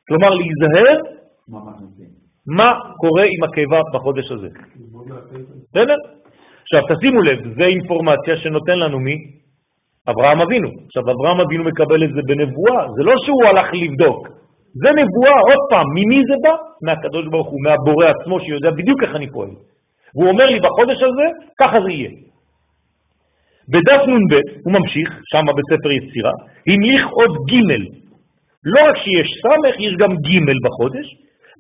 [0.08, 0.98] כלומר, להיזהר
[2.48, 4.48] מה קורה עם הקיבה בחודש הזה.
[5.70, 6.21] בסדר?
[6.72, 9.16] עכשיו תשימו לב, זו אינפורמציה שנותן לנו מי?
[10.10, 10.70] אברהם אבינו.
[10.86, 14.28] עכשיו אברהם אבינו מקבל את זה בנבואה, זה לא שהוא הלך לבדוק,
[14.82, 16.56] זה נבואה, עוד פעם, ממי זה בא?
[16.86, 19.50] מהקדוש ברוך הוא, מהבורא עצמו שיודע בדיוק איך אני פועל.
[20.16, 21.28] והוא אומר לי בחודש הזה,
[21.62, 22.12] ככה זה יהיה.
[23.72, 24.34] בדף נ"ב,
[24.66, 26.34] הוא ממשיך, שם בספר יצירה,
[26.68, 27.74] המליך עוד ג'
[28.72, 31.08] לא רק שיש סמך, יש גם ג' בחודש,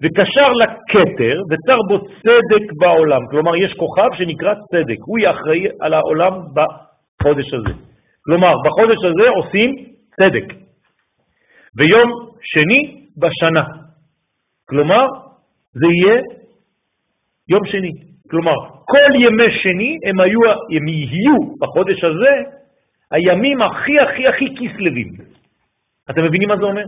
[0.01, 3.21] וקשר לכתר וצר בו צדק בעולם.
[3.29, 7.73] כלומר, יש כוכב שנקרא צדק, הוא יהיה אחראי על העולם בחודש הזה.
[8.25, 9.75] כלומר, בחודש הזה עושים
[10.19, 10.53] צדק.
[11.77, 13.65] ויום שני בשנה.
[14.69, 15.05] כלומר,
[15.73, 16.21] זה יהיה
[17.49, 17.91] יום שני.
[18.29, 18.55] כלומר,
[18.85, 20.39] כל ימי שני הם, היו,
[20.75, 22.33] הם יהיו בחודש הזה
[23.11, 25.07] הימים הכי הכי הכי כסלבים.
[26.09, 26.83] אתם מבינים מה זה אומר?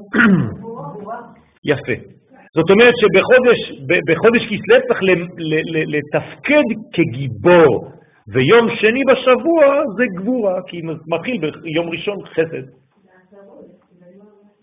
[1.72, 2.23] יפה.
[2.58, 3.60] זאת אומרת שבחודש
[4.08, 5.00] בחודש כסלו צריך
[5.96, 7.72] לתפקד כגיבור,
[8.34, 12.66] ויום שני בשבוע זה גבורה, כי מתחיל ביום ראשון חסד.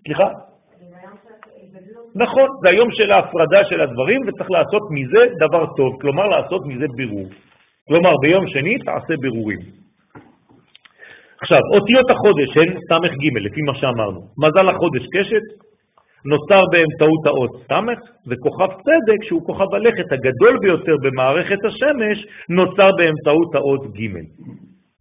[0.04, 0.28] סליחה?
[2.14, 6.86] נכון, זה היום של ההפרדה של הדברים, וצריך לעשות מזה דבר טוב, כלומר לעשות מזה
[6.96, 7.28] בירור.
[7.88, 9.58] כלומר, ביום שני תעשה בירורים.
[11.42, 14.20] עכשיו, אותיות החודש הן ס"ג, לפי מה שאמרנו.
[14.44, 15.69] מזל החודש קשת,
[16.24, 23.54] נוצר באמצעות האות סמך, וכוכב צדק, שהוא כוכב הלכת הגדול ביותר במערכת השמש, נוצר באמצעות
[23.54, 24.06] האות ג'.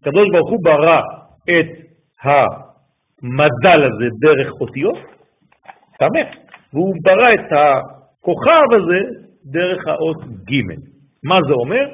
[0.02, 1.02] הקדוש ברוך הוא ברא
[1.44, 1.70] את
[2.24, 4.98] המזל הזה דרך אותיות,
[6.00, 6.28] סמך,
[6.74, 9.00] והוא ברא את הכוכב הזה
[9.46, 10.74] דרך האות ג'.
[11.24, 11.86] מה זה אומר?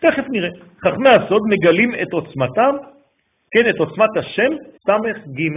[0.00, 0.50] תכף נראה.
[0.84, 2.74] חכמי הסוד מגלים את עוצמתם,
[3.50, 4.52] כן, את עוצמת השם
[4.86, 5.48] סמך ג'.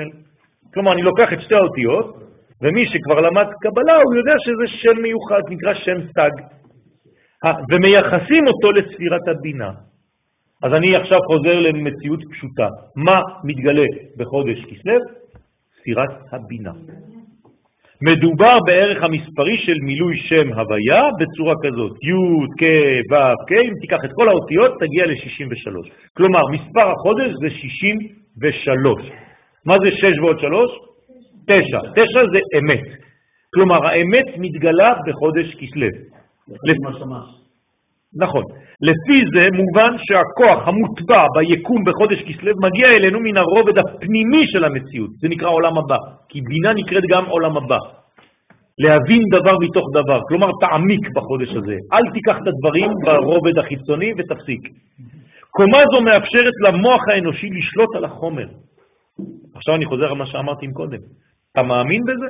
[0.74, 2.24] כלומר, אני לוקח את שתי האותיות,
[2.64, 6.34] ומי שכבר למד קבלה, הוא יודע שזה שם מיוחד, נקרא שם סג.
[7.72, 9.72] ומייחסים אותו לספירת הבינה.
[10.64, 12.68] אז אני עכשיו חוזר למציאות פשוטה.
[12.96, 13.86] מה מתגלה
[14.18, 15.00] בחודש כסלו?
[15.80, 16.72] ספירת הבינה.
[18.08, 22.64] מדובר בערך המספרי של מילוי שם הוויה בצורה כזאת, י', כ',
[23.12, 25.90] ו', כ', אם תיקח את כל האותיות תגיע ל-63.
[26.18, 29.12] כלומר, מספר החודש זה 63.
[29.66, 30.72] מה זה 6 ועוד 3?
[31.48, 31.80] 9.
[31.96, 32.86] 9 זה אמת.
[33.54, 35.88] כלומר, האמת מתגלה בחודש כסלו.
[38.24, 38.44] נכון.
[38.90, 45.10] לפי זה מובן שהכוח המוטבע ביקום בחודש כסלו מגיע אלינו מן הרובד הפנימי של המציאות,
[45.22, 45.98] זה נקרא עולם הבא,
[46.30, 47.78] כי בינה נקראת גם עולם הבא.
[48.80, 51.78] להבין דבר מתוך דבר, כלומר תעמיק בחודש הזה.
[51.94, 54.62] אל תיקח את הדברים ברובד החיצוני ותפסיק.
[55.52, 58.48] קומה זו מאפשרת למוח האנושי לשלוט על החומר.
[59.56, 61.00] עכשיו אני חוזר על מה שאמרתי קודם.
[61.54, 62.28] אתה מאמין בזה?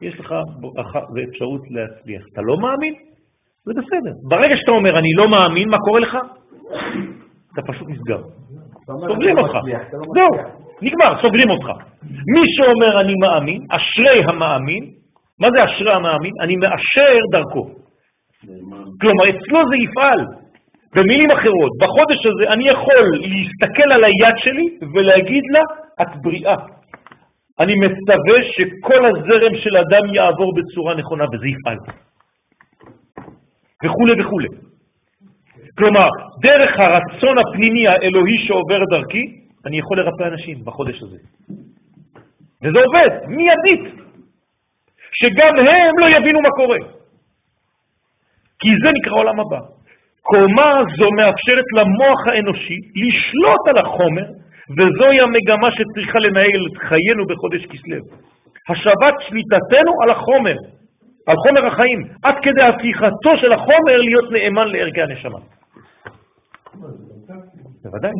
[0.00, 2.22] יש לך ברכה ואפשרות להצליח.
[2.32, 2.94] אתה לא מאמין?
[3.64, 4.12] זה בסדר.
[4.28, 6.16] ברגע שאתה אומר, אני לא מאמין, מה קורה לך?
[7.52, 8.22] אתה פשוט נסגר.
[8.86, 9.54] סוגרים אותך.
[10.16, 10.32] זהו,
[10.82, 11.68] נגמר, סוגרים אותך.
[12.02, 14.84] מי שאומר אני מאמין, אשרי המאמין,
[15.40, 16.32] מה זה אשרי המאמין?
[16.40, 17.64] אני מאשר דרכו.
[19.00, 20.20] כלומר, אצלו זה יפעל.
[20.96, 23.02] במילים אחרות, בחודש הזה אני יכול
[23.34, 25.64] להסתכל על היד שלי ולהגיד לה,
[26.02, 26.56] את בריאה.
[27.60, 31.78] אני מצווה שכל הזרם של אדם יעבור בצורה נכונה וזה יפעל.
[33.84, 34.72] וכו' וכו'.
[35.78, 36.08] כלומר,
[36.42, 39.24] דרך הרצון הפנימי האלוהי שעובר דרכי,
[39.66, 41.16] אני יכול לרפא אנשים בחודש הזה.
[42.62, 44.02] וזה עובד, מיידית.
[45.18, 46.78] שגם הם לא יבינו מה קורה.
[48.60, 49.58] כי זה נקרא עולם הבא.
[50.22, 54.26] קומה זו מאפשרת למוח האנושי לשלוט על החומר,
[54.76, 57.96] וזוהי המגמה שצריכה לנהל את חיינו בחודש כסלו.
[58.68, 60.56] השבת שליטתנו על החומר,
[61.28, 65.38] על חומר החיים, עד כדי הפיכתו של החומר להיות נאמן לערכי הנשמה.
[67.84, 68.12] בוודאי.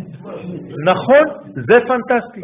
[0.84, 1.24] נכון,
[1.54, 2.40] זה פנטסטי.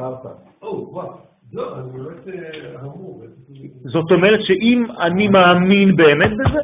[3.84, 6.58] זאת אומרת שאם אני מאמין באמת בזה,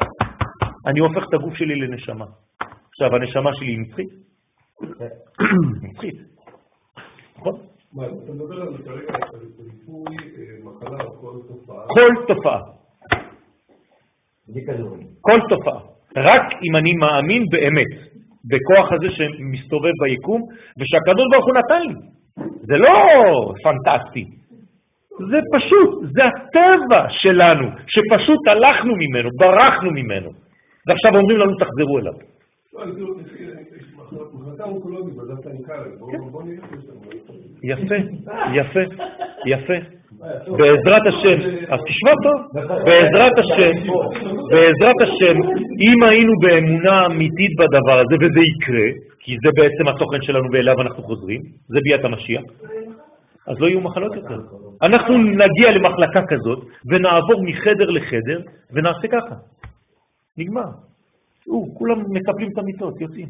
[0.87, 2.25] אני הופך את הגוף שלי לנשמה.
[2.91, 4.09] עכשיו, הנשמה שלי נצחית?
[5.83, 6.34] נצחית.
[7.45, 7.61] נכון?
[7.93, 9.13] מה, אתה מדבר על כרגע
[9.65, 10.17] ריפוי
[10.65, 11.85] מחלה או כל תופעה?
[11.87, 12.61] כל תופעה.
[15.21, 15.81] כל תופעה.
[16.17, 17.93] רק אם אני מאמין באמת
[18.45, 20.41] בכוח הזה שמסתובב ביקום,
[20.79, 21.95] ושהקדוש ברוך הוא נתן לי.
[22.69, 22.95] זה לא
[23.65, 24.25] פנטסטי,
[25.31, 30.31] זה פשוט, זה הטבע שלנו, שפשוט הלכנו ממנו, ברחנו ממנו.
[30.87, 32.15] ועכשיו אומרים לנו, תחזרו אליו.
[37.65, 37.95] יפה,
[38.53, 38.81] יפה,
[39.47, 39.79] יפה.
[40.59, 41.39] בעזרת השם,
[41.73, 42.39] אז תשמע טוב,
[42.85, 43.75] בעזרת השם,
[44.51, 45.37] בעזרת השם,
[45.87, 48.89] אם היינו באמונה אמיתית בדבר הזה, וזה יקרה,
[49.21, 52.43] כי זה בעצם התוכן שלנו ואליו אנחנו חוזרים, זה ביאת המשיח,
[53.47, 54.41] אז לא יהיו מחלות יותר.
[54.83, 56.59] אנחנו נגיע למחלקה כזאת,
[56.91, 58.41] ונעבור מחדר לחדר,
[58.73, 59.35] ונעשה ככה.
[60.39, 60.69] נגמר.
[61.47, 63.29] הוא, כולם מקבלים את המיטות, יוצאים.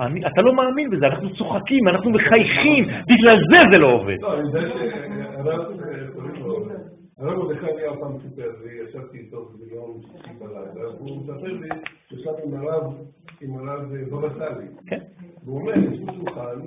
[0.00, 4.16] אתה לא מאמין בזה, אנחנו צוחקים, אנחנו מחייכים, בגלל זה זה לא עובד.
[4.20, 4.42] לא,
[7.18, 11.68] שהרב מרדכי היה פעם סיפר לי, ישבתי איתו ביום שישי בלילה, והוא מספר לי
[12.08, 12.92] שישב עם הרב,
[13.40, 14.66] עם הרב בבא סאלי.
[14.86, 14.98] כן.
[15.44, 16.60] והוא אומר, יש שולחן,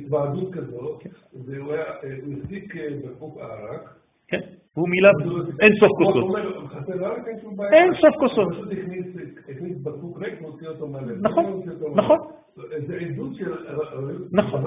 [0.00, 1.02] התוועדות כזאת,
[1.46, 2.74] והוא החזיק
[3.04, 3.88] בקבוק ערק.
[4.28, 4.40] כן,
[4.74, 5.08] הוא מילא
[5.60, 6.36] אין סוף כוסות.
[7.72, 8.52] אין סוף כוסות.
[8.54, 8.72] הוא פשוט
[9.48, 11.12] הכניס בקבוק ריק והוציא אותו מלא.
[11.20, 11.62] נכון,
[11.94, 12.18] נכון.
[12.56, 13.52] זה עדות של...
[14.32, 14.64] נכון.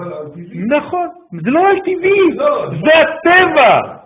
[0.54, 1.08] נכון,
[1.44, 3.98] זה לא על טבעי, לא, זה הטבע.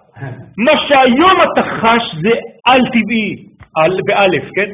[0.58, 2.30] מה שהיום אתה חש זה
[2.68, 3.48] על טבעי,
[4.06, 4.70] באלף, כן?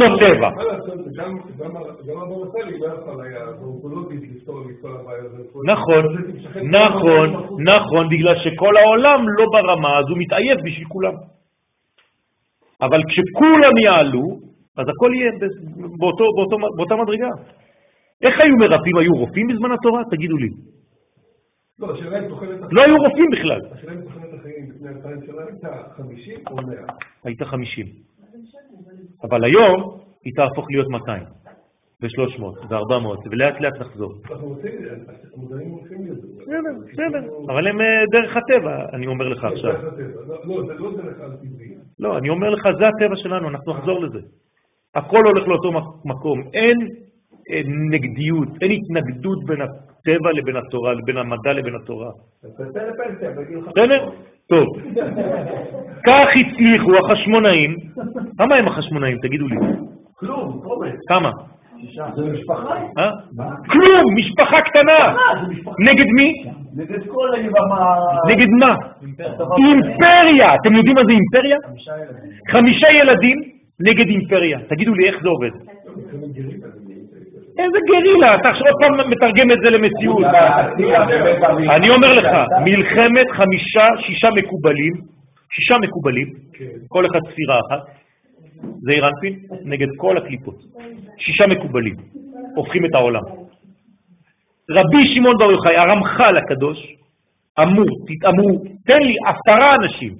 [0.00, 0.50] לא טבע.
[4.04, 5.32] לא הבעיות.
[5.64, 6.04] נכון,
[6.62, 11.14] נכון, נכון, בגלל שכל העולם לא ברמה, אז הוא מתעייף בשביל כולם.
[12.82, 14.38] אבל כשכולם יעלו,
[14.78, 15.30] אז הכל יהיה
[16.76, 17.30] באותה מדרגה.
[18.22, 18.96] איך היו מרפאים?
[18.96, 20.02] היו רופאים בזמן התורה?
[20.10, 20.48] תגידו לי.
[21.78, 23.60] לא, השאלה אם תוחלת לא היו רופאים בכלל.
[23.72, 26.64] השאלה אם תוחלת החיים לפני אלפיים שנה הייתה 50 או 100.
[27.24, 27.86] היית 50.
[29.22, 31.22] אבל היום היא תהפוך להיות 200,
[32.02, 34.12] ו-300, ו-400, ולאט לאט נחזור.
[34.30, 34.70] אנחנו רוצים,
[35.36, 36.26] המדעים הולכים לזה.
[36.38, 37.28] בסדר, בסדר.
[37.52, 39.72] אבל הם אה, דרך הטבע, אני אומר לך עכשיו.
[39.72, 39.82] לא,
[40.44, 41.74] לא, זה לא דרך על טבעי.
[41.98, 44.18] לא, אני אומר לך, זה הטבע שלנו, אנחנו נחזור לזה.
[44.94, 46.42] הכל הולך לאותו מק- מקום.
[46.54, 46.76] אין
[47.90, 52.10] נגדיות, אין התנגדות בין הטבע לבין התורה, בין המדע לבין התורה.
[52.42, 53.68] חמש.
[53.76, 54.10] בסדר?
[54.48, 54.66] טוב.
[56.06, 57.76] כך הצליחו החשמונאים.
[58.38, 59.18] כמה הם החשמונאים?
[59.22, 59.56] תגידו לי.
[60.14, 60.62] כלום.
[61.08, 61.30] כמה?
[62.16, 62.74] זה משפחה.
[62.98, 63.10] אה?
[63.72, 65.16] כלום, משפחה קטנה.
[65.88, 66.44] נגד מי?
[66.76, 67.96] נגד כל היבמה...
[68.30, 68.72] נגד מה?
[69.58, 70.48] אימפריה.
[70.60, 71.56] אתם יודעים מה זה אימפריה?
[72.52, 74.58] חמישה ילדים נגד אימפריה.
[74.68, 75.50] תגידו לי איך זה עובד.
[77.58, 80.24] איזה גרילה, אתה עכשיו עוד פעם מתרגם את זה למציאות.
[81.76, 82.30] אני אומר לך,
[82.64, 84.92] מלחמת חמישה, שישה מקובלים,
[85.54, 86.28] שישה מקובלים,
[86.88, 87.82] כל אחד ספירה אחת,
[88.84, 89.34] זה אירנפין
[89.64, 90.58] נגד כל הקליפות.
[91.18, 91.96] שישה מקובלים,
[92.54, 93.22] הופכים את העולם.
[94.70, 96.78] רבי שמעון בר יוחאי, הרמח"ל הקדוש,
[97.64, 98.58] אמור, תתאמרו,
[98.88, 100.12] תן לי עשרה אנשים,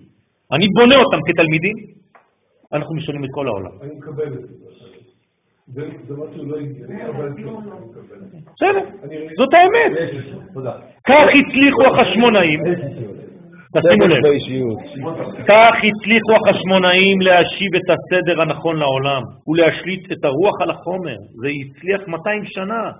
[0.52, 1.76] אני בונה אותם כתלמידים,
[2.72, 3.70] אנחנו משנים את כל העולם.
[3.82, 4.85] אני מקבל את זה.
[5.68, 5.82] זה
[6.16, 7.42] לא הגיוני, אבל את זה.
[8.54, 8.84] בסדר,
[9.38, 9.92] זאת האמת.
[11.08, 12.60] כך הצליחו החשמונאים,
[13.76, 14.22] תשימו לב.
[15.48, 21.16] כך הצליחו החשמונאים להשיב את הסדר הנכון לעולם ולהשליט את הרוח על החומר.
[21.40, 22.90] זה הצליח 200 שנה.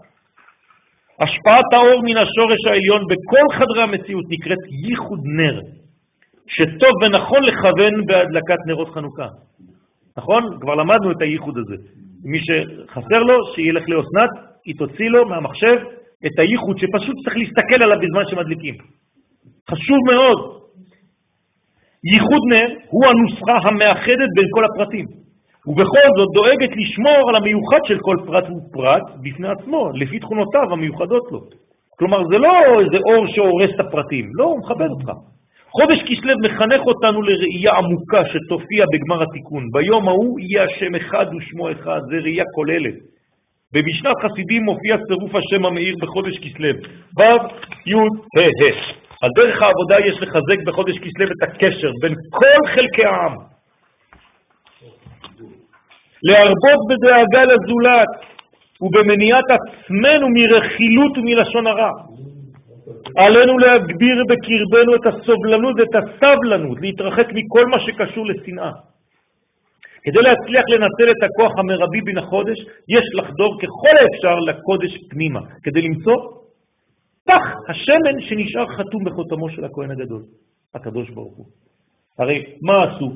[1.21, 5.61] השפעת האור מן השורש העליון בכל חדרי המציאות נקראת ייחוד נר,
[6.47, 9.29] שטוב ונכון לכוון בהדלקת נרות חנוכה.
[10.17, 10.43] נכון?
[10.61, 12.06] כבר למדנו את הייחוד הזה.
[12.25, 14.31] מי שחסר לו, שילך לאסנת,
[14.67, 15.77] היא תוציא לו מהמחשב
[16.27, 18.75] את הייחוד שפשוט צריך להסתכל עליו בזמן שמדליקים.
[19.71, 20.39] חשוב מאוד.
[22.13, 25.07] ייחוד נר הוא הנוסחה המאחדת בין כל הפרטים,
[25.67, 31.33] ובכל זאת דואגת לשמור על המיוחד של כל פרט ופרט בפני עצמו, לפי תכונותיו המיוחדות
[31.33, 31.41] לו.
[31.99, 35.11] כלומר, זה לא איזה אור שהורס את הפרטים, לא, הוא מכבד אותך.
[35.77, 39.65] חודש כסלו מחנך אותנו לראייה עמוקה שתופיע בגמר התיקון.
[39.73, 42.97] ביום ההוא יהיה השם אחד ושמו אחד, זה ראייה כוללת.
[43.73, 46.69] במשנת חסידים מופיע צירוף השם המאיר בחודש כסלו,
[47.19, 47.23] ו'
[47.91, 47.95] י'
[48.37, 49.07] ה' ה'.
[49.23, 53.35] על דרך העבודה יש לחזק בחודש כסלו את הקשר בין כל חלקי העם.
[56.29, 58.13] להרבות בדאגה לזולת
[58.81, 61.91] ובמניעת עצמנו מרכילות ומלשון הרע.
[63.17, 68.73] עלינו להגביר בקרבנו את הסובלנות ואת הסבלנות, להתרחק מכל מה שקשור לשנאה.
[70.03, 72.59] כדי להצליח לנצל את הכוח המרבי בין החודש,
[72.89, 76.17] יש לחדור ככל האפשר לקודש פנימה, כדי למצוא
[77.25, 80.23] פח השמן שנשאר חתום בחותמו של הכהן הגדול,
[80.75, 81.47] הקדוש ברוך הוא.
[82.19, 83.13] הרי מה עשו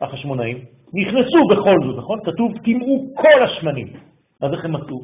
[0.00, 0.58] החשמונאים?
[0.94, 2.18] נכנסו בכל זאת, נכון?
[2.24, 3.88] כתוב, תמעו כל השמנים.
[4.42, 5.00] אז איך הם עשו?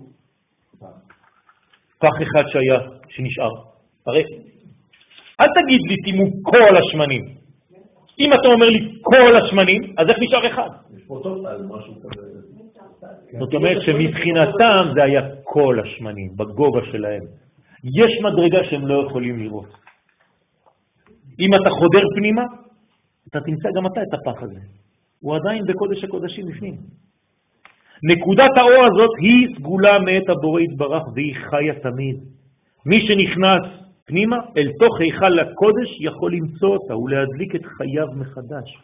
[1.99, 3.78] פח אחד שהיה, שנשאר.
[4.07, 4.23] הרי,
[5.41, 7.25] אל תגיד לי תימו כל השמנים.
[8.21, 10.71] אם אתה אומר לי כל השמנים, אז איך נשאר אחד?
[13.39, 17.23] זאת אומרת שמבחינתם זה היה כל השמנים, בגובה שלהם.
[17.85, 19.69] יש מדרגה שהם לא יכולים לראות.
[21.41, 22.43] אם אתה חודר פנימה,
[23.29, 24.61] אתה תמצא גם אתה את הפח הזה.
[25.21, 26.75] הוא עדיין בקודש הקודשים בפנים.
[28.03, 32.17] נקודת האור הזאת היא סגולה מאת הבורא יתברך והיא חיה תמיד.
[32.87, 38.79] מי שנכנס פנימה אל תוך היכל הקודש יכול למצוא אותה ולהדליק את חייו מחדש.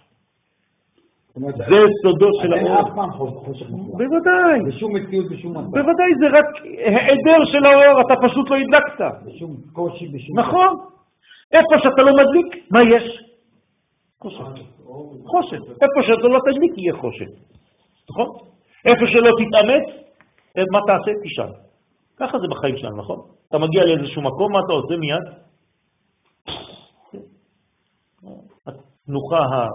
[1.34, 2.88] זה סודו של אין האור.
[2.88, 4.06] אף פעם חושך מוחלט.
[4.08, 5.70] בוודאי, בשום מציאות, בשום מצב.
[5.70, 9.00] בוודאי זה רק היעדר של האור, אתה פשוט לא הדלקת.
[9.26, 10.38] בשום קושי, בשום...
[10.38, 10.68] נכון.
[11.52, 13.22] איפה שאתה לא מדליק, מה יש?
[14.20, 14.44] חושך.
[15.26, 15.62] חושך.
[15.82, 17.30] איפה שאתה לא תדליק יהיה חושך.
[18.10, 18.28] נכון?
[18.86, 19.86] איפה שלא תתאמץ,
[20.72, 21.10] מה תעשה?
[21.24, 21.52] תשאל.
[22.16, 23.20] ככה זה בחיים שלנו, נכון?
[23.48, 25.24] אתה מגיע לאיזשהו מקום, מה אתה עושה מיד?
[28.66, 29.66] התנוחה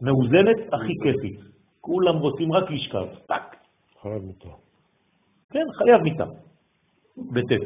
[0.00, 1.40] המאוזנת הכי כיפית.
[1.80, 3.06] כולם רוצים רק לשכב.
[3.26, 3.56] טק.
[4.02, 4.48] חייב מיטה.
[5.50, 6.24] כן, חייב מיטה.
[7.16, 7.62] בטט.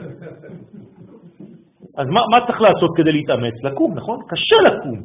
[1.97, 3.55] אז מה, מה צריך לעשות כדי להתאמץ?
[3.65, 4.20] לקום, נכון?
[4.28, 4.99] קשה לקום.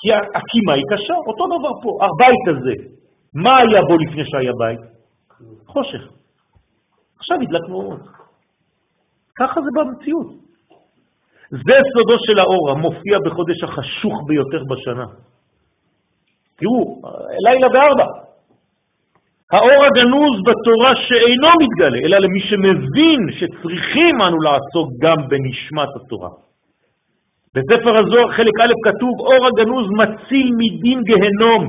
[0.00, 1.90] כי הקימה היא קשה, אותו דבר פה.
[2.04, 2.74] הבית הזה,
[3.34, 4.95] מה היה בו לפני שהיה בית?
[5.66, 6.02] חושך.
[7.18, 8.00] עכשיו הדלקנו אורות.
[9.38, 10.26] ככה זה במציאות.
[11.50, 15.06] זה סודו של האור המופיע בחודש החשוך ביותר בשנה.
[16.56, 17.02] תראו,
[17.46, 18.08] לילה בארבע.
[19.52, 26.30] האור הגנוז בתורה שאינו מתגלה, אלא למי שמבין שצריכים אנו לעסוק גם בנשמת התורה.
[27.54, 31.62] בספר הזוהר חלק א' כתוב, אור הגנוז מציל מדין גהנום,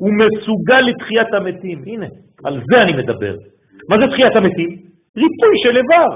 [0.00, 1.78] הוא מסוגל לתחיית המתים.
[1.86, 2.06] הנה,
[2.44, 3.34] על זה אני מדבר.
[3.88, 4.70] מה זה תחיית המתים?
[5.16, 6.10] ריפוי של איבר.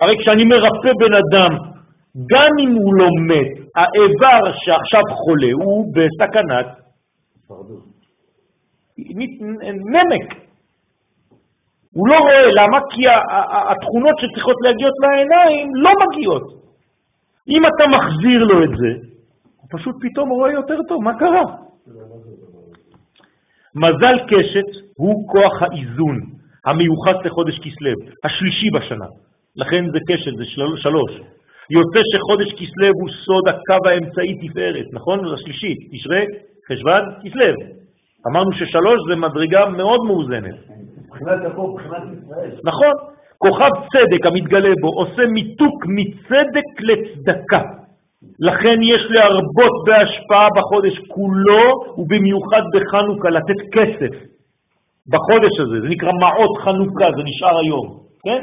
[0.00, 1.52] הרי כשאני מרפא בן אדם,
[2.32, 6.66] גם אם הוא לא מת, האיבר שעכשיו חולה הוא בסכנת
[9.94, 10.44] נמק.
[11.94, 12.78] הוא לא רואה, למה?
[12.90, 13.02] כי
[13.72, 16.42] התכונות שצריכות להגיעות לעיניים לא מגיעות.
[17.48, 19.08] אם אתה מחזיר לו את זה,
[19.60, 21.42] הוא פשוט פתאום רואה יותר טוב, מה קרה?
[23.74, 26.20] מזל קשת הוא כוח האיזון
[26.66, 27.92] המיוחס לחודש כסלו,
[28.24, 29.06] השלישי בשנה.
[29.56, 30.62] לכן זה קשת, זה של...
[30.76, 31.12] שלוש.
[31.70, 35.28] יוצא שחודש כסלו הוא סוד הקו האמצעי תפארת, נכון?
[35.28, 36.24] זה השלישית, תשרי,
[36.68, 37.54] חשוון, כסלו.
[38.30, 40.54] אמרנו ששלוש זה מדרגה מאוד מאוזנת.
[41.06, 42.50] מבחינת הכל, מבחינת ישראל.
[42.64, 42.94] נכון.
[43.38, 47.62] כוכב צדק המתגלה בו עושה מיתוק מצדק לצדקה.
[48.40, 51.64] לכן יש להרבות בהשפעה בחודש כולו,
[51.98, 54.33] ובמיוחד בחנוכה, לתת כסף
[55.12, 55.76] בחודש הזה.
[55.80, 57.86] זה נקרא מעות חנוכה, זה נשאר היום,
[58.24, 58.42] כן?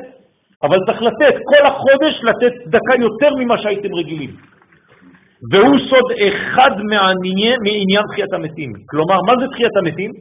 [0.64, 4.32] אבל צריך לתת, כל החודש לתת צדקה יותר ממה שהייתם רגילים.
[5.52, 8.72] והוא סוד אחד מעניין, מעניין תחיית המתים.
[8.90, 10.12] כלומר, מה זה תחיית המתים?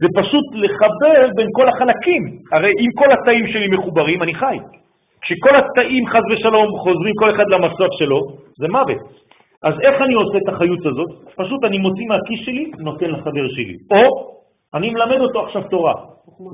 [0.00, 2.22] זה פשוט לחבר בין כל החלקים.
[2.52, 4.58] הרי אם כל התאים שלי מחוברים, אני חי.
[5.22, 8.20] כשכל התאים חז ושלום חוזרים כל אחד למסוף שלו,
[8.60, 9.02] זה מוות.
[9.62, 11.10] אז איך אני עושה את החיות הזאת?
[11.36, 13.76] פשוט אני מוציא מהכיס שלי, נותן לחבר שלי.
[13.94, 14.33] או
[14.74, 15.94] אני מלמד אותו עכשיו תורה.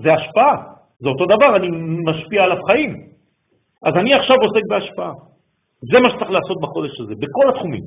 [0.03, 0.57] זה השפעה.
[1.01, 1.69] זה אותו דבר, אני
[2.05, 2.93] משפיע עליו חיים.
[3.87, 5.13] אז אני עכשיו עוסק בהשפעה.
[5.91, 7.83] זה מה שצריך לעשות בחודש הזה, בכל התחומים.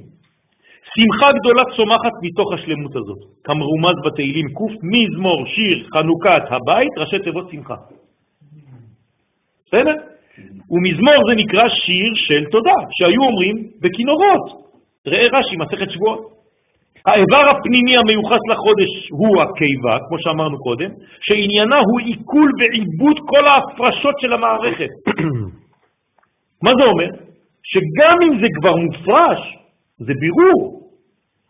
[0.94, 7.50] שמחה גדולה צומחת מתוך השלמות הזאת, כמרומז בתהילים ק', מזמור, שיר, חנוכת הבית, ראשי תיבות
[7.52, 7.76] שמחה.
[9.66, 9.96] בסדר?
[10.72, 14.46] ומזמור זה נקרא שיר של תודה, שהיו אומרים בכינורות.
[15.08, 16.33] ראה רש"י, מסכת שבועות.
[17.08, 20.90] האיבר הפנימי המיוחס לחודש הוא הקיבה, כמו שאמרנו קודם,
[21.22, 24.92] שעניינה הוא עיכול ועיבוד כל ההפרשות של המערכת.
[26.66, 27.10] מה זה אומר?
[27.72, 29.40] שגם אם זה כבר מופרש,
[30.00, 30.84] זה בירור.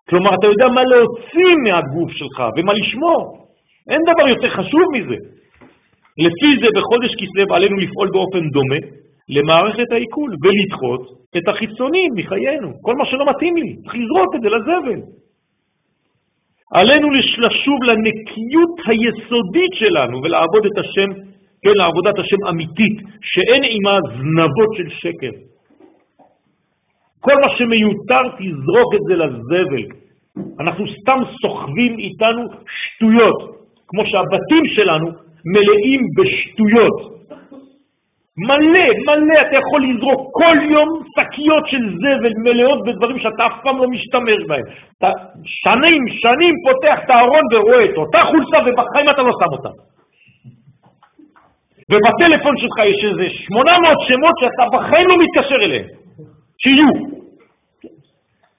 [0.10, 3.48] כלומר, אתה יודע מה להוציא מהגוף שלך ומה לשמור.
[3.90, 5.18] אין דבר יותר חשוב מזה.
[6.26, 8.80] לפי זה בחודש כסלו עלינו לפעול באופן דומה
[9.30, 11.02] למערכת העיכול ולדחות
[11.38, 12.70] את החיצונים מחיינו.
[12.82, 15.00] כל מה שלא מתאים לי, צריך לזרוק את זה לזבל.
[16.78, 21.10] עלינו לשוב לנקיות היסודית שלנו ולעבוד את השם,
[21.64, 25.32] כן, לעבודת השם אמיתית, שאין עימה זנבות של שקר.
[27.20, 29.84] כל מה שמיותר תזרוק את זה לזבל.
[30.60, 32.44] אנחנו סתם סוחבים איתנו
[32.78, 33.40] שטויות,
[33.88, 35.08] כמו שהבתים שלנו
[35.54, 37.14] מלאים בשטויות.
[38.38, 43.78] מלא, מלא, אתה יכול לזרוק כל יום שקיות של זבל מלאות בדברים שאתה אף פעם
[43.78, 44.66] לא משתמש בהם.
[44.98, 45.10] אתה
[45.64, 49.72] שנים, שנים פותח את הארון ורואה את אותה חולצה ובחיים אתה לא שם אותה.
[51.92, 55.88] ובטלפון שלך יש איזה 800 שמות שאתה בחיים לא מתקשר אליהם.
[56.62, 56.92] שיהיו.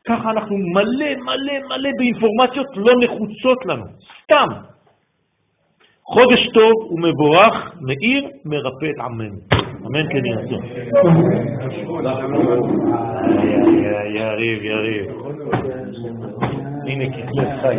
[0.08, 3.84] ככה אנחנו מלא מלא מלא באינפורמציות לא נחוצות לנו,
[4.22, 4.73] סתם.
[6.06, 9.38] חודש טוב ומבורך, מאיר, מרפא את עמנו.
[9.86, 10.58] אמן כן יעשו.
[14.14, 15.06] יריב, יריב.
[16.86, 17.76] הנה כתבי חי.